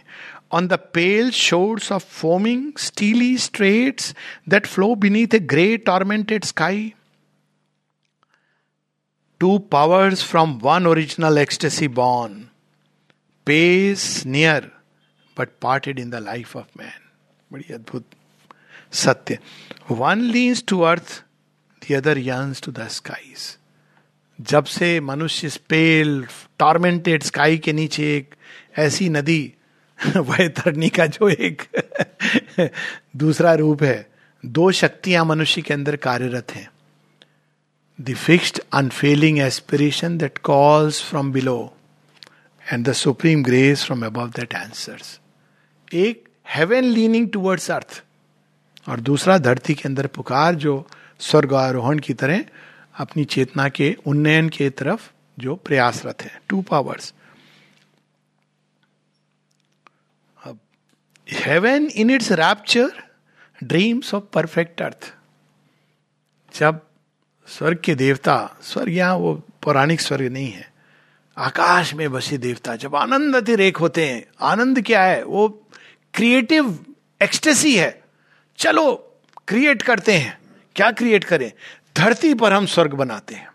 On 0.52 0.68
the 0.68 0.72
pale 0.72 1.30
shores 1.30 1.92
of 1.92 2.04
foaming 2.04 2.72
steely 2.78 3.38
strait 3.38 4.02
that 4.48 4.66
flow 4.66 4.94
beneath 4.94 5.34
a 5.34 5.38
grey 5.38 5.76
tormented 5.76 6.44
sky 6.44 6.92
two 9.40 9.58
powers 9.58 10.24
from 10.24 10.58
one 10.62 10.86
original 10.86 11.38
ecstasy 11.38 11.88
born 11.88 12.48
pace 13.46 14.26
near 14.26 14.70
but 15.38 15.48
parted 15.62 15.98
in 15.98 16.10
the 16.10 16.14
life 16.14 16.56
of 16.56 16.66
man 16.78 17.00
बड़ी 17.52 17.74
अद्भुत 17.74 18.04
सत्य। 18.92 19.38
One 19.90 20.20
leans 20.20 20.64
to 20.68 20.80
earth 20.80 21.24
the 21.82 21.94
other 21.94 22.18
the 22.70 22.88
skies 22.88 23.57
जब 24.40 24.64
से 24.64 25.00
मनुष्य 25.00 25.48
spell 25.48 26.26
tormented 26.58 27.22
sky 27.22 27.58
के 27.58 27.72
नीचे 27.72 28.16
एक 28.16 28.34
ऐसी 28.78 29.08
नदी, 29.08 29.52
वैतरणी 30.16 30.88
का 30.88 31.06
जो 31.06 31.28
एक 31.28 31.62
दूसरा 33.16 33.54
रूप 33.54 33.82
है, 33.82 34.06
दो 34.46 34.70
शक्तियाँ 34.72 35.24
मनुष्य 35.24 35.62
के 35.62 35.74
अंदर 35.74 35.96
कार्यरत 35.96 36.50
हैं। 36.50 36.68
The 38.00 38.14
fixed 38.14 38.60
unfailing 38.72 39.38
aspiration 39.38 40.18
that 40.18 40.38
calls 40.38 41.02
from 41.04 41.32
below 41.32 41.74
and 42.72 42.88
the 42.88 42.92
supreme 42.92 43.42
grace 43.42 43.84
from 43.84 44.06
above 44.06 44.28
that 44.28 44.54
answers 44.54 45.20
एक 45.94 46.28
हेवन 46.54 46.84
लीनिंग 46.84 47.28
टूवर्ड्स 47.30 47.70
अर्थ 47.70 48.02
और 48.88 49.00
दूसरा 49.00 49.38
धरती 49.38 49.74
के 49.74 49.88
अंदर 49.88 50.06
पुकार 50.06 50.54
जो 50.54 50.86
स्वर्ग 51.20 51.54
आरोहण 51.54 51.98
की 51.98 52.14
तरह 52.14 52.44
अपनी 52.98 53.24
चेतना 53.24 53.68
के 53.68 53.96
उन्नयन 54.06 54.48
के 54.48 54.70
तरफ़ 54.70 55.10
जो 55.38 55.56
प्रयासरत 55.56 56.22
है। 56.22 56.40
Two 56.48 56.62
powers 56.62 57.14
heaven 61.30 61.86
in 61.86 62.10
its 62.10 62.32
rapture 62.32 62.90
dreams 63.64 64.14
of 64.14 64.24
perfect 64.24 64.82
earth 64.82 65.14
जब 66.54 66.80
स्वर्ग 67.46 67.78
के 67.84 67.94
देवता, 67.94 68.56
स्वर्ग 68.62 68.92
यहाँ 68.92 69.16
वो 69.16 69.34
पौराणिक 69.34 70.00
स्वर्ग 70.00 70.24
नहीं 70.24 70.52
है। 70.52 70.72
आकाश 71.38 71.94
में 71.94 72.12
बसे 72.12 72.38
देवता 72.38 72.76
जब 72.76 72.96
आनंद 72.96 73.36
अतिरेक 73.36 73.76
होते 73.76 74.08
हैं, 74.08 74.24
आनंद 74.40 74.82
क्या 74.86 75.02
है? 75.02 75.24
वो 75.24 75.48
क्रिएटिव 76.14 76.86
एक्सटेसी 77.22 77.76
है। 77.76 78.02
चलो 78.56 79.14
क्रिएट 79.48 79.82
करते 79.82 80.18
हैं। 80.18 80.38
क्या 80.76 80.90
क्रिएट 80.90 81.24
करें? 81.24 81.52
धरती 81.98 82.34
पर 82.34 82.52
हम 82.52 82.66
स्वर्ग 82.66 82.94
बनाते 82.94 83.34
हैं। 83.34 83.48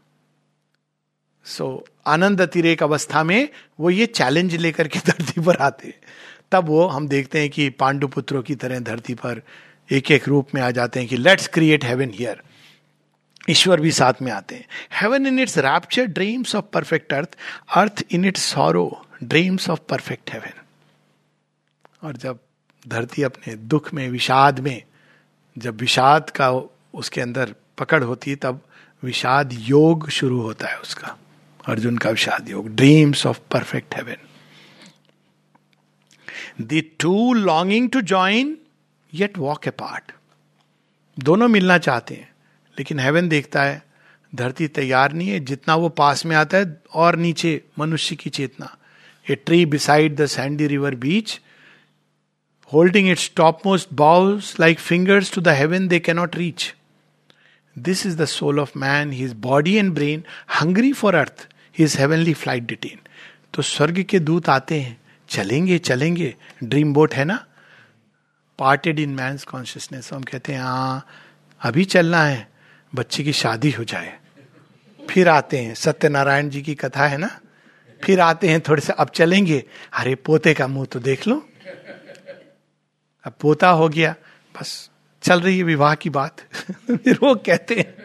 सो 1.45 1.85
so, 1.87 1.93
आनंद 2.07 2.41
अतिरेक 2.41 2.83
अवस्था 2.83 3.23
में 3.23 3.49
वो 3.79 3.89
ये 3.89 4.05
चैलेंज 4.05 4.55
लेकर 4.55 4.87
के 4.87 4.99
धरती 5.05 5.41
पर 5.41 5.55
आते 5.55 5.87
हैं। 5.87 5.99
तब 6.51 6.65
वो 6.65 6.87
हम 6.87 7.07
देखते 7.07 7.39
हैं 7.39 7.49
कि 7.49 7.69
पांडु 7.69 8.07
पुत्रों 8.07 8.43
की 8.43 8.55
तरह 8.55 8.79
धरती 8.79 9.13
पर 9.13 9.41
एक 9.91 10.11
एक 10.11 10.27
रूप 10.27 10.47
में 10.55 10.61
आ 10.61 10.71
जाते 10.71 10.99
हैं 10.99 11.09
कि 11.09 11.17
लेट्स 11.17 11.47
क्रिएट 11.47 11.85
हेवन 11.85 12.09
हियर 12.09 12.41
ईश्वर 13.49 13.81
भी 13.81 13.91
साथ 13.91 14.13
में 14.21 14.31
आते 14.31 14.55
हैं। 14.55 14.67
Heaven 14.93 15.27
in 15.27 15.39
its 15.39 15.57
rapture 15.57 16.05
dreams 16.05 16.55
of 16.55 16.65
perfect 16.65 17.13
earth 17.13 17.37
earth 17.75 18.03
in 18.11 18.25
its 18.25 18.43
sorrow 18.43 19.05
dreams 19.23 19.69
of 19.69 19.79
perfect 19.89 20.31
heaven 20.33 20.61
और 22.03 22.17
जब 22.17 22.39
धरती 22.87 23.23
अपने 23.23 23.55
दुख 23.55 23.93
में 23.93 24.09
विषाद 24.09 24.59
में 24.59 24.83
जब 25.57 25.77
विषाद 25.77 26.29
का 26.29 26.51
उसके 26.93 27.21
अंदर 27.21 27.55
पकड़ 27.77 28.03
होती 28.03 28.29
है, 28.29 28.35
तब 28.35 28.61
विषाद 29.03 29.53
योग 29.53 30.09
शुरू 30.09 30.41
होता 30.41 30.67
है 30.67 30.79
उसका। 30.79 31.17
अर्जुन 31.67 31.97
का 31.97 32.09
विषाद 32.09 32.49
योग। 32.49 32.67
Dreams 32.75 33.25
of 33.25 33.39
perfect 33.51 33.95
heaven 33.95 34.15
the 36.61 36.83
two 36.99 37.33
longing 37.33 37.89
to 37.89 38.01
join 38.01 38.57
yet 39.13 39.37
walk 39.37 39.67
apart 39.71 40.11
दोनों 41.17 41.47
मिलना 41.47 41.77
चाहते 41.77 42.15
हैं, 42.15 42.29
लेकिन 42.77 42.99
हेवन 42.99 43.27
देखता 43.29 43.63
है, 43.63 43.81
धरती 44.33 44.67
तैयार 44.67 45.13
नहीं 45.13 45.29
है, 45.29 45.39
जितना 45.39 45.75
वो 45.75 45.89
पास 45.89 46.25
में 46.25 46.35
आता 46.35 46.57
है, 46.57 46.81
और 46.93 47.15
नीचे 47.15 47.61
मनुष्य 47.79 48.15
की 48.15 48.29
चेतना। 48.29 48.75
A 49.25 49.35
tree 49.35 49.65
beside 49.65 50.15
the 50.15 50.25
sandy 50.25 50.67
river 50.67 50.95
beach 50.95 51.39
holding 52.73 53.09
its 53.09 53.31
topmost 53.65 53.89
boughs 53.93 54.59
like 54.59 54.79
fingers 54.79 55.33
to 55.33 55.41
the 55.41 55.47
heaven 55.47 55.87
they 55.87 55.99
cannot 55.99 56.35
reach 56.35 56.73
this 57.77 58.05
is 58.05 58.17
the 58.17 58.25
soul 58.25 58.59
of 58.59 58.71
man 58.77 59.11
his 59.11 59.33
body 59.33 59.75
and 59.75 59.93
brain 59.93 60.23
hungry 60.61 60.93
for 60.93 61.15
earth 61.15 61.47
his 61.77 61.95
heavenly 61.99 62.33
flight 62.33 62.63
detain 62.63 62.99
तो 63.53 63.61
स्वर्ग 63.61 64.03
के 64.03 64.19
दूत 64.19 64.49
आते 64.49 64.79
हैं, 64.81 65.01
चलेंगे 65.29 65.77
चलेंगे 65.77 66.35
dream 66.63 66.93
boat 66.93 67.13
है 67.13 67.25
ना? 67.25 67.45
पार्टेड 68.59 68.99
इन 68.99 69.09
मैं 69.09 69.37
कॉन्शियसनेस 69.37 70.13
हम 70.13 70.23
कहते 70.23 70.53
हैं 70.53 70.61
हाँ 70.61 71.07
अभी 71.61 71.85
चलना 71.85 72.23
है, 72.23 72.47
बच्चे 72.95 73.23
की 73.23 73.33
शादी 73.33 73.71
हो 73.71 73.83
जाए। 73.83 74.19
फिर 75.09 75.29
आते 75.29 75.57
हैं, 75.57 75.75
सत्यनारायण 75.75 76.49
जी 76.49 76.61
की 76.61 76.75
कथा 76.75 77.07
है 77.07 77.17
ना? 77.17 77.39
फिर 78.03 78.19
आते 78.19 78.49
हैं 78.49 78.61
थोड़े 78.61 78.81
से, 78.81 78.93
अब 78.93 79.09
चलेंगे। 79.09 79.63
अरे, 79.93 80.15
पोते 80.15 80.53
का 80.53 80.67
मुँह 80.67 80.85
तो 80.85 80.99
देख 80.99 81.27
लो। 81.27 81.49
अब 83.23 83.33
पोता 83.41 83.69
हो 83.69 83.89
गया, 83.89 84.15
बस। 84.59 84.89
चल 85.23 85.41
रही 85.41 85.57
है 85.57 85.63
विवाह 85.63 85.95
की 85.95 86.09
बात। 86.09 86.41
फिर 86.91 87.19
वो 87.23 87.35
कहते 87.35 87.75
हैं, 87.75 87.95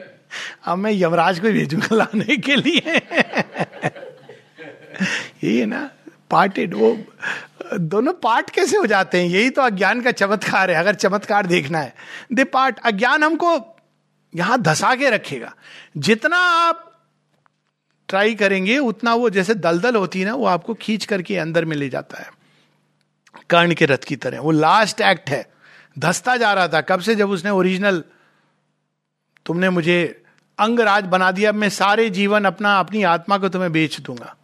अब 0.64 0.78
मैं 0.78 0.92
यमराज 0.92 1.40
को 1.40 1.48
भेजूँगा 1.48 1.96
लाने 1.96 2.36
के 2.36 2.56
लिए। 2.56 2.80
है 5.44 5.66
ना 5.66 5.90
पार्टेड 6.30 6.74
वो, 6.74 6.98
दोनों 7.78 8.12
पार्ट 8.12 8.50
कैसे 8.50 8.76
हो 8.76 8.86
जाते 8.86 9.20
हैं? 9.20 9.28
यही 9.28 9.50
तो 9.50 9.62
अज्ञान 9.62 10.00
का 10.00 10.10
चमत्कार 10.10 10.70
है, 10.70 10.76
अगर 10.76 10.94
चमत्कार 10.94 11.46
देखना 11.46 11.78
है। 11.78 11.94
दे 12.32 12.44
पार्ट 12.44 12.78
अज्ञान 12.78 13.24
हमको 13.24 13.76
यहाँ 14.36 14.62
धसा 14.62 14.94
के 14.94 15.10
रखेगा। 15.10 15.54
जितना 15.96 16.36
आप 16.36 17.06
ट्राई 18.08 18.34
करेंगे, 18.34 18.78
उतना 18.78 19.14
वो 19.14 19.30
जैसे 19.30 19.54
दलदल 19.54 19.96
होती 19.96 20.20
है 20.20 20.26
ना, 20.26 20.34
वो 20.34 20.46
आपको 20.46 20.74
खींच 20.74 21.04
करके 21.04 21.36
अंदर 21.36 21.64
में 21.64 21.76
ले 21.76 21.88
जाता 21.88 22.18
है। 22.18 22.30
कर्ण 23.50 23.74
के 23.74 23.86
रथ 23.86 23.98
की 23.98 24.16
तरह, 24.16 24.40
वो 24.40 24.50
लास्ट 24.50 25.00
एक्ट 25.00 25.30
है। 25.30 25.57
धसता 25.98 26.36
जा 26.36 26.52
रहा 26.52 26.68
था। 26.68 26.80
कब 26.80 27.00
से 27.00 27.14
जब 27.14 27.30
उसने 27.30 27.50
ओरिजिनल 27.50 28.02
तुमने 29.46 29.70
मुझे 29.70 30.24
अंगराज 30.58 31.04
बना 31.04 31.30
दिया 31.30 31.52
मैं 31.52 31.68
सारे 31.68 32.10
जीवन 32.10 32.44
अपना, 32.44 32.78
अपनी 32.80 33.02
आत्मा 33.02 33.38
को 33.38 33.48
तुम्हें 33.48 33.72
बेच 33.72 34.00
दूँगा। 34.00 34.34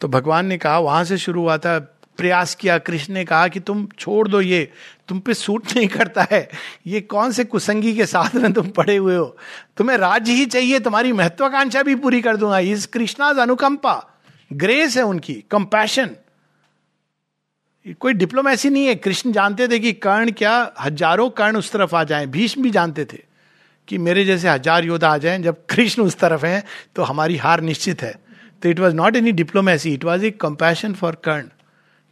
तो 0.00 0.08
भगवान 0.08 0.46
ने 0.46 0.58
कहा, 0.58 0.78
वहाँ 0.78 1.04
से 1.04 1.18
शुरू 1.18 1.40
हुआ 1.40 1.56
था, 1.58 1.78
प्रयास 2.18 2.54
किया, 2.54 2.78
कृष्ण 2.78 3.14
ने 3.14 3.24
कहा 3.24 3.48
कि 3.48 3.60
तुम 3.60 3.86
छोड़ 3.98 4.28
दो 4.28 4.40
ये, 4.40 4.72
तुम 5.08 5.20
पे 5.20 5.34
सूट 5.34 5.66
नहीं 5.76 5.88
करता 5.88 6.26
है, 6.32 6.50
ये 6.86 7.00
कौन 7.00 7.32
से 7.32 7.44
कुसंगी 7.44 7.94
के 7.96 8.06
साथ 8.06 8.34
में 8.34 8.52
तुम 8.52 8.68
पड़े 8.68 8.96
हुए 8.96 9.16
हो? 9.16 9.36
तुम्हें 9.76 9.96
राज्य 9.98 10.32
ही 10.32 10.46
चाहिए, 10.46 10.80
तुम्हारी 10.80 11.12
महत्वाकांक्षा 11.12 11.82
भी 11.82 11.94
पूरी 11.94 12.20
कर 12.22 12.36
दूँगा। 12.36 12.58
इस 12.58 12.86
कृष्णाज 12.86 13.38
अनुकंपा। 13.38 13.94
ग्रेस 14.52 14.96
है 14.96 15.02
उनकी 15.02 15.34
कंपैशन 15.50 16.10
कोई 17.86 18.12
डिप्लोमेसी 18.12 18.70
नहीं 18.70 18.86
है। 18.86 18.94
कृष्ण 18.94 19.32
जानते 19.32 19.68
थे 19.68 19.78
कि 19.78 19.92
कर्ण 19.94 20.30
क्या, 20.32 20.72
हज़ारों 20.80 21.28
कर्ण 21.30 21.56
उस 21.56 21.70
तरफ़ 21.72 21.94
आ 21.96 22.02
जाएँ। 22.04 22.26
भीष्म 22.26 22.62
भी 22.62 22.70
जानते 22.70 23.04
थे 23.04 23.18
कि 23.88 23.98
मेरे 23.98 24.24
जैसे 24.24 24.48
हज़ार 24.48 24.84
योद्धा 24.84 25.08
आ 25.08 25.16
जाएँ। 25.18 25.38
जब 25.38 25.64
कृष्ण 25.70 26.02
उस 26.02 26.18
तरफ़ 26.18 26.46
हैं 26.46 26.62
तो 26.96 27.02
हमारी 27.02 27.36
हार 27.36 27.60
निश्चित 27.62 28.02
है। 28.02 28.14
तो 28.62 28.68
it 28.68 28.80
was 28.80 28.94
not 28.94 29.16
any 29.16 29.32
diplomacy 29.32 29.92
it 29.94 30.04
was 30.04 30.24
a 30.26 30.30
compassion 30.30 30.94
for 30.94 31.14
Karna 31.24 31.48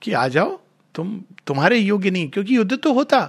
कि 0.03 0.13
आ 0.13 0.27
जाओ, 0.29 0.59
तुम, 0.95 1.21
तुम्हारे 1.47 1.79
योग्य 1.79 2.11
नहीं, 2.11 2.29
क्योंकि 2.29 2.57
युद्ध 2.57 2.77
तो 2.77 2.93
होता। 2.93 3.29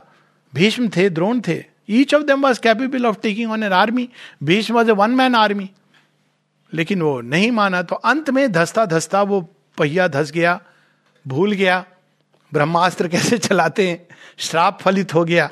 भीष्म 0.53 0.89
थे, 0.89 1.09
द्रोण 1.09 1.41
थे। 1.47 1.63
Each 1.91 2.13
of 2.13 2.23
them 2.23 2.41
was 2.41 2.59
capable 2.61 3.05
of 3.05 3.17
taking 3.21 3.51
on 3.51 3.63
an 3.63 3.73
army 3.73 4.07
Bhishma 4.43 4.73
was 4.73 4.89
a 4.89 4.93
one 4.93 5.11
man 5.11 5.35
army 5.35 5.69
लेकिन 6.73 7.01
वो 7.01 7.19
नहीं 7.21 7.49
माना। 7.51 7.81
तो 7.81 7.95
अंत 7.95 8.29
में 8.29 8.51
धसता 8.51 8.85
धसता 8.87 9.21
वो 9.23 9.41
पहिया 9.77 10.07
धस 10.09 10.31
गया, 10.31 10.59
भूल 11.25 11.51
गया। 11.53 11.83
ब्रह्मास्त्र 12.53 13.07
कैसे 13.07 13.37
चलाते 13.37 13.89
हैं? 13.89 14.07
श्राप 14.37 14.79
फलित 14.81 15.13
हो 15.13 15.25
गया। 15.25 15.51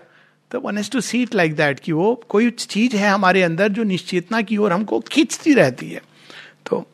तो 0.52 0.60
one 0.60 0.78
has 0.78 0.90
to 0.90 1.02
see 1.02 1.22
it 1.24 1.36
like 1.36 1.56
that 1.56 1.80
कि 1.80 1.92
वो 1.92 2.16
कोई 2.30 2.50
चीज़ 2.50 2.96
है 2.96 3.10
हमारे 3.10 3.44
अंदर 3.44 3.70
जो 3.70 3.84
निश्चेतना 3.84 4.42
की 4.42 4.58
ओर 4.58 4.74
हमको 4.74 5.00
खींचती 5.00 5.54
रहती 5.54 5.92
है। 5.92 6.02
तो 6.66 6.92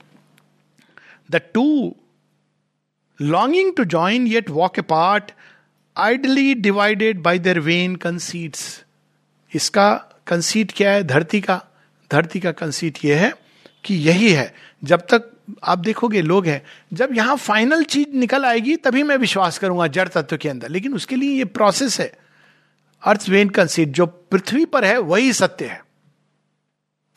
the 1.32 1.36
two 1.36 1.96
longing 3.22 3.76
to 3.78 3.84
join 3.84 4.28
yet 4.28 4.50
walk 4.50 4.80
apart 4.82 5.32
idly 5.98 6.54
divided 6.54 7.22
by 7.24 7.40
their 7.40 7.60
vain 7.60 7.96
conceits 7.96 8.84
इसका 9.56 9.94
कंसीट 10.28 10.72
क्या 10.72 10.92
है? 10.92 11.04
धरती 11.04 11.42
का। 11.42 11.62
धरती 12.12 12.40
का 12.40 12.52
कंसीट 12.52 12.98
ये 13.06 13.16
है 13.16 13.34
कि 13.84 13.96
यही 13.96 14.32
है। 14.32 14.54
जब 14.84 15.02
तक 15.02 15.37
आप 15.64 15.80
देखोगे, 15.80 16.22
लोग 16.22 16.46
हैं, 16.46 16.64
जब 16.94 17.10
यहाँ 17.14 17.36
फाइनल 17.36 17.84
चीज़ 17.84 18.18
निकल 18.18 18.46
आएगी, 18.46 18.76
तभी 18.76 19.04
मैं 19.04 19.18
विश्वास 19.18 19.58
करूँगा 19.58 19.88
जड़ 19.88 20.08
तत्व 20.08 20.38
के 20.38 20.50
अंदर। 20.50 20.70
लेकिन 20.70 20.94
उसके 20.94 21.16
लिए 21.16 21.38
ये 21.38 21.46
प्रोसेस 21.46 22.00
है। 22.00 22.14
अर्थ 23.04 23.26
वेन 23.30 23.50
कंसीट 23.50 23.90
जो 23.90 24.06
पृथ्वी 24.06 24.66
पर 24.66 24.86
है, 24.86 25.00
वही 25.00 25.34
सत्य 25.34 25.66
है। 25.66 25.86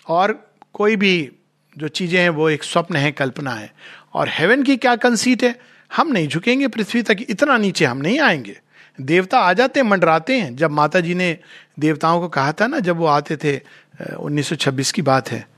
और 0.09 0.53
कोई 0.73 0.97
भी 0.97 1.33
जो 1.79 1.89
चीज़ें 1.89 2.21
हैं, 2.21 2.31
वो 2.31 2.51
एक 2.51 2.63
स्वप्न 2.63 2.97
है, 2.97 3.13
कल्पना 3.13 3.51
है। 3.51 3.75
और 4.15 4.29
हेवन 4.29 4.63
की 4.63 4.77
क्या 4.77 4.97
कंसीट 4.97 5.45
है? 5.45 5.61
हम 5.97 6.09
नहीं 6.09 6.29
झुकेंगे 6.29 6.69
पृथ्वी 6.69 7.03
तक, 7.03 7.17
इतना 7.29 7.57
नीचे 7.57 7.85
हम 7.85 7.99
नहीं 7.99 8.21
आएँगे। 8.21 8.61
देवता 9.01 9.39
आ 9.39 9.53
जाते 9.53 9.81
हैं 9.81 9.87
मंडराते 9.87 10.41
हैं। 10.41 10.57
जब 10.57 10.71
माता 10.71 11.01
जी 11.01 11.15
ने 11.15 11.39
देवताओं 11.79 12.21
को 12.21 12.29
कहा 12.29 12.53
था 12.53 12.67
ना, 12.67 12.79
जब 12.79 12.97
वो 12.97 13.07
आते 13.07 13.37
थे 13.37 13.61
1926 14.17 14.93
की 14.93 15.03
बात 15.03 15.31
है 15.31 15.50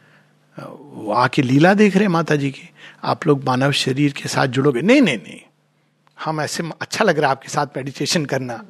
वो 0.59 1.13
आके 1.13 1.43
लीला 1.43 1.75
देख 1.75 1.97
रहे 1.97 2.09
माता 2.09 2.37
जी 2.37 2.51
की। 2.51 2.71
आप 3.05 3.27
लोग 3.27 3.45
मानव 3.45 3.73
शरीर 3.73 4.13
के 4.13 4.29
साथ 4.29 4.47
जुड़ोगे? 4.47 4.83
नहीं 4.83 5.03
नहीं 5.03 5.19
नहीं। 5.19 5.41
हम 6.25 6.41
ऐसे 6.41 6.63
अच्छा 6.81 7.05
लग 7.05 7.19
रहा 7.19 7.27
है 7.27 7.31
आपके 7.31 7.49
साथ 7.49 7.67
मेडिटेशन 7.77 8.25
करना। 8.25 8.65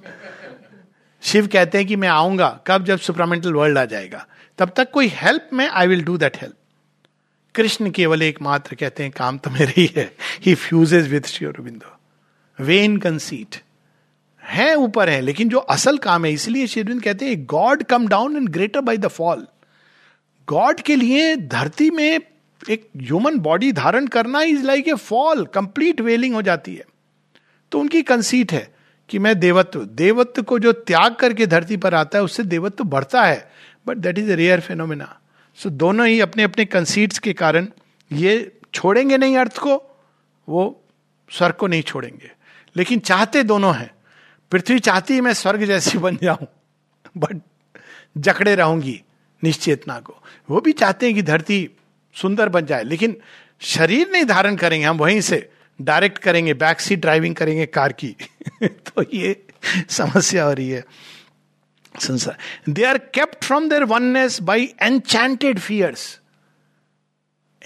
शिव 1.22 1.46
कहते 1.46 1.78
हैं 1.78 1.86
कि 1.86 1.96
मैं 1.96 2.08
आऊँगा, 2.08 2.60
कब? 2.66 2.84
जब 2.84 2.98
सुपरामेंटल 2.98 3.52
वर्ल्ड 3.52 3.78
आ 3.78 3.84
जाएगा। 3.84 4.26
तब 4.58 4.72
तक 4.76 4.90
कोई 4.90 5.08
हेल्प 5.08 5.50
में 5.52 5.68
I 5.68 5.86
will 5.86 6.04
do 6.04 6.16
that 6.16 6.36
help 6.36 6.54
Krishna 7.54 7.90
केवल 7.90 8.22
एकमात्र 8.22 8.74
कहते 8.74 9.02
हैं, 9.02 9.12
काम 9.12 9.38
तो 9.38 9.50
मेरे 9.50 9.72
ही 9.76 9.92
है। 9.96 10.12
He 10.46 10.54
fuses 10.54 11.08
with 11.08 11.22
Sri Aurobindo 11.22 12.64
when 12.64 12.96
conceit 12.96 13.56
है, 14.42 14.74
ऊपर 14.74 15.08
है, 15.08 15.20
लेकिन 15.20 15.48
जो 15.48 15.58
असल 15.58 15.98
काम 15.98 16.24
है, 16.24 16.32
इसलिए 16.32 16.66
शेरविंद 16.66 17.02
कहते 17.02 17.26
हैं 17.26 17.44
God 17.44 17.82
come 17.82 18.08
down 18.08 18.36
in 18.36 18.46
greater 18.48 18.80
by 18.80 18.96
the 18.96 19.08
fall 19.08 19.46
God 20.48 20.80
के 20.80 20.96
लिए 20.96 21.36
धरती 21.36 21.90
में 21.90 22.20
एक 22.70 22.88
ह्यूमन 22.96 23.38
बॉडी 23.38 23.72
धारण 23.72 24.06
करना 24.06 24.42
is 24.42 24.62
like 24.62 24.88
a 24.88 24.94
fall 24.94 25.46
complete 25.46 26.00
veiling 26.00 26.34
हो 26.34 26.42
जाती 26.42 26.74
है। 26.74 26.84
तो 27.72 27.80
उनकी 27.80 28.02
कंसीट 28.02 28.52
है 28.52 28.74
कि 29.08 29.18
मैं 29.18 29.40
देवत्व 29.40 29.84
देवत्व 29.84 30.42
को 30.42 30.58
जो 30.58 30.72
त्याग 30.72 31.14
करके 31.14 31.46
धरती 31.46 31.76
पर 31.76 31.94
आता 31.94 32.18
है, 32.18 32.24
उससे 32.24 32.42
देवत्व 32.42 32.84
बढ़ता 32.84 33.22
है। 33.22 33.50
But 33.86 33.96
that 33.96 34.18
is 34.18 34.30
a 34.30 34.34
rare 34.34 34.60
phenomena 34.60 35.18
so 35.54 35.70
दोनों 35.70 36.06
ही 36.06 36.20
अपने 36.20 36.42
अपने 36.42 36.64
कंसीट्स 36.64 37.18
के 37.18 37.32
कारण 37.32 37.68
ये 38.12 38.52
छोड़ेंगे 38.74 39.18
नहीं 39.18 39.36
अर्थ 39.36 39.58
को, 39.58 39.98
वो 40.48 40.84
स्वर्ग 41.30 41.54
को 41.54 41.66
नहीं 41.66 41.82
छोड़ेंगे। 41.82 42.30
लेकिन 42.76 42.98
चाहते 42.98 43.42
दोनों 43.42 43.74
हैं। 43.74 43.90
पृथ्वी 44.50 44.78
चाहती 44.78 45.14
है 45.14 45.20
मैं 45.20 45.32
स्वर्ग 45.32 45.64
जैसी 45.64 45.98
बन 45.98 46.18
जाऊँ 46.22 46.46
बट 47.16 47.40
जकड़े 48.18 48.54
रहूँगी। 48.54 49.02
निश्चेतना 49.44 50.00
को। 50.00 50.22
वो 50.50 50.60
भी 50.60 50.72
चाहते 50.72 51.06
हैं 51.06 51.14
कि 51.14 51.22
धरती 51.22 51.70
सुंदर 52.14 52.48
बन 52.48 52.66
जाए, 52.66 52.82
लेकिन 52.82 53.16
शरीर 53.60 54.10
नहीं 54.10 54.24
धारण 54.24 54.56
करेंगे 54.56 54.86
हम, 54.86 54.96
वहीं 54.96 55.20
से 55.20 55.50
डायरेक्ट 55.80 56.18
करेंगे 56.18 56.54
बैक 56.54 56.80
सीट 56.80 57.00
ड्राइविंग 57.00 57.34
करेंगे 57.34 57.66
कार 57.66 57.92
की। 57.92 58.16
तो 58.64 59.04
ये 59.14 59.46
समस्या 59.90 60.44
हो 60.44 60.52
रही 60.52 60.70
है। 60.70 60.84
संसार। 62.00 62.36
They 62.68 62.84
are 62.84 62.98
kept 62.98 63.44
from 63.44 63.68
their 63.68 63.84
oneness 63.84 64.42
by 64.42 64.74
enchanted 64.82 65.58
fears 65.58 66.20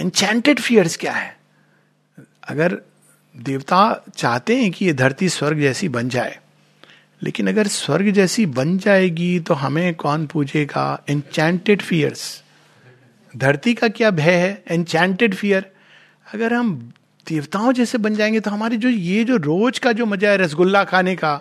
enchanted 0.01 0.61
fears 0.61 0.97
क्या 0.97 1.13
है? 1.13 1.37
अगर 2.49 2.81
देवता 3.37 4.05
चाहते 4.17 4.57
हैं 4.57 4.73
कि 4.73 4.85
ये 4.85 4.93
धरती 4.93 5.29
स्वर्ग 5.29 5.61
जैसी 5.61 5.89
बन 5.89 6.09
जाए 6.09 6.39
लेकिन 7.23 7.49
अगर 7.49 7.67
स्वर्ग 7.67 8.11
जैसी 8.11 8.47
बन 8.47 8.77
जाएगी 8.79 9.39
तो 9.41 9.55
हमें 9.55 9.95
कौन 9.95 10.27
पूछेगा? 10.27 11.05
एनचैंटेड 11.11 11.83
फियर्स 11.83 12.43
धरती 13.37 13.75
का 13.75 13.89
क्या 13.89 14.11
भय 14.11 14.31
है? 14.31 14.63
एनचैंटेड 14.71 15.35
फियर 15.35 15.71
अगर 16.35 16.55
हम 16.55 16.93
देवताओं 17.27 17.73
जैसे 17.73 17.99
बन 17.99 18.15
जाएँगे 18.15 18.41
तो 18.41 18.51
हमारे 18.51 18.77
जो 18.77 18.89
ये 18.89 19.25
जो 19.25 19.37
रोज 19.37 19.79
का 19.79 19.93
जो 19.93 20.07
मज़ा 20.07 20.31
है 20.31 20.37
रसगुल्ला 20.37 20.85
खाने 20.85 21.17
का, 21.17 21.41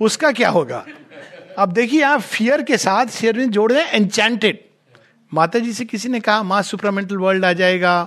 उसका 0.00 0.32
क्या 0.32 0.48
होगा? 0.50 0.84
अब 1.58 1.72
देखिए, 1.72 2.02
आप 2.02 2.20
फियर 2.20 2.62
के 2.62 2.76
साथ 2.78 3.06
शेर 3.06 3.38
में 3.38 3.50
जोड़ 3.50 3.72
दें 3.72 3.80
एनचैंटेड 3.80 4.58
माता 5.32 5.58
जी 5.58 5.72
से 5.72 5.84
किसी 5.84 6.08
ने 6.08 6.20
कहा, 6.20 6.42
माँ 6.42 6.62
सुपरामेंटल 6.62 7.16
वर्ल्ड 7.16 7.44
आ 7.44 7.52
जाएगा। 7.52 8.02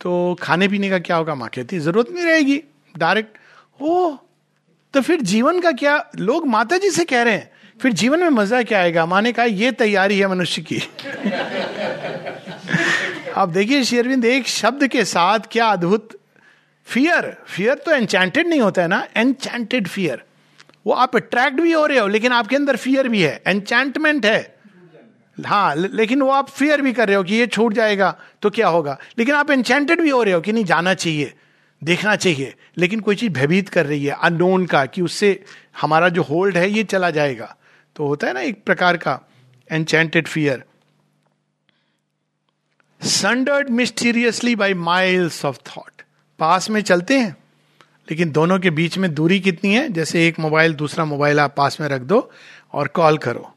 तो 0.00 0.36
खाने 0.42 0.68
पीने 0.68 0.90
का 0.90 0.98
क्या 0.98 1.16
होगा? 1.16 1.34
माँ 1.34 1.48
कहती, 1.48 1.78
ज़रूरत 1.78 2.10
नहीं 2.10 2.24
रहेगी. 2.24 2.62
डायरेक्ट 2.98 3.38
ओ 3.82 4.16
तो 4.94 5.00
फिर 5.00 5.20
जीवन 5.20 5.60
का 5.60 5.72
क्या, 5.72 6.10
लोग 6.18 6.46
माता 6.46 6.78
जी 6.78 6.90
से 6.90 7.04
कह 7.04 7.22
रहे 7.22 7.34
हैं, 7.34 7.50
फिर 7.80 7.92
जीवन 7.92 8.20
में 8.20 8.30
मज़ा 8.30 8.62
क्या 8.62 8.78
आएगा? 8.78 9.06
माने 9.06 9.32
कहा, 9.32 9.44
ये 9.44 9.72
तैयारी 9.72 10.18
है 10.18 10.28
मनुष्य 10.28 10.62
की। 10.62 10.76
आप 13.36 13.48
देखिए 13.48 13.84
शेरविंद 13.84 14.24
एक 14.24 14.48
शब्द 14.48 14.86
के 14.86 15.04
साथ 15.04 15.40
क्या 15.52 15.66
अद्भुत 15.66 16.08
फियर 16.86 17.36
फियर 17.46 17.74
तो 17.74 17.92
एनचैंटेड 17.92 18.46
नहीं 18.46 18.60
होता 18.60 18.82
है 18.82 18.88
ना? 18.88 19.06
एनचैंटेड 19.16 19.88
फियर 19.88 20.22
वो 20.86 20.94
आप 20.94 21.16
अट्रैक्ट 21.16 21.60
भी 21.60 21.72
हो 21.72 21.86
रहे 21.86 21.98
हो, 21.98 22.06
लेकिन 22.06 22.32
आपके 22.32 22.56
अंदर 22.56 22.76
फियर 22.76 23.08
भी 23.08 23.22
है। 23.22 23.42
एनचैंटमेंट 23.46 24.26
है। 24.26 24.56
हाँ 25.38 25.74
लेकिन 25.76 26.22
वो 26.22 26.30
आप 26.30 26.48
फियर 26.48 26.82
भी 26.82 26.92
कर 26.92 27.06
रहे 27.06 27.16
हो 27.16 27.22
कि 27.22 27.34
ये 27.34 27.46
छूट 27.46 27.72
जाएगा 27.72 28.16
तो 28.42 28.50
क्या 28.50 28.68
होगा? 28.68 28.98
लेकिन 29.18 29.34
आप 29.34 29.50
एनचैंटेड 29.50 30.00
भी 30.00 30.10
हो 30.10 30.22
रहे 30.22 30.34
हो 30.34 30.40
कि 30.40 30.52
नहीं, 30.52 30.64
जाना 30.64 30.94
चाहिए। 30.94 31.32
देखना 31.84 32.16
चाहिए। 32.16 32.54
लेकिन 32.76 33.00
कोई 33.00 33.16
चीज़ 33.16 33.32
भयभीत 33.32 33.68
कर 33.68 33.86
रही 33.86 34.06
है 34.06 34.12
अननोन 34.12 34.66
का, 34.66 34.86
कि 34.86 35.02
उससे 35.02 35.44
हमारा 35.80 36.08
जो 36.08 36.22
होल्ड 36.22 36.56
है, 36.56 36.70
ये 36.70 36.84
चला 36.84 37.10
जाएगा। 37.10 37.56
तो 37.96 38.06
होता 38.06 38.26
है 38.26 38.32
ना 38.32 38.40
एक 38.40 38.64
प्रकार 38.64 38.96
का 38.96 39.20
enchanted 39.72 40.28
fear 40.28 40.64
sundered 43.02 43.70
mysteriously 43.70 44.56
by 44.56 44.74
miles 44.74 45.44
of 45.44 45.56
thought 45.56 46.02
पास 46.38 46.70
में 46.70 46.80
चलते 46.80 47.18
हैं, 47.18 47.36
लेकिन 48.10 48.30
दोनों 48.30 48.58
के 48.58 48.70
बीच 48.70 48.98
में 48.98 49.14
दूरी 49.14 49.40
कितनी 49.40 49.74
है? 49.74 49.88
जैसे 49.88 50.28
एक 50.28 50.38
मोबाइल, 50.38 50.74
दूसरा 50.74 51.04
मोबाइल, 51.04 51.40
आप 51.40 51.54
पास 51.56 51.80
में 51.80 51.88
रख 51.88 52.00
दो 52.00 52.30
और 52.72 52.88
कॉल 52.88 53.18
करो। 53.18 53.54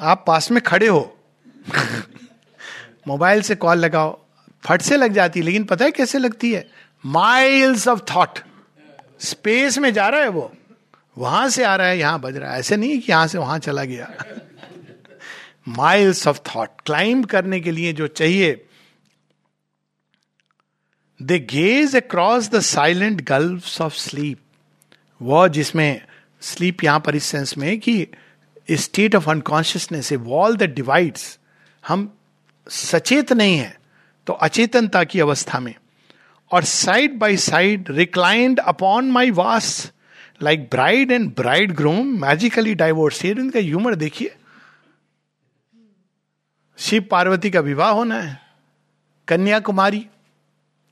आप 0.00 0.24
पास 0.26 0.50
में 0.50 0.62
खड़े 0.62 0.86
हो। 0.86 1.18
मोबाइल 3.08 3.42
से 3.42 3.54
कॉल 3.54 3.78
लगाओ 3.78 4.20
फट 4.64 4.82
से 4.82 4.96
लग 4.96 5.12
जाती 5.12 5.40
है, 5.40 5.44
लेकिन 5.44 5.64
पता 5.64 5.84
है 5.84 5.90
कैसे 5.90 6.18
लगती 6.18 6.52
है? 6.52 6.70
माइल्स 7.06 7.88
ऑफ़ 7.88 8.00
थॉट 8.14 8.38
स्पेस 9.20 9.78
में 9.78 9.92
जा 9.92 10.08
रहा 10.08 10.20
है 10.20 10.28
वो। 10.28 10.52
वहाँ 11.18 11.48
से 11.48 11.64
आ 11.64 11.76
रहा 11.76 11.86
है, 11.86 11.98
यहाँ 11.98 12.20
बज 12.20 12.36
रहा 12.36 12.52
है। 12.52 12.58
ऐसे 12.58 12.76
नहीं 12.76 12.98
कि 13.00 13.12
यहाँ 13.12 13.26
से 13.26 13.38
वहाँ 13.38 13.58
चला 13.58 13.84
गया। 13.84 14.10
माइल्स 15.68 16.26
ऑफ़ 16.26 16.38
थॉट 16.38 16.68
क्लाइंब 16.86 17.26
करने 17.26 17.60
के 17.60 17.70
लिए 17.70 17.92
जो 17.92 18.06
चाहिए। 18.06 18.66
They 21.20 21.38
gaze 21.38 21.96
across 21.96 22.48
the 22.48 22.60
silent 22.60 23.20
gulf 23.20 23.80
of 23.80 23.94
sleep 23.94 24.38
वो 25.22 25.48
जिसमें 25.48 26.00
स्लीप 26.40 26.84
यहाँ 26.84 27.00
पर 27.00 27.16
इस 27.16 27.24
सेंस 27.24 27.56
में 27.58 27.80
कि 27.80 28.06
state 28.70 29.14
of 29.14 29.30
unconsciousness 29.30 30.12
a 30.12 30.16
wall 30.16 30.56
the 30.56 30.62
divides 30.62 31.38
हम 31.88 32.18
सचेत 32.68 33.32
नहीं 33.32 33.58
है। 33.58 33.79
तो 34.26 34.32
अचेतनता 34.32 35.04
की 35.04 35.20
अवस्था 35.20 35.60
में। 35.60 35.74
और 36.50 36.64
side 36.64 37.18
by 37.18 37.36
side 37.36 37.90
reclined 37.90 38.58
upon 38.58 39.10
my 39.10 39.30
vast 39.30 39.92
like 40.42 40.68
bride 40.70 41.10
and 41.12 41.30
bridegroom 41.72 42.06
magically 42.20 42.74
divorce 42.74 43.24
इनका 43.24 43.60
ह्यूमर 43.60 43.94
देखिए। 43.94 44.34
शिव 46.78 47.04
पार्वती 47.10 47.50
का 47.50 47.60
विवाह 47.60 47.90
होना 47.90 48.20
है, 48.20 48.38
कन्याकुमारी, 49.28 50.06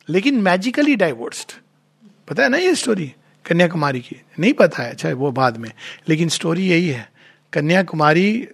लेकिन 0.08 0.40
मैजिकली 0.40 0.96
डाइवोर्स्ड 0.96 1.52
पता 2.28 2.42
है 2.42 2.48
ना 2.48 2.56
ये 2.56 2.74
स्टोरी 2.74 3.12
कन्याकुमारी 3.44 4.00
की। 4.00 4.16
नहीं 4.38 4.52
पता 4.52 4.82
है 4.82 4.90
अच्छा 4.90 5.12
वो 5.14 5.30
बाद 5.32 5.56
में। 5.56 5.70
लेकिन 6.08 6.28
स्टोरी 6.28 6.66
यही 6.68 6.88
है, 6.88 7.08
कन्याकुमारी 7.52 8.48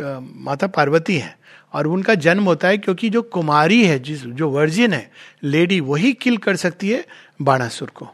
माता 0.00 0.66
पार्वती 0.66 1.16
है। 1.18 1.36
और 1.72 1.86
उनका 1.86 2.14
जन्म 2.14 2.44
होता 2.44 2.68
है 2.68 2.78
क्योंकि 2.78 3.10
जो 3.10 3.22
कुमारी 3.22 3.84
है 3.84 3.98
जिस 3.98 4.24
जो 4.24 4.48
वर्जिन 4.50 4.92
है 4.92 5.10
लेडी 5.44 5.80
वही 5.80 6.12
किल 6.12 6.36
कर 6.36 6.56
सकती 6.56 6.90
है 6.90 7.04
बाणासुर 7.42 7.90
को। 7.90 8.08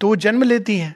तो 0.00 0.14
जन्म 0.16 0.42
लेती 0.42 0.76
हैं। 0.76 0.94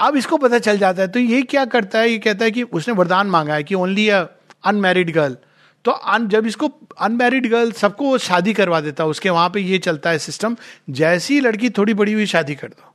अब 0.00 0.16
इसको 0.16 0.36
पता 0.36 0.58
चल 0.58 0.78
जाता 0.78 1.02
है 1.02 1.08
तो 1.08 1.20
ये 1.20 1.42
क्या 1.42 1.64
करता 1.64 1.98
है? 1.98 2.10
ये 2.10 2.18
कहता 2.18 2.44
है 2.44 2.50
कि 2.50 2.62
उसने 2.62 2.94
वरदान 2.94 3.26
मांगा 3.26 3.54
है 3.54 3.62
कि 3.62 3.74
ओनली 3.74 4.08
अ 4.08 4.24
अनमेरिड 4.64 5.12
गर्ल 5.12 5.36
तो 5.84 5.90
अन, 5.90 6.28
जब 6.28 6.46
इसको 6.46 6.72
अनमेरिड 7.00 7.50
गर्ल 7.50 7.72
सबको 7.72 8.18
शादी 8.18 8.52
करवा 8.52 8.80
देता 8.80 9.04
है 9.04 9.10
उसके 9.10 9.30
वहाँ 9.30 9.50
पे 9.50 9.60
ये 9.60 9.78
चलता 9.78 10.10
है 10.10 10.18
सिस्टम 10.18 10.56
जैसी 10.90 11.40
लड़की 11.40 11.70
थोड़ी 11.70 11.94
बड़ी 11.94 12.12
हुई 12.12 12.26
शादी 12.26 12.54
कर 12.54 12.68
दो। 12.68 12.93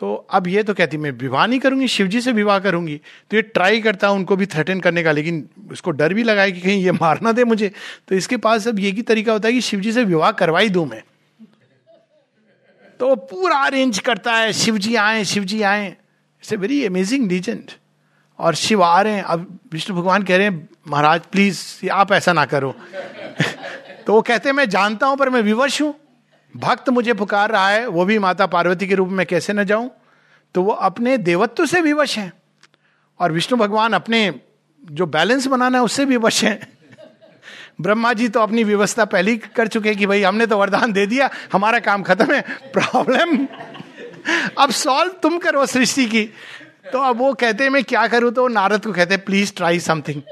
तो 0.00 0.26
अब 0.30 0.48
ये 0.48 0.62
तो 0.62 0.74
कहती, 0.74 0.96
मैं 0.96 1.10
विवाह 1.10 1.46
नहीं 1.46 1.60
करूँगी, 1.60 1.88
शिवजी 1.88 2.20
से 2.20 2.32
विवाह 2.32 2.58
करूँगी। 2.58 3.00
तो 3.30 3.36
ये 3.36 3.42
ट्राई 3.42 3.80
करता 3.80 4.08
है 4.08 4.12
उनको 4.12 4.36
भी 4.36 4.46
थ्रेटन 4.46 4.80
करने 4.80 5.02
का, 5.02 5.12
लेकिन 5.12 5.48
उसको 5.72 5.90
डर 5.90 6.14
भी 6.14 6.22
लगा 6.22 6.42
है 6.42 6.52
कि 6.52 6.60
कहीं 6.60 6.84
ये 6.84 6.92
मारना 6.92 7.32
दे 7.32 7.44
मुझे। 7.44 7.72
तो 8.08 8.14
इसके 8.14 8.36
पास 8.36 8.68
अब 8.68 8.78
ये 8.78 8.92
की 8.92 9.02
तरीका 9.02 9.32
होता 9.32 9.48
है 9.48 9.54
कि 9.54 9.60
शिवजी 9.60 9.92
से 9.92 10.04
विवाह 10.04 10.30
करवाई 10.30 10.68
दू 10.68 10.84
मैं। 10.84 11.02
तो 13.00 13.14
पूरा 13.14 13.56
अरेंज 13.56 13.98
करता 13.98 14.32
है, 14.32 14.52
शिवजी 14.52 14.94
आए 14.94 15.24
शिवजी 15.24 15.62
आए। 15.62 15.86
It's 15.86 16.52
a 16.52 16.56
very 16.56 16.84
amazing 16.84 17.30
legend 17.30 17.70
और 18.38 18.54
शिव 18.54 18.82
आ 18.82 19.02
रहे 19.02 19.12
हैं। 19.12 19.22
अब 19.22 19.58
विष्णु 19.72 19.96
भगवान 19.96 20.22
कह 20.22 20.36
रहे 20.36 20.46
हैं, 20.46 20.68
महाराज 20.88 21.20
प्लीज़ 21.20 21.88
आप 21.88 22.12
ऐसा 22.12 22.32
ना 22.32 22.44
करो। 22.44 22.74
तो 24.06 24.12
वो 24.12 24.22
कहते 24.22 24.48
हैं, 24.48 24.56
मैं 24.56 24.68
जानता 24.68 25.06
हूँ, 25.06 25.16
पर 25.16 25.30
मैं 25.30 25.42
विवश 25.42 25.82
हूँ। 25.82 26.09
भक्त 26.56 26.88
मुझे 26.88 27.12
पुकार 27.12 27.50
रहा 27.50 27.68
है, 27.68 27.86
वो 27.86 28.04
भी 28.04 28.18
माता 28.18 28.46
पार्वती 28.46 28.86
के 28.86 28.94
रूप 28.94 29.08
में 29.08 29.26
कैसे 29.26 29.52
न 29.52 29.64
जाऊँ? 29.64 29.90
तो 30.54 30.62
वो 30.62 30.72
अपने 30.72 31.18
देवत्व 31.18 31.66
से 31.66 31.80
विवश 31.80 32.18
हैं। 32.18 32.32
और 33.20 33.32
विष्णु 33.32 33.58
भगवान 33.58 33.92
अपने 33.92 34.34
जो 34.84 35.06
बैलेंस 35.06 35.46
बनाना 35.46 35.78
है, 35.78 35.84
उससे 35.84 36.04
विवश 36.04 36.44
हैं। 36.44 36.72
ब्रह्मा 37.80 38.12
जी 38.12 38.28
तो 38.28 38.40
अपनी 38.40 38.64
व्यवस्था 38.64 39.04
पहले 39.04 39.30
ही 39.30 39.36
कर 39.36 39.66
चुके 39.66 39.94
कि 39.94 40.06
भाई, 40.06 40.22
हमने 40.22 40.46
तो 40.46 40.58
वरदान 40.58 40.92
दे 40.92 41.06
दिया, 41.06 41.30
हमारा 41.52 41.78
काम 41.78 42.02
खत्म 42.02 42.34
है। 42.34 42.44
प्रॉब्लम? 42.72 43.46
अब 44.58 44.70
सॉल्व 44.70 45.12
तुम 45.22 45.38
करो 45.38 45.66
सृष्टि 45.66 46.06
की। 46.06 46.24
तो 46.92 46.98
अब 46.98 47.16
वो 47.16 47.34
कहते 47.34 47.64
हैं, 47.64 47.70
मैं 47.70 47.84
क्या 47.84 48.06
करूँ? 48.06 48.32
तो 48.32 48.48
नारद 48.48 48.84
को 48.84 48.92
कहते 48.92 49.16
प्लीज़ 49.16 49.52
ट्राई 49.56 49.80
समथिंग। 49.80 50.22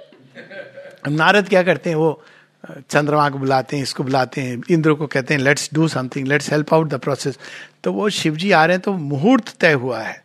नारद 1.09 1.49
क्या 1.49 1.63
करते 1.63 1.91
हैं, 1.91 1.97
वो 1.97 2.25
चंद्रमा 2.65 3.29
को 3.31 3.39
बुलाते 3.39 3.77
हैं, 3.77 3.83
इसको 3.83 4.05
बुलाते 4.05 4.41
हैं, 4.41 4.63
इंद्र 4.71 4.93
को 4.95 5.07
कहते 5.07 5.35
हैं 5.35 5.41
let's 5.41 5.69
do 5.75 5.89
something 5.89 6.27
let's 6.29 6.51
help 6.53 6.75
out 6.75 6.89
the 6.89 6.95
process 6.95 7.39
तो 7.85 7.93
वो 7.93 8.09
शिव 8.11 8.37
जी 8.37 8.51
आ 8.53 8.65
रहे 8.65 8.75
हैं 8.75 8.83
तो 8.83 8.93
मुहूर्त 8.93 9.55
तय 9.61 9.73
हुआ 9.75 10.01
है। 10.01 10.23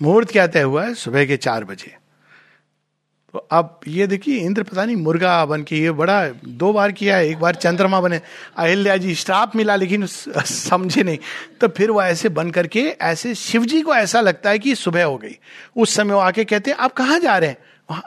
मुहूर्त 0.00 0.30
क्या 0.30 0.46
तय 0.46 0.62
हुआ 0.62 0.84
है? 0.84 0.94
सुबह 0.94 1.24
के 1.24 1.36
चार 1.36 1.64
बजे। 1.64 1.94
तो 3.34 3.38
अब 3.38 3.80
ये 3.88 4.06
देखिए, 4.06 4.38
इंद्र 4.38 4.62
पता 4.62 4.84
नहीं 4.84 4.96
मुर्गा 4.96 5.44
बन 5.46 5.62
के, 5.62 5.76
ये 5.76 5.90
बड़ा, 5.90 6.28
दो 6.44 6.72
बार 6.72 6.92
किया 6.92 7.16
है, 7.16 7.28
एक 7.28 7.38
बार 7.38 7.54
चंद्रमा 7.54 8.00
बने। 8.00 8.20
अहिल्या 8.56 8.96
जी 8.96 9.14
स्टाफ 9.14 9.56
मिला, 9.56 9.76
लेकिन 9.76 10.06
समझे 10.06 11.02
नहीं। 11.02 11.18
तो 11.60 11.68
फिर 11.68 11.90
वो 11.90 12.02
ऐसे 12.02 12.28
बन 12.28 12.50
करके, 12.50 12.80
ऐसे 12.80 13.34
शिव 13.34 13.64
जी 13.64 13.82
को 13.82 13.94
ऐसा 13.94 14.20
लगता 14.20 14.50
है 14.50 14.58
कि 14.58 14.74
सुबह 14.74 15.04
हो 15.04 15.16
गई। 15.16 15.36
उस 15.76 15.94
समय 15.94 16.14
वो 16.14 16.20
आके 16.20 16.44
कहते 16.44 16.70
हैं, 16.70 16.78
आप 16.78 16.92
कहाँ 16.92 17.18
जा 17.20 17.38
रहे 17.38 17.50
हैं? 17.50 17.58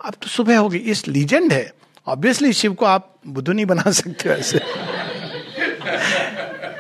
अब 0.06 0.14
तो 0.14 0.28
सुबह 0.28 0.58
हो 0.58 0.70
गई, 0.70 0.78
इस 0.78 1.08
लीजेंड 1.08 1.54
है। 1.54 1.79
ऑब्वियसली 2.10 2.53
शिव 2.53 2.74
को 2.74 2.86
आप 2.86 3.16
बुद्ध 3.28 3.49
नहीं 3.49 3.66
बना 3.66 3.91
सकते 3.91 4.30
ऐसे। 4.30 4.60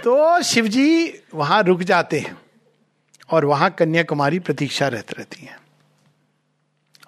तो 0.03 0.41
शिव 0.41 0.67
जी 0.67 1.13
वहाँ 1.35 1.63
रुक 1.63 1.83
जाते 1.83 2.19
हैं 2.19 2.37
और 3.29 3.45
वहाँ 3.45 3.69
कन्याकुमारी 3.69 4.39
प्रतीक्षा 4.39 4.87
रहती 4.87 5.13
रहती 5.17 5.45
है। 5.45 5.59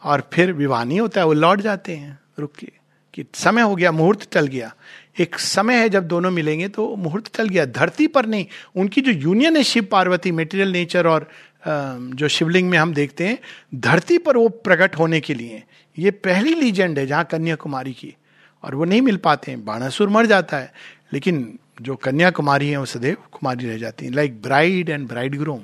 और 0.04 0.30
फिर 0.34 0.54
विवाह 0.54 0.84
नहीं 0.84 1.00
होता 1.00 1.22
है, 1.22 1.28
वो 1.28 1.34
लौट 1.34 1.62
जाते 1.62 1.96
हैं, 1.96 2.20
रुक 2.40 2.54
के। 2.60 2.72
कि 3.14 3.26
समय 3.34 3.62
हो 3.62 3.76
गया, 3.76 3.92
मुहूर्त 3.92 4.34
चल 4.34 4.48
गया। 4.48 4.74
एक 5.20 5.40
समय 5.40 5.76
है 5.76 5.90
जब 5.90 6.08
दोनों 6.08 6.32
मिलेंगे 6.32 6.68
तो 6.68 6.96
मुहूर्त 6.96 7.36
चल 7.38 7.50
गया, 7.50 7.66
धरती 7.66 8.08
पर 8.08 8.26
नहीं। 8.26 8.46
उनकी 8.76 9.02
जो 9.02 9.12
यूनियन 9.12 9.58
है 9.58 9.64
शिव 9.64 9.84
पार्वती 9.84 10.32
मेटेरियल 10.32 10.72
नेचर 10.72 11.08
और 11.08 11.30
जो 11.68 12.28
शिवलिंग 12.28 12.70
में 12.70 12.78
हम 12.78 12.94
देखते 12.94 13.28
हैं, 13.28 13.40
धरती 13.76 14.18
पर 14.18 14.38
वो 14.38 14.50
प्रकट 14.50 14.96
होने 14.96 15.20
के 15.22 15.34
लिए 15.34 15.64
ये 15.98 16.12
पहली 16.12 16.54
लीजेंड 16.56 17.00
है 17.00 17.06
जहाँ 17.08 17.24
कन्याकुमारी 17.24 17.94
की, 17.94 18.16
और 18.64 18.76
वो 18.76 18.86
नहीं 18.86 19.02
मिल 19.02 19.18
पाते 19.18 19.52
हैं। 19.52 19.64
बाणासुर 19.66 20.10
मर 20.10 20.26
जाता 20.26 20.58
है, 20.58 20.72
लेकिन 21.14 21.58
जो 21.82 21.96
कन्याकुमारी 21.98 22.70
है 22.70 22.78
वो 22.78 22.86
सदैव 22.86 23.18
कुमारी 23.32 23.68
रह 23.68 23.78
जाती 23.78 24.06
है। 24.06 24.12
Like 24.12 24.42
bride 24.42 24.90
and 24.90 25.08
bridegroom 25.40 25.62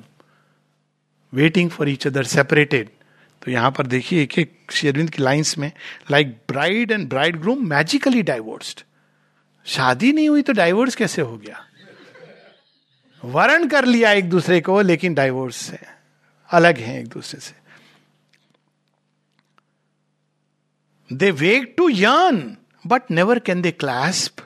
waiting 1.32 1.70
for 1.70 1.88
each 1.88 2.06
other 2.06 2.24
separated 2.26 2.88
तो 3.42 3.50
यहाँ 3.50 3.70
पर 3.70 3.86
देखिए, 3.86 4.22
एक 4.22 4.38
एक 4.38 4.72
शेरविंद 4.72 5.10
की 5.10 5.22
लाइंस 5.22 5.56
में 5.58 5.70
like 6.10 6.28
bride 6.48 6.90
and 6.90 7.08
bridegroom 7.40 7.66
magically 7.68 8.22
divorced 8.22 8.80
शादी 9.66 10.12
नहीं 10.12 10.28
हुई 10.28 10.42
तो 10.42 10.52
डाइवोर्स 10.52 10.94
कैसे 10.94 11.22
हो 11.22 11.36
गया? 11.36 11.64
वरण 13.22 13.66
कर 13.68 13.84
लिया 13.84 14.12
एक 14.12 14.28
दूसरे 14.30 14.60
को, 14.60 14.80
लेकिन 14.82 15.14
डाइवोर्स 15.14 15.56
से 15.56 15.78
अलग 16.50 16.78
है 16.78 16.98
एक 17.00 17.08
दूसरे 17.08 17.40
से। 17.40 17.54
They 21.12 21.30
wake 21.30 21.74
to 21.76 21.88
yearn 21.88 22.56
but 22.86 23.10
never 23.10 23.38
can 23.38 23.62
they 23.62 23.70
clasp 23.70 24.40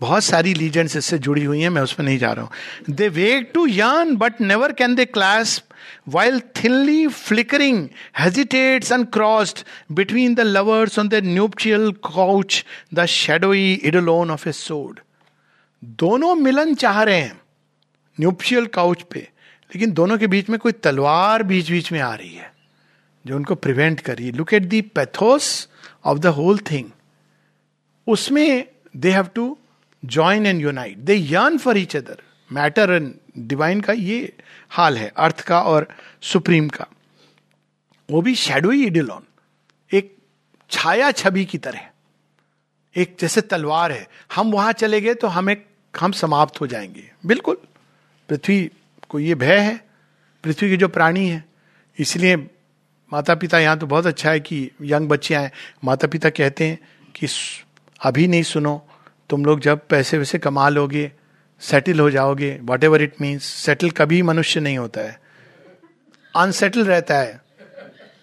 बहुत 0.00 0.24
सारी 0.24 0.54
लीजेंड्स 0.54 0.96
इससे 0.96 1.18
जुड़ी 1.18 1.44
हुई 1.44 1.60
हैं 1.60 1.70
मैं 1.70 1.82
उसमें 1.82 2.06
नहीं 2.06 2.18
जा 2.18 2.32
रहा 2.32 2.44
हूँ। 2.44 2.94
They 2.94 3.08
wake 3.08 3.50
to 3.54 3.66
yearn 3.66 4.16
but 4.16 4.40
never 4.40 4.72
can 4.72 4.94
they 4.94 5.04
clasp 5.04 5.64
while 6.12 6.40
thinly 6.58 7.08
flickering, 7.08 7.78
hesitates 8.12 8.90
uncrossed 8.90 9.62
between 9.94 10.34
the 10.34 10.44
lovers 10.44 10.98
on 10.98 11.08
their 11.08 11.22
nuptial 11.22 11.92
couch, 11.92 12.66
the 12.92 13.06
shadowy 13.06 13.78
idolon 13.78 14.30
of 14.30 14.46
a 14.46 14.52
sword. 14.52 15.00
दोनों 15.84 16.34
मिलन 16.34 16.74
चाह 16.74 17.02
रहे 17.02 17.20
हैं 17.20 17.40
न्यूप्शियल 18.20 18.66
काउच 18.66 19.02
पे 19.02 19.20
लेकिन 19.70 19.92
दोनों 19.92 20.18
के 20.18 20.26
बीच 20.26 20.48
में 20.50 20.58
कोई 20.58 20.72
तलवार 20.72 21.42
बीच 21.42 21.70
बीच 21.70 21.92
में 21.92 22.00
आ 22.00 22.14
रही 22.14 22.34
है। 22.34 22.49
जो 23.26 23.36
उनको 23.36 23.54
प्रिवेंट 23.54 24.00
कर। 24.00 24.20
Look 24.20 24.54
at 24.54 24.62
the 24.62 24.80
pathos 24.82 25.68
of 26.04 26.18
the 26.18 26.26
whole 26.26 26.58
thing 26.58 26.90
उसमें 28.06 28.68
they 28.96 29.12
have 29.12 29.26
to 29.26 29.58
join 30.04 30.46
and 30.46 30.60
unite 30.60 30.98
they 30.98 31.14
yearn 31.14 31.58
for 31.58 31.78
each 31.78 31.96
other 31.96 32.22
matter 32.52 32.90
and 32.90 33.14
divine 33.38 33.80
का 33.80 33.92
ये 33.92 34.32
हाल 34.70 34.98
है, 34.98 35.12
अर्थ 35.16 35.40
का 35.40 35.60
और 35.62 35.88
सुप्रीम 36.20 36.68
का। 36.68 36.86
वो 38.10 38.22
भी 38.22 38.34
शेडोई 38.34 38.84
इडिलोन 38.86 39.22
एक 39.94 40.16
छाया 40.70 41.10
छवि 41.12 41.44
की 41.44 41.58
तरह। 41.58 41.86
एक 42.96 43.16
जैसे 43.20 43.40
तलवार 43.40 43.92
है। 43.92 44.08
हम 44.34 44.50
वहाँ 44.52 44.72
चले 44.72 45.00
गए 45.00 45.14
तो 45.14 45.26
हमें, 45.26 45.56
हम 46.00 46.12
समाप्त 46.12 46.60
हो 46.60 46.66
जाएँगे। 46.66 47.10
बिल्कुल। 47.26 47.56
पृथ्वी 48.28 48.70
को 49.08 49.18
ये 49.18 49.34
भय 49.34 49.58
है। 49.58 49.76
पृथ्वी 50.44 50.70
के 50.70 50.76
जो 50.76 50.88
प्राणी 50.88 51.26
है, 51.28 51.44
इसलिए 51.98 52.36
माता 53.12 53.34
पिता 53.34 53.58
यहाँ 53.58 53.78
तो 53.78 53.86
बहुत 53.86 54.06
अच्छा 54.06 54.30
है 54.30 54.40
कि 54.40 54.70
यंग 54.82 55.08
बच्चे 55.08 55.34
आए। 55.34 55.50
माता 55.84 56.06
पिता 56.06 56.30
कहते 56.30 56.66
हैं 56.66 56.78
कि, 57.14 57.26
अभी 58.04 58.26
नहीं 58.28 58.42
सुनो, 58.42 58.86
तुम 59.30 59.44
लोग 59.44 59.60
जब 59.60 59.80
पैसे 59.88 60.18
वैसे 60.18 60.38
कमा 60.38 60.68
लोगे 60.68 61.12
सेटल 61.60 62.00
हो 62.00 62.10
जाओगे 62.10 62.58
what 62.62 62.84
ever 62.84 63.02
it 63.02 63.20
means 63.20 63.44
settle 63.44 63.90
कभी 63.90 64.22
मनुष्य 64.22 64.60
नहीं 64.60 64.78
होता 64.78 65.00
है। 65.00 65.20
अनसेटल 66.36 66.84
रहता 66.84 67.18
है। 67.18 67.40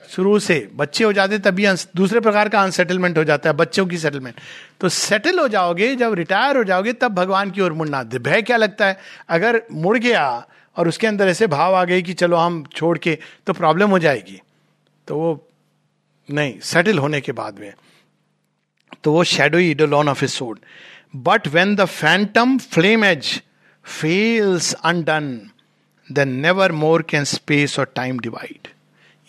शुरू 0.09 0.39
से, 0.39 0.69
बच्चे 0.75 1.03
हो 1.03 1.13
जाते 1.13 1.39
तभी 1.39 1.67
दूसरे 1.95 2.19
प्रकार 2.19 2.49
का 2.49 2.61
अनसेटलमेंट 2.61 3.17
हो 3.17 3.23
जाता 3.23 3.49
है, 3.49 3.55
बच्चों 3.55 3.85
की 3.85 3.97
सेटलमेंट 3.97 4.35
तो 4.81 4.89
सेटल 4.89 5.39
हो 5.39 5.47
जाओगे, 5.47 5.95
जब 5.95 6.13
रिटायर 6.13 6.57
हो 6.57 6.63
जाओगे, 6.63 6.93
तब 6.93 7.15
भगवान 7.15 7.51
की 7.51 7.61
ओर 7.61 7.73
मुड़ना। 7.73 8.03
भय 8.03 8.41
क्या 8.41 8.57
लगता 8.57 8.88
है? 8.88 8.97
अगर 9.29 9.61
मुड़ 9.71 9.97
गया 9.97 10.47
और 10.77 10.88
उसके 10.88 11.07
अंदर 11.07 11.27
ऐसे 11.27 11.47
भाव 11.47 11.75
आ 11.75 11.83
गए 11.83 12.01
कि 12.01 12.13
चलो 12.13 12.38
हम 12.38 12.63
छोड़ 12.75 12.97
के 12.97 13.17
तो 13.47 13.53
प्रॉब्लम 13.53 13.89
हो 13.89 13.99
जाएगी। 13.99 14.41
तो 15.07 15.17
वो 15.17 15.49
नहीं 16.31 16.59
सेटल 16.59 16.97
होने 16.97 17.21
के 17.21 17.31
बाद 17.31 17.59
में। 17.59 17.73
तो 19.03 19.13
वो 19.13 19.23
शेडो 19.23 19.57
इडोलॉन 19.57 20.09
ऑफ़ 20.09 20.25
ए 20.25 20.27
सोड 20.27 20.59
But 21.15 21.47
when 21.47 21.75
the 21.75 21.85
phantom 21.85 22.59
flame 22.59 23.03
edge 23.03 23.41
fails 23.85 24.75
undone, 24.85 25.51
then 26.13 26.41
never 26.41 26.69
more 26.83 27.01
can 27.03 27.25
space 27.25 27.77
or 27.79 27.85
time 27.99 28.19
divide. 28.19 28.67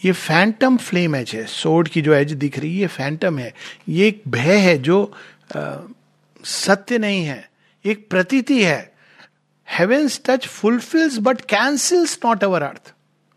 ये 0.04 0.12
फैंटम 0.12 0.76
फ्लेम 0.76 1.16
एज 1.16 1.30
है। 1.34 1.46
सोड 1.46 1.88
की 1.88 2.02
जो 2.02 2.14
एज 2.14 2.32
दिख 2.32 2.58
रही 2.58 2.74
है 2.74 2.80
ये 2.80 2.86
फैंटम 2.86 3.38
है। 3.38 3.54
ये 3.88 4.08
एक 4.08 4.22
भय 4.28 4.56
है 4.56 4.78
जो 4.78 5.14
आ, 5.56 5.76
सत्य 6.44 6.98
नहीं 6.98 7.24
है। 7.24 7.50
एक 7.84 8.10
प्रतीति 8.10 8.64
है। 8.64 8.94
Heaven's 9.70 10.20
touch 10.26 10.46
fulfils 10.46 11.18
but 11.18 11.40
cancels 11.40 12.18
not 12.24 12.44
our 12.44 12.62
earth 12.62 12.92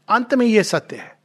अंत 0.10 0.34
में 0.34 0.46
ये 0.46 0.64
सत्य 0.64 0.96
है। 0.96 1.21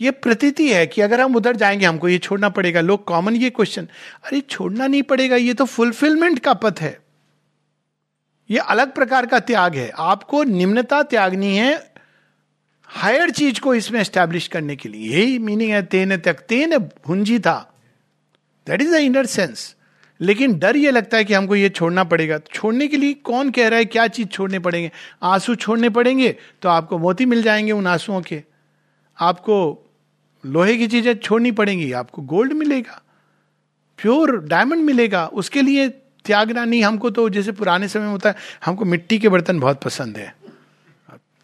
ये 0.00 0.10
प्रतीति 0.10 0.72
है 0.72 0.86
कि 0.86 1.00
अगर 1.00 1.20
हम 1.20 1.36
उधर 1.36 1.56
जाएँगे, 1.56 1.86
हमको 1.86 2.08
ये 2.08 2.18
छोड़ना 2.18 2.48
पड़ेगा। 2.48 2.80
लोग 2.80 3.04
कॉमन 3.04 3.36
ये 3.36 3.50
क्वेश्चन 3.50 3.88
अरे, 4.24 4.40
छोड़ना 4.40 4.86
नहीं 4.86 5.02
पड़ेगा, 5.02 5.36
ये 5.36 5.54
तो 5.54 5.64
फुलफिलमेंट 5.64 6.38
का 6.38 6.54
पथ 6.54 6.80
है। 6.80 6.98
ये 8.50 8.58
अलग 8.58 8.94
प्रकार 8.94 9.26
का 9.26 9.38
त्याग 9.38 9.74
है। 9.74 9.90
आपको 9.98 10.42
निम्नता 10.44 11.02
त्यागनी 11.02 11.56
है 11.56 11.94
हायर 12.84 13.30
चीज़ 13.30 13.60
को 13.60 13.74
इसमें 13.74 14.00
एस्टेब्लिश 14.00 14.48
करने 14.48 14.76
के 14.76 14.88
लिए। 14.88 15.10
यही 15.12 15.38
मीनिंग 15.38 15.70
है, 15.70 15.82
तेन 15.82 16.16
त्यक, 16.16 16.40
तेन 16.40 16.76
भुंजी 16.78 17.38
था। 17.38 17.74
That 18.66 18.82
is 18.82 18.92
the 18.92 18.94
inner 18.94 19.26
sense 19.26 19.74
लेकिन 20.20 20.58
डर 20.58 20.76
ये 20.76 20.90
लगता 20.90 21.16
है 21.16 21.24
कि 21.24 21.34
हमको 21.34 21.56
ये 21.56 21.68
छोड़ना 21.68 22.04
पड़ेगा। 22.04 22.38
छोड़ने 22.54 22.88
के 22.88 22.96
लिए 22.96 23.12
कौन 23.14 23.50
कह 23.50 23.68
रहा 23.68 23.78
है, 23.78 23.84
क्या 23.84 24.06
चीज़ 24.06 24.28
छोड़ने 24.28 24.58
पड़ेंगे? 24.58 24.90
आँसू 25.22 25.54
छोड़ने 25.54 25.88
पड़ेंगे 25.88 26.36
तो 26.62 26.68
आपको 26.68 26.98
मोती 26.98 27.26
मिल 27.26 27.42
जाएँगे 27.42 27.72
उन 27.72 27.86
आंसुओं 27.86 28.20
के। 28.20 28.42
आपको 29.18 29.80
लोहे 30.44 30.76
की 30.76 30.86
चीज़ें 30.86 31.14
छोड़नी 31.14 31.50
पड़ेंगी, 31.52 31.90
आपको 31.92 32.22
गोल्ड 32.22 32.52
मिलेगा 32.52 33.00
प्योर 33.98 34.36
डायमंड 34.40 34.82
मिलेगा, 34.82 35.26
उसके 35.26 35.62
लिए 35.62 35.88
त्यागना 36.24 36.64
नहीं, 36.64 36.82
हमको 36.84 37.10
तो 37.10 37.28
जैसे 37.28 37.52
पुराने 37.52 37.88
समय 37.88 38.02
में 38.02 38.10
होता 38.10 38.28
है, 38.28 38.36
हमको 38.64 38.84
मिट्टी 38.84 39.18
के 39.18 39.28
बर्तन 39.28 39.60
बहुत 39.60 39.80
पसंद 39.80 40.16
है। 40.16 40.34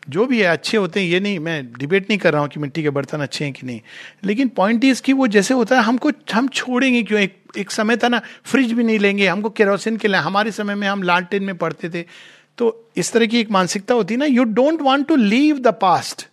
जो 0.09 0.24
भी 0.26 0.40
है, 0.40 0.46
अच्छे 0.46 0.76
होते 0.76 1.01
हैं, 1.01 1.07
ये 1.09 1.20
नहीं, 1.20 1.38
मैं 1.38 1.72
डिबेट 1.72 2.09
नहीं 2.11 2.18
कर 2.18 2.32
रहा 2.32 2.42
हूँ 2.42 2.48
कि 2.48 2.61
मिट्टी 2.61 2.82
के 2.82 2.90
बर्तन 2.90 3.20
अच्छे 3.20 3.44
हैं 3.44 3.53
कि 3.55 3.66
नहीं, 3.66 3.80
लेकिन 4.24 4.48
पॉइंट 4.48 4.84
इज़ 4.84 5.03
कि 5.03 5.12
वो 5.12 5.26
जैसे 5.28 5.55
होता 5.55 5.76
है, 5.76 5.82
हमको, 5.82 6.11
हम 6.32 6.48
छोड़ेंगे 6.48 7.03
क्यों? 7.03 7.20
एक 7.20 7.38
एक 7.57 7.70
समय 7.70 7.96
था 7.96 8.09
ना 8.09 8.20
फ्रिज 8.44 8.72
भी 8.72 8.84
नहीं 8.84 8.98
लेंगे, 8.98 9.26
हमको 9.26 9.51
केरोसिन 9.51 9.96
के 9.96 10.09
लिए, 10.09 10.16
हमारे 10.18 10.51
समय 10.53 10.74
में 10.74 10.86
हम 10.88 11.03
लालटेन 11.03 11.44
में 11.44 11.57
पढ़ते 11.57 11.90
थे 11.90 12.05
तो 12.59 12.90
इस 12.96 13.12
तरह 13.12 13.26
की 13.26 13.40
एक 13.40 13.51
मानसिकता 13.51 13.94
होती 13.94 14.14
है 14.14 14.18
ना 14.20 14.26
you 14.26 14.44
don't 14.44 14.82
want 14.82 15.07
to 15.09 15.16
leave 15.16 15.59
the 15.59 15.68
past 15.80 16.26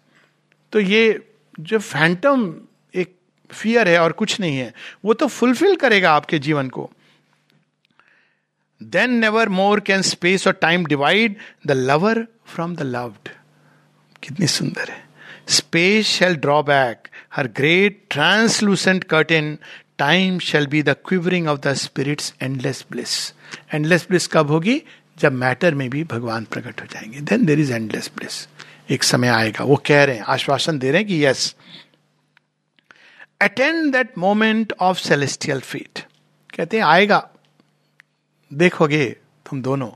तो 0.73 0.79
ये 0.79 1.03
जो 1.59 1.79
फैंटम 1.79 2.55
एक 2.95 3.15
फियर 3.51 3.87
है 3.87 3.99
और 3.99 4.11
कुछ 4.11 4.39
नहीं 4.39 4.57
है, 4.57 4.73
वो 5.05 5.13
तो 5.13 5.27
फुलफिल 5.27 5.75
करेगा 5.75 6.11
आपके 6.11 6.39
जीवन 6.39 6.69
को। 6.69 6.91
Then 8.83 9.13
never 9.13 9.49
more 9.49 9.79
can 9.79 10.01
space 10.01 10.47
और 10.47 10.53
time 10.53 10.85
divide 10.85 11.35
the 11.67 11.71
lover 11.71 12.27
from 12.45 12.75
the 12.75 12.81
loved 12.81 13.29
कितनी 14.23 14.47
सुंदर 14.47 14.89
है। 14.89 15.05
Space 15.47 16.05
shall 16.05 16.35
draw 16.35 16.63
back 16.63 17.07
her 17.35 17.47
great 17.47 18.01
translucent 18.09 19.03
curtain 19.03 19.57
time 19.97 20.39
shall 20.39 20.67
be 20.67 20.83
the 20.83 20.89
quivering 20.89 21.47
of 21.47 21.59
the 21.59 21.73
spirit's 21.73 22.33
endless 22.41 22.85
bliss 22.91 23.33
endless 23.73 24.05
bliss 24.09 24.27
कब 24.27 24.51
होगी? 24.51 24.81
जब 25.19 25.31
matter 25.31 25.75
में 25.75 25.89
भी 25.89 26.03
भगवान 26.03 26.43
प्रकट 26.43 26.81
हो 26.81 26.85
जाएँगे। 26.85 27.19
Then 27.19 27.45
there 27.45 27.59
is 27.59 27.73
endless 27.73 28.11
bliss 28.17 28.47
एक 28.89 29.03
समय 29.03 29.27
आएगा। 29.27 29.63
वो 29.63 29.75
कह 29.85 30.03
रहे 30.03 30.15
हैं, 30.15 30.23
आश्वासन 30.23 30.79
दे 30.79 30.91
रहे 30.91 31.01
हैं 31.01 31.07
कि 31.07 31.25
yes 31.25 31.55
attend 33.41 33.91
that 33.93 34.17
moment 34.17 34.73
of 34.79 34.99
celestial 34.99 35.59
feet 35.61 35.99
कहते 36.55 36.77
हैं, 36.77 36.83
आएगा। 36.83 37.27
देखोगे 38.51 39.05
तुम 39.49 39.61
दोनों 39.61 39.89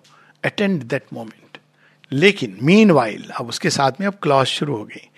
अटेंड 0.44 0.84
दैट 0.84 1.06
मोमेंट 1.14 1.58
लेकिन 2.12 2.58
मीन 2.64 2.92
वाइल 2.92 3.30
अब 3.39 3.50
उसके 3.50 3.70
साथ 3.70 4.00
में 4.00 4.08
अब 4.08 4.18
क्लॉज 4.24 4.48
शुरू 4.48 4.76
हो 4.76 4.84
गई। 4.84 5.10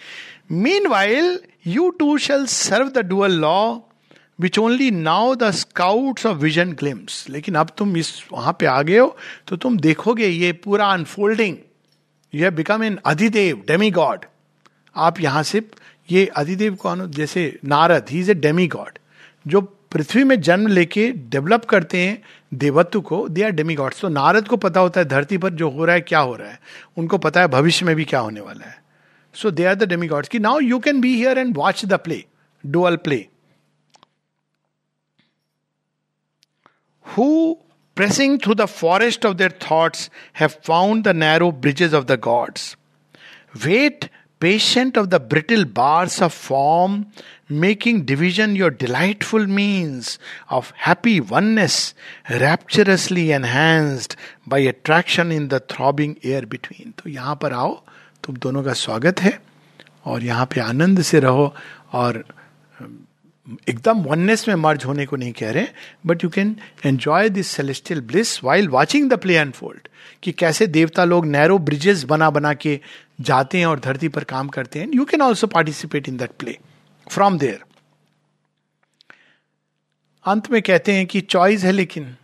Meanwhile 0.87 1.39
you 1.67 1.89
two 1.89 2.17
shall 2.17 2.45
serve 2.45 2.89
the 2.89 3.05
dual 3.05 3.39
law 3.41 3.77
which 4.39 4.57
only 4.59 4.89
now 4.91 5.35
the 5.35 5.51
scouts 5.51 6.25
of 6.25 6.37
vision 6.37 6.71
glimpse 6.73 7.29
लेकिन 7.29 7.55
अब 7.55 7.69
तुम 7.77 7.97
इस, 7.97 8.23
वहाँ 8.31 8.55
पे 8.59 8.65
आ 8.65 8.81
गए 8.81 8.97
हो 8.97 9.17
तो 9.47 9.55
तुम 9.55 9.77
देखोगे 9.79 10.27
ये 10.27 10.51
पूरा 10.53 10.87
unfolding 10.87 11.57
you 12.33 12.43
have 12.43 12.53
become 12.55 12.83
an 12.83 12.97
अधिदेव 13.05 13.63
Demi 13.67 13.89
God 13.91 14.25
आप 14.95 15.19
यहाँ 15.21 15.43
से, 15.43 15.61
ये 16.09 16.25
अधिदेव 16.27 16.75
कौन 16.75 17.09
जैसे 17.11 17.59
Narad 17.65 18.09
he 18.09 18.19
is 18.19 18.31
a 18.31 18.33
demigod 18.67 18.97
जो 19.47 19.61
पृथ्वी 19.61 20.23
में 20.23 20.39
जन्म 20.41 20.67
लेके 20.67 21.09
डेवलप 21.11 21.65
करते 21.65 21.97
हैं, 21.97 22.21
देवत्व 22.53 23.01
को 23.01 23.27
दे 23.29 23.43
आर 23.43 23.51
डेमी 23.51 23.75
गॉड्स 23.75 24.01
तो 24.01 24.09
नारद 24.09 24.47
को 24.47 24.57
पता 24.57 24.79
होता 24.79 24.99
है 24.99 25.07
धरती 25.07 25.37
पर 25.37 25.49
जो 25.51 25.69
हो 25.69 25.85
रहा 25.85 25.95
है, 25.95 26.01
क्या 26.01 26.19
हो 26.19 26.35
रहा 26.35 26.49
है। 26.49 26.59
उनको 26.97 27.17
पता 27.17 27.41
है 27.41 27.47
भविष्य 27.47 27.85
में 27.85 27.95
भी 27.95 28.05
क्या 28.05 28.19
होने 28.19 28.41
वाला 28.41 28.69
है। 28.69 28.81
So 29.35 29.51
they 29.51 29.65
are 29.65 29.75
the 29.75 29.89
demigods 30.07 30.29
की 30.29 30.39
now 30.39 30.59
you 30.59 30.79
can 30.79 31.01
be 31.01 31.15
here 31.15 31.37
and 31.37 31.55
watch 31.57 31.85
the 31.85 31.93
play 31.99 32.23
dual 32.63 32.95
play 32.97 33.25
who 37.05 37.55
pressing 37.94 38.38
through 38.38 38.54
the 38.54 38.68
forest 38.68 39.24
of 39.24 39.38
their 39.38 39.50
thoughts, 39.50 40.10
have 40.34 40.54
found 40.62 41.04
the 41.04 41.14
narrow 41.14 41.50
bridges 41.50 41.92
of 41.92 42.06
the 42.06 42.16
gods. 42.16 42.76
Wait, 43.64 44.08
patient 44.40 44.96
of 44.96 45.10
the 45.10 45.18
brittle 45.18 45.64
bars 45.64 46.22
of 46.22 46.32
form, 46.32 47.06
making 47.48 48.04
division 48.04 48.54
your 48.54 48.70
delightful 48.70 49.46
means 49.46 50.18
of 50.48 50.72
happy 50.76 51.20
oneness, 51.20 51.94
rapturously 52.30 53.32
enhanced 53.32 54.14
by 54.46 54.58
attraction 54.58 55.32
in 55.32 55.48
the 55.48 55.58
throbbing 55.60 56.18
air 56.22 56.42
between. 56.42 56.94
तो 56.98 57.10
यहाँ 57.10 57.36
पर 57.42 57.52
आओ 57.52 57.74
तुम 58.24 58.36
दोनों 58.36 58.62
का 58.64 58.72
स्वागत 58.72 59.20
है 59.20 59.38
और 60.06 60.22
यहाँ 60.24 60.46
पे 60.54 60.60
आनंद 60.60 61.02
से 61.02 61.20
रहो 61.20 61.54
और 61.92 62.24
एकदम 63.69 64.01
वननेस 64.01 64.47
में 64.47 64.55
मर्ज 64.55 64.85
होने 64.85 65.05
को 65.05 65.15
नहीं 65.15 65.31
कह 65.31 65.51
रहे 65.51 65.67
but 66.05 66.23
you 66.23 66.29
can 66.29 66.55
enjoy 66.85 67.29
this 67.29 67.47
celestial 67.47 68.01
bliss 68.01 68.43
while 68.43 68.69
watching 68.69 69.09
the 69.09 69.13
play 69.13 69.37
unfold 69.37 69.87
कि 70.23 70.31
कैसे 70.31 70.67
देवता 70.67 71.03
लोग 71.03 71.25
नैरो 71.25 71.57
ब्रिजेस 71.57 72.03
बना 72.03 72.29
बना 72.29 72.53
के 72.53 72.79
जाते 73.21 73.57
हैं 73.57 73.65
और 73.65 73.79
धरती 73.79 74.07
पर 74.07 74.23
काम 74.23 74.47
करते 74.47 74.79
हैं। 74.79 74.87
You 74.95 75.05
can 75.05 75.21
also 75.21 75.47
participate 75.47 76.09
in 76.09 76.17
that 76.17 76.31
play 76.39 76.57
from 77.11 77.37
there 77.37 77.59
अंत 80.25 80.51
में 80.51 80.61
कहते 80.61 80.93
हैं 80.93 81.05
कि 81.05 81.21
चॉइस 81.21 81.63
है 81.63 81.71
लेकिन 81.71 82.15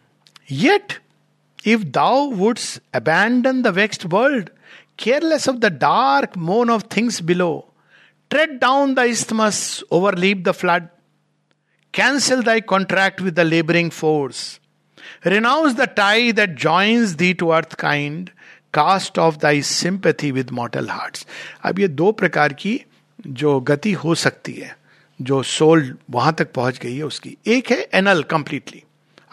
yet 0.51 0.93
if 1.65 1.83
thou 1.83 2.31
wouldst 2.31 2.81
abandon 2.93 3.61
the 3.61 3.67
vexed 3.67 4.05
world 4.05 4.49
careless 4.99 5.49
of 5.49 5.55
the 5.55 5.65
dark 5.65 6.37
moan 6.37 6.69
of 6.69 6.83
things 6.97 7.21
below 7.23 7.73
tread 8.29 8.59
down 8.59 8.93
the 8.93 8.99
isthmus 8.99 9.83
overleap 9.91 10.37
the 10.37 10.51
flood 10.51 10.87
Cancel 11.93 12.43
thy 12.43 12.61
contract 12.61 13.21
with 13.21 13.35
the 13.35 13.43
laboring 13.43 13.89
force. 13.91 14.59
Renounce 15.25 15.73
the 15.73 15.87
tie 15.87 16.31
that 16.31 16.55
joins 16.55 17.15
thee 17.15 17.33
to 17.35 17.51
earth 17.53 17.77
kind. 17.77 18.29
Cast 18.73 19.17
off 19.19 19.37
thy 19.37 19.61
sympathy 19.61 20.29
with 20.31 20.49
mortal 20.53 20.89
hearts 20.89 21.25
अब 21.65 21.79
ये 21.79 21.87
दो 21.87 22.11
प्रकार 22.11 22.53
की 22.53 22.73
जो 23.19 23.59
गति 23.59 23.91
हो 23.93 24.13
सकती 24.15 24.53
है, 24.53 24.75
जो 25.19 25.41
सोल 25.43 25.97
वहाँ 26.09 26.33
तक 26.33 26.51
पहुँच 26.53 26.77
गई 26.77 26.95
है 26.97 27.03
उसकी 27.03 27.35
एक 27.47 27.71
है 27.71 27.77
एनल 27.93 28.21
कंप्लीटली 28.23 28.83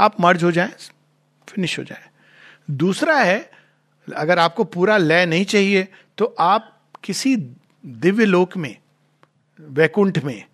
आप 0.00 0.20
मर्ज 0.20 0.44
हो 0.44 0.52
जाए 0.52 0.72
फिनिश 1.48 1.78
हो 1.78 1.84
जाए 1.84 2.08
दूसरा 2.70 3.18
है, 3.18 3.50
अगर 4.08 4.38
आपको 4.38 4.64
पूरा 4.64 4.96
लय 4.96 5.26
नहीं 5.26 5.44
चाहिए 5.44 5.88
तो 6.18 6.34
आप 6.38 6.72
किसी 7.04 7.36
दिव्य 7.36 8.24
लोक 8.24 8.56
में, 8.56 8.76
वैकुंठ 9.60 10.18
में, 10.24 10.44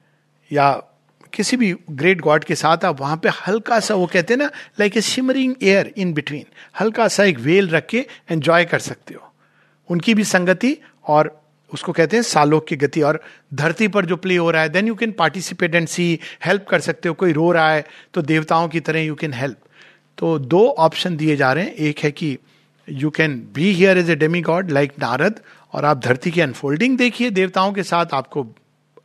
या 0.51 0.71
किसी 1.35 1.57
भी 1.57 1.75
ग्रेट 1.91 2.21
गॉड 2.21 2.45
के 2.45 2.55
साथ 2.55 2.85
आप 2.85 3.01
वहाँ 3.01 3.17
पे 3.17 3.29
हल्का 3.47 3.81
सा 3.81 3.95
वो 3.95 4.07
कहते 4.07 4.35
हैं 4.35 4.39
ना 4.39 4.51
like 4.81 4.97
a 4.97 5.01
shimmering 5.01 5.55
air 5.63 5.93
in 5.97 6.13
between 6.15 6.45
हल्का 6.81 7.09
सा 7.09 7.25
एक 7.25 7.39
वेल 7.41 7.69
रख 7.69 7.87
के 7.87 8.07
एंजॉय 8.31 8.65
कर 8.65 8.79
सकते 8.79 9.15
हो। 9.15 9.33
उनकी 9.91 10.15
भी 10.15 10.25
संगति 10.25 10.77
और 11.07 11.39
उसको 11.73 11.93
कहते 11.93 12.17
हैं 12.17 12.23
सालोक 12.23 12.67
की 12.67 12.77
गति 12.77 13.03
और 13.03 13.21
धरती 13.55 13.89
पर 13.89 14.07
जो 14.07 14.17
प्ले 14.17 14.37
हो 14.37 14.51
रहा 14.51 14.63
है 14.63 14.69
then 14.69 14.89
you 14.89 14.95
can 14.95 15.13
participate 15.13 15.75
and 15.75 15.89
see 15.89 16.19
help 16.45 16.67
कर 16.71 16.81
सकते 16.81 17.09
हो, 17.09 17.15
कोई 17.15 17.33
रो 17.33 17.51
रहा 17.53 17.71
है 17.73 17.85
तो 18.15 18.23
देवताओं 18.23 18.69
की 18.69 18.81
तरह 18.81 19.01
यू 19.01 19.15
कैन 19.15 19.35
हेल्प 19.35 19.59
तो 20.19 20.39
दो 20.39 20.67
ऑप्शन 20.69 21.17
दिए 21.17 21.37
जा 21.37 21.53
रहे 21.53 21.65
हैं। 21.65 21.75
एक 21.75 21.99
है 21.99 22.11
कि 22.13 22.37
you 22.89 23.11
can 23.11 23.37
be 23.55 23.73
here 23.73 23.99
as 23.99 24.11
a 24.11 24.15
demigod 24.43 24.71
like 24.71 24.93
Narad 25.01 25.41
और 25.73 25.85
आप 25.85 26.01
धरती 26.01 26.31
की 26.31 26.41
अनफोल्डिंग 26.41 26.97
देखिए, 26.99 27.31
देवताओं 27.31 27.73
के 27.73 27.83
साथ 27.83 28.07
आपको 28.13 28.47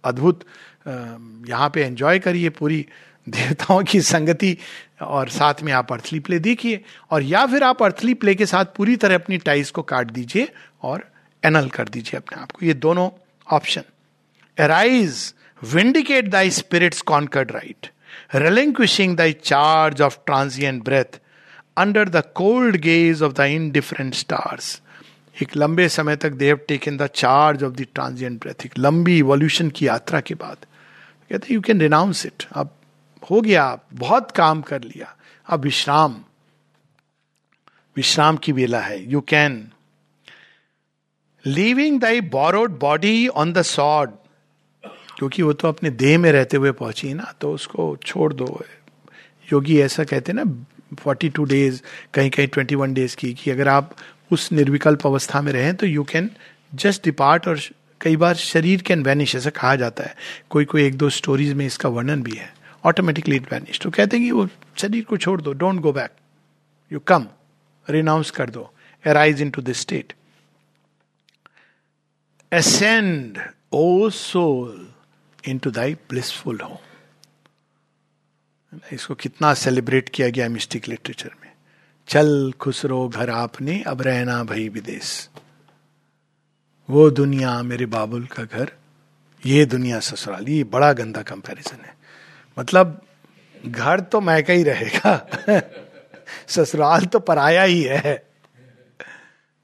अद्भुत 0.04 0.44
यहाँ 0.88 1.70
पे 1.70 1.84
एंजॉय 1.84 2.20
करिए 2.20 2.50
पूरी 2.50 2.86
देवताओं 3.28 3.84
की 3.84 4.02
संगति 4.02 4.58
और 5.02 5.30
साथ 5.30 5.64
में 5.64 5.72
आप 5.74 5.92
अर्थली 5.94 6.20
प्ले 6.20 6.40
देखिए 6.40 6.84
और 7.12 7.24
या 7.24 7.46
फिर 7.46 7.64
आप 7.64 7.84
अर्थली 7.84 8.14
प्ले 8.14 8.36
के 8.36 8.46
साथ 8.46 8.66
पूरी 8.78 8.96
तरह 8.96 9.16
अपनी 9.16 9.38
टाइस 9.38 9.72
को 9.72 9.82
काट 9.82 10.12
दीजिए 10.12 10.48
और 10.82 11.04
एनल 11.44 11.68
कर 11.70 11.90
दीजिए 11.90 12.18
अपने 12.18 12.42
आप 12.42 12.52
को। 12.52 12.66
ये 12.66 12.74
दोनों 12.74 13.10
option 13.48 13.84
arise 14.58 15.34
vindicate 15.62 16.30
thy 16.30 16.50
spirit's 16.50 17.02
conquered 17.02 17.52
right 17.52 17.92
relinquishing 18.36 19.12
thy 19.16 19.32
charge 19.50 20.02
of 20.06 20.16
transient 20.26 20.84
breath 20.84 21.20
under 21.78 22.04
the 22.06 22.22
cold 22.40 22.78
gaze 22.82 23.22
of 23.22 23.36
the 23.36 23.46
indifferent 23.58 24.16
stars. 24.22 24.66
एक 25.42 25.56
लंबे 25.58 25.88
समय 25.90 26.16
तक 26.16 26.32
देव 26.32 26.60
taken 26.68 26.98
the 26.98 27.08
charge 27.16 27.64
of 27.64 27.74
the 27.74 27.86
transient 27.96 28.40
breath 28.42 28.66
एक 28.66 28.78
लंबी 28.80 29.18
इवोल्यूशन 29.18 29.70
की 29.70 29.88
यात्रा 29.88 30.20
के 30.22 30.36
बाद। 30.36 30.66
कहते 31.32 31.54
यू 31.54 31.62
कैन 31.62 31.82
रिनाउंस 31.82 32.26
इट 32.26 32.44
अब 32.52 32.70
हो 33.32 33.42
गया 33.42 33.64
आप 33.64 33.86
बहुत 33.94 34.32
काम 34.32 34.62
कर 34.62 34.82
लिया। 34.82 35.16
अब 35.48 35.62
विश्राम। 35.62 36.16
विश्राम 37.96 38.38
की 38.38 38.52
वेला 38.52 38.80
है। 38.80 39.04
You 39.12 39.22
can 39.22 39.68
leaving 41.46 42.00
thy 42.00 42.22
borrowed 42.22 42.80
body 42.80 43.28
on 43.28 43.54
the 43.54 43.62
sod 43.62 44.12
क्योंकि 45.18 45.44
वो 45.44 45.54
तो 45.54 45.68
अपने 45.68 45.90
देह 45.90 46.18
में 46.20 46.32
रहते 46.32 46.58
हुए 46.58 46.72
पहुँची 46.72 47.14
ना 47.14 47.34
तो 47.42 47.52
उसको 47.54 47.96
छोड़ 48.06 48.34
दो। 48.34 48.46
योगी 49.54 49.80
ऐसा 49.80 50.04
कहते 50.04 50.34
ना 50.34 50.44
फोर्टी 51.00 51.30
टू 51.30 51.44
डेज़ 51.44 51.82
कहीं 52.14 52.30
कहीं 52.30 52.48
ट्वेंटी 52.48 52.76
वन 52.76 52.94
डेज़ 52.94 53.16
की, 53.16 53.34
कि 53.34 53.52
अगर 53.52 53.68
आप 53.68 53.96
उस 54.32 54.52
निर्विकल्प 54.52 55.06
अवस्था 55.08 55.42
में 55.42 55.52
रहें 55.54 55.76
तो 55.76 55.86
यू 55.86 56.04
कैन 56.04 56.30
जस्ट 56.74 57.04
डिपार्ट 57.04 57.48
और 57.48 57.60
कई 58.02 58.16
बार 58.16 58.36
शरीर 58.36 58.82
कैन 58.82 59.04
वैनिश 59.04 59.36
ऐसा 59.36 59.50
कहा 59.50 59.76
जाता 59.76 60.04
है। 60.04 60.16
कोई 60.50 60.66
कोई 60.66 60.86
एक 60.86 60.98
दो 60.98 61.10
स्टोरीज 61.10 61.54
में 61.54 61.66
इसका 61.66 61.90
वर्णन 61.90 62.24
भी 62.24 62.36
है। 62.36 62.54
ऑटोमेटिकली 62.86 63.36
इट 63.36 63.54
वैनिश 63.54 63.80
तो 63.80 63.92
कहते 63.92 64.18
हैं 64.18 64.26
कि 64.26 64.32
वो 64.32 64.48
शरीर 64.78 65.04
को 65.04 65.18
छोड़ 65.18 65.42
दो 65.42 65.54
don't 65.54 65.82
go 65.82 65.94
back 65.94 66.12
you 66.92 67.00
come 67.00 67.28
renounce 67.90 68.32
कर 68.32 68.50
दो। 68.50 68.74
Arise 69.06 69.42
into 69.50 69.62
this 69.62 69.80
state 69.80 70.14
ascend, 72.52 73.38
O 73.74 74.10
soul, 74.10 74.76
into 75.44 75.72
thy 75.72 75.88
blissful 76.12 76.60
home. 76.60 76.86
इसको 78.94 79.16
कितना 79.16 79.54
सेलिब्रेट 79.54 80.10
किया 80.10 80.30
गया 80.30 80.48
मिस्टिक 80.50 80.88
लिटरेचर 80.88 81.32
में। 81.44 81.52
चल 82.08 82.54
खुसरो 82.60 83.08
घर 83.10 83.30
आपने 83.30 83.82
अब 83.82 84.02
रहना 84.02 84.44
भाई 84.44 84.70
विदेश। 84.70 85.30
वो 86.90 87.10
दुनिया 87.10 87.64
मेरे 87.64 87.86
बाबुल 87.86 88.26
का 88.26 88.44
घर, 88.44 88.72
ये 89.46 89.66
दुनिया 89.66 90.00
ससुराल, 90.00 90.50
ये 90.50 90.64
बड़ा 90.64 90.94
गंदा 90.94 91.22
कंपैरिजन 91.22 91.86
है। 91.86 91.96
मतलब 92.60 93.02
घर 93.66 94.00
तो 94.00 94.22
मैका 94.22 94.54
ही 94.54 94.64
रहेगा। 94.64 95.28
ससुराल 96.48 97.06
तो 97.06 97.20
पराया 97.20 97.64
ही 97.64 97.82
है। 97.82 98.28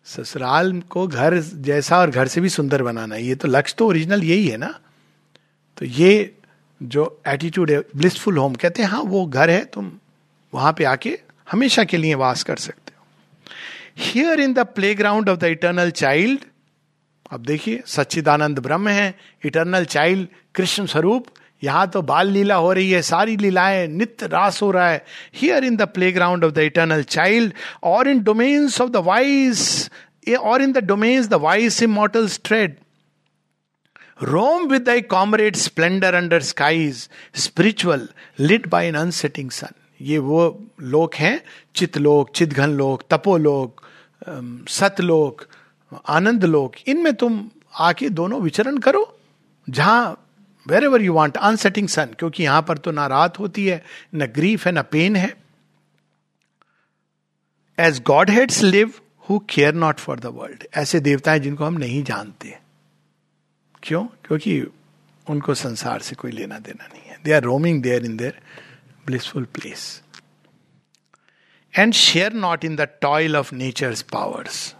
ससुराल 0.05 0.81
को 0.81 1.07
घर 1.07 1.39
जैसा 1.39 1.97
और 1.97 2.09
घर 2.09 2.27
से 2.27 2.41
भी 2.41 2.49
सुंदर 2.49 2.83
बनाना, 2.83 3.15
ये 3.15 3.35
तो 3.35 3.47
लक्ष्य 3.47 3.75
तो 3.77 3.87
ओरिजिनल 3.87 4.23
यही 4.23 4.47
है 4.47 4.57
ना। 4.57 4.79
तो 5.77 5.85
ये 5.85 6.35
जो 6.83 7.21
एटीट्यूड 7.27 7.71
है 7.71 7.79
ब्लिसफुल 7.79 8.37
होम 8.37 8.55
कहते 8.55 8.83
हैं 8.83 8.89
हाँ 8.89 9.01
वो 9.01 9.25
घर 9.25 9.49
है, 9.49 9.65
तुम 9.65 9.91
वहाँ 10.53 10.73
पे 10.73 10.83
आके 10.83 11.19
हमेशा 11.51 11.83
के 11.83 11.97
लिए 11.97 12.15
वास 12.15 12.43
कर 12.43 12.55
सकते 12.55 12.93
हो। 12.99 13.05
Here 13.97 14.39
in 14.39 14.53
the 14.53 14.59
playground 14.95 15.29
of 15.29 15.39
the 15.39 15.43
eternal 15.43 15.91
child 15.91 16.39
अब 17.33 17.45
देखिए, 17.45 17.81
सच्चिदानंद 17.87 18.59
ब्रह्म 18.59 18.87
है 18.89 19.13
इटर्नल 19.45 19.85
चाइल्ड 19.85 20.27
कृष्ण 20.55 20.85
स्वरूप। 20.85 21.25
यहाँ 21.63 21.87
तो 21.89 22.01
बाल 22.01 22.27
लीला 22.27 22.55
हो 22.55 22.71
रही 22.73 22.89
है, 22.91 23.01
सारी 23.01 23.35
लीलाएँ, 23.37 23.87
नित्य 23.87 24.27
रास 24.27 24.61
हो 24.61 24.69
रहा 24.71 24.89
है। 24.89 25.03
Here 25.35 25.63
in 25.63 25.75
the 25.75 25.81
playground 26.11 26.43
of 26.43 26.51
the 26.53 26.59
eternal 26.59 27.03
child 27.03 27.53
और 27.83 28.07
in 28.07 28.23
domains 28.23 28.79
of 28.81 28.89
the 28.91 29.03
wise 29.05 29.89
और 30.39 30.61
in 30.61 30.71
the 30.71 30.83
domains 30.85 31.27
the 31.27 31.33
wise 31.43 31.81
immortal 31.83 32.27
stride 32.29 32.75
roam 34.23 34.67
with 34.67 34.81
thy 34.81 35.01
comrade 35.13 35.55
splendour 35.55 36.13
under 36.13 36.41
skies 36.41 37.07
spiritual 37.35 38.07
lit 38.39 38.67
by 38.67 38.87
an 38.87 38.95
unsetting 38.95 39.49
sun 39.51 39.73
ये 40.01 40.17
वो 40.19 40.43
लोक 40.81 41.15
हैं 41.15 41.39
चितलोक 41.75 42.31
चितघन 42.35 42.69
लोक, 42.69 43.03
तपोलोक 43.09 43.81
सतलोक 44.69 45.45
आनंद 46.09 46.45
लोक, 46.45 46.75
इनमें 46.87 47.13
तुम 47.13 47.49
आके 47.79 48.09
दोनों 48.09 48.41
विचरण 48.41 48.77
करो, 48.77 49.19
जहाँ 49.67 50.19
wherever 50.83 51.01
you 51.01 51.13
want 51.13 51.37
unsetting 51.37 51.87
sun 51.87 52.13
क्योंकि 52.19 52.43
यहाँ 52.43 52.61
पर 52.61 52.77
तो 52.77 52.91
ना 52.91 53.07
रात 53.07 53.39
होती 53.39 53.65
है, 53.65 53.83
न 54.15 54.25
ग्रीफ 54.25 54.65
है, 54.65 54.71
ना 54.71 54.81
पेन 54.81 55.15
है। 55.15 55.33
As 57.77 58.01
godheads 58.29 58.61
live 58.63 58.93
who 59.29 59.39
care 59.49 59.73
not 59.73 59.99
for 59.99 60.19
the 60.19 60.25
world 60.35 60.63
ऐसे 60.77 60.99
देवता 60.99 61.31
हैं 61.31 61.41
जिनको 61.41 61.65
हम 61.65 61.77
नहीं 61.77 62.03
जानते। 62.03 62.57
क्यों? 63.83 64.05
क्योंकि 64.25 64.61
उनको 65.27 65.53
संसार 65.53 66.01
से 66.01 66.15
कोई 66.15 66.31
लेना 66.31 66.59
देना 66.59 66.87
नहीं 66.87 67.09
है। 67.09 67.17
They 67.23 67.31
are 67.33 67.43
roaming 67.43 67.81
there 67.83 68.05
in 68.05 68.17
their 68.17 68.39
blissful 69.05 69.43
place 69.53 70.01
and 71.73 71.93
share 71.93 72.33
not 72.33 72.65
in 72.65 72.75
the 72.75 72.87
toil 73.01 73.37
of 73.37 73.53
nature's 73.55 74.01
powers 74.11 74.75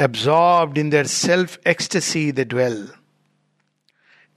absorbed 0.00 0.78
in 0.78 0.90
their 0.90 1.06
self 1.06 1.58
ecstasy 1.66 2.32
they 2.32 2.40
dwell 2.40 2.88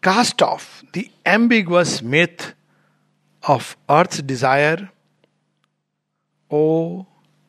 cast 0.08 0.36
off 0.36 0.62
the 0.98 1.04
ambiguous 1.28 1.92
myth 2.04 2.46
of 3.50 3.62
earth's 3.92 4.22
desire, 4.32 4.80
O 6.54 6.64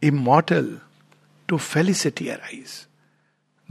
immortal, 0.02 0.66
to 1.48 1.58
felicity 1.58 2.26
arise. 2.28 2.86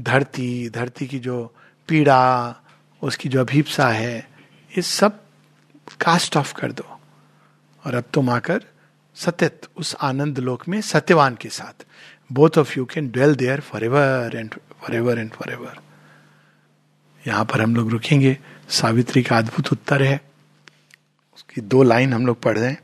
धरती 0.01 0.69
धरती 0.69 1.07
की 1.07 1.19
जो 1.19 1.55
पीड़ा 1.87 2.55
उसकी 3.01 3.29
जो 3.29 3.39
अभीपसा 3.39 3.89
है 3.89 4.29
ये 4.77 4.81
सब 4.81 5.23
कास्ट 6.01 6.37
ऑफ़ 6.37 6.53
कर 6.53 6.71
दो। 6.71 6.99
और 7.85 7.95
अब 7.95 8.03
तुम 8.13 8.29
आकर 8.29 8.63
सत्यत 9.15 9.61
उस 9.77 9.95
आनंद 9.95 10.39
लोक 10.39 10.67
में 10.67 10.81
सत्यवान 10.81 11.35
के 11.35 11.49
साथ। 11.49 11.85
Both 12.31 12.57
of 12.57 12.73
you 12.77 12.85
can 12.85 13.09
dwell 13.11 13.35
there 13.35 13.59
forever 13.83 14.35
and 14.35 14.53
forever 14.95 15.19
and 15.19 15.31
forever 15.53 15.79
यहाँ 17.23 17.45
पर 17.45 17.61
हम 17.61 17.75
लोग 17.75 17.89
रुकेंगे। 17.91 18.37
सावित्री 18.69 19.23
का 19.23 19.37
अद्भुत 19.37 19.71
उत्तर 19.71 20.03
है। 20.03 20.19
उसकी 21.35 21.61
दो 21.61 21.83
लाइन 21.83 22.13
हम 22.13 22.25
लोग 22.25 22.41
पढ़ 22.41 22.57
रहे 22.57 22.69
हैं। 22.69 22.79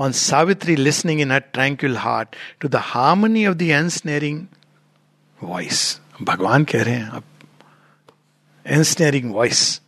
On 0.00 0.12
Savitri 0.12 0.76
listening 0.76 1.20
in 1.20 1.32
her 1.32 1.38
tranquil 1.52 1.96
heart 1.96 2.36
to 2.60 2.68
the 2.68 2.76
harmony 2.76 3.46
of 3.46 3.56
the 3.56 3.62
answering 3.62 4.46
voice 5.38 6.00
भगवान 6.22 6.64
कह 6.64 6.82
रहे 6.82 6.94
हैं, 6.94 7.08
अब 7.08 7.24
answering 8.66 9.32
voice 9.32 9.80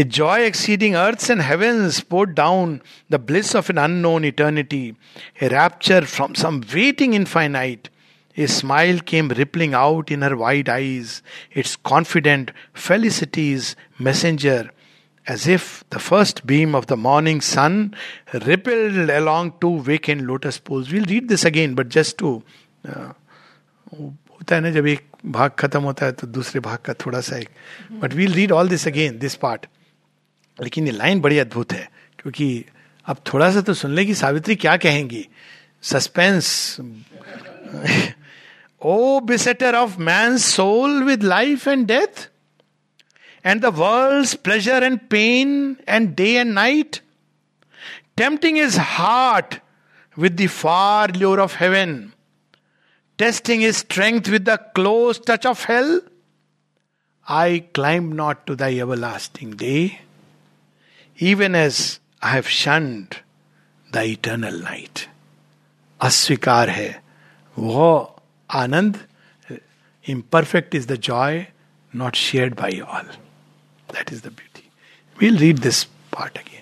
A 0.00 0.04
joy 0.18 0.46
exceeding 0.46 0.94
earth 0.94 1.30
and 1.30 1.40
heavens 1.42 2.00
poured 2.10 2.30
down 2.36 2.78
the 3.12 3.20
bliss 3.26 3.54
of 3.56 3.70
an 3.70 3.76
unknown 3.76 4.24
eternity 4.24 4.86
a 5.42 5.48
rapture 5.48 6.04
from 6.14 6.32
some 6.42 6.60
waiting 6.74 7.14
in 7.14 7.24
finite 7.34 7.88
A 8.36 8.48
smile 8.48 8.98
came 8.98 9.28
rippling 9.28 9.74
out 9.74 10.10
in 10.10 10.22
her 10.22 10.36
wide 10.36 10.68
eyes, 10.68 11.22
its 11.52 11.76
confident 11.76 12.50
felicity's 12.74 13.76
messenger, 13.98 14.70
as 15.26 15.46
if 15.46 15.84
the 15.90 16.00
first 16.00 16.44
beam 16.44 16.74
of 16.74 16.88
the 16.88 16.96
morning 16.96 17.40
sun 17.40 17.94
rippled 18.44 19.08
along 19.08 19.54
two 19.60 19.80
vacant 19.82 20.22
lotus 20.22 20.58
pools. 20.58 20.90
We'll 20.90 21.04
read 21.04 21.28
this 21.28 21.44
again, 21.44 21.74
but 21.74 21.88
just 21.90 22.18
to. 22.18 22.42
Uh, 22.84 23.12
होता 23.92 24.54
है 24.54 24.60
ना 24.60 24.70
जब 24.70 24.86
एक 24.86 25.04
भाग 25.26 25.50
खत्म 25.58 25.80
होता 25.82 26.06
है 26.06 26.12
तो 26.12 26.26
दूसरे 26.26 26.60
भाग 26.60 26.78
का 26.84 26.92
थोड़ा 27.06 27.20
सा 27.20 27.36
एक 27.36 27.48
but 28.00 28.14
we'll 28.14 28.32
read 28.34 28.52
all 28.52 28.68
this 28.68 28.86
again 28.88 29.18
this 29.18 29.34
part 29.44 29.66
लेकिन 30.61 30.85
ये 30.87 30.91
लाइन 30.91 31.21
बड़ी 31.21 31.37
अद्भुत 31.39 31.73
है, 31.73 31.89
क्योंकि 32.19 32.65
अब 33.05 33.17
थोड़ा 33.33 33.51
सा 33.51 33.61
तो 33.61 33.73
सुन 33.73 33.91
ले 33.95 34.05
कि 34.05 34.13
सावित्री 34.15 34.55
क्या 34.55 34.75
कहेंगी। 34.77 35.27
Suspense. 35.83 36.77
O 38.81 39.19
besetter 39.19 39.75
of 39.75 39.97
man 39.99 40.37
soul 40.37 41.03
with 41.03 41.23
life 41.23 41.67
and 41.67 41.85
death, 41.87 42.29
and 43.45 43.61
the 43.61 43.65
world 43.75 44.35
pleasure 44.35 44.83
and 44.83 44.99
pain 45.09 45.75
and 45.89 46.15
day 46.15 46.29
and 46.31 46.53
night, 46.53 46.97
tempting 48.17 48.57
his 48.57 48.79
heart 48.79 49.55
with 50.17 50.41
the 50.41 50.47
far 50.47 51.15
lure 51.15 51.39
of 51.39 51.57
heaven, 51.59 51.95
testing 53.19 53.63
his 53.63 53.77
strength 53.77 54.29
with 54.29 54.49
the 54.49 54.57
close 54.75 55.19
touch 55.27 55.45
of 55.45 55.71
hell. 55.71 56.01
I 57.27 57.59
climb 57.59 58.13
not 58.13 58.45
to 58.47 58.55
thy 58.55 58.79
everlasting 58.97 59.53
day. 59.53 59.89
even 61.18 61.54
as 61.54 62.00
I 62.22 62.30
have 62.30 62.48
shunned 62.48 63.20
the 63.92 64.04
eternal 64.04 64.58
night. 64.60 65.08
अस्वीकार 66.00 66.68
है 66.70 67.02
वो 67.58 68.14
Anand, 68.50 68.98
imperfect 70.04 70.74
is 70.74 70.86
the 70.86 70.98
joy 70.98 71.48
not 71.92 72.14
shared 72.14 72.54
by 72.54 72.80
all. 72.80 73.04
That 73.88 74.12
is 74.12 74.22
the 74.22 74.30
beauty. 74.30 74.70
We'll 75.18 75.38
read 75.38 75.58
this 75.58 75.86
part 76.10 76.38
again. 76.38 76.57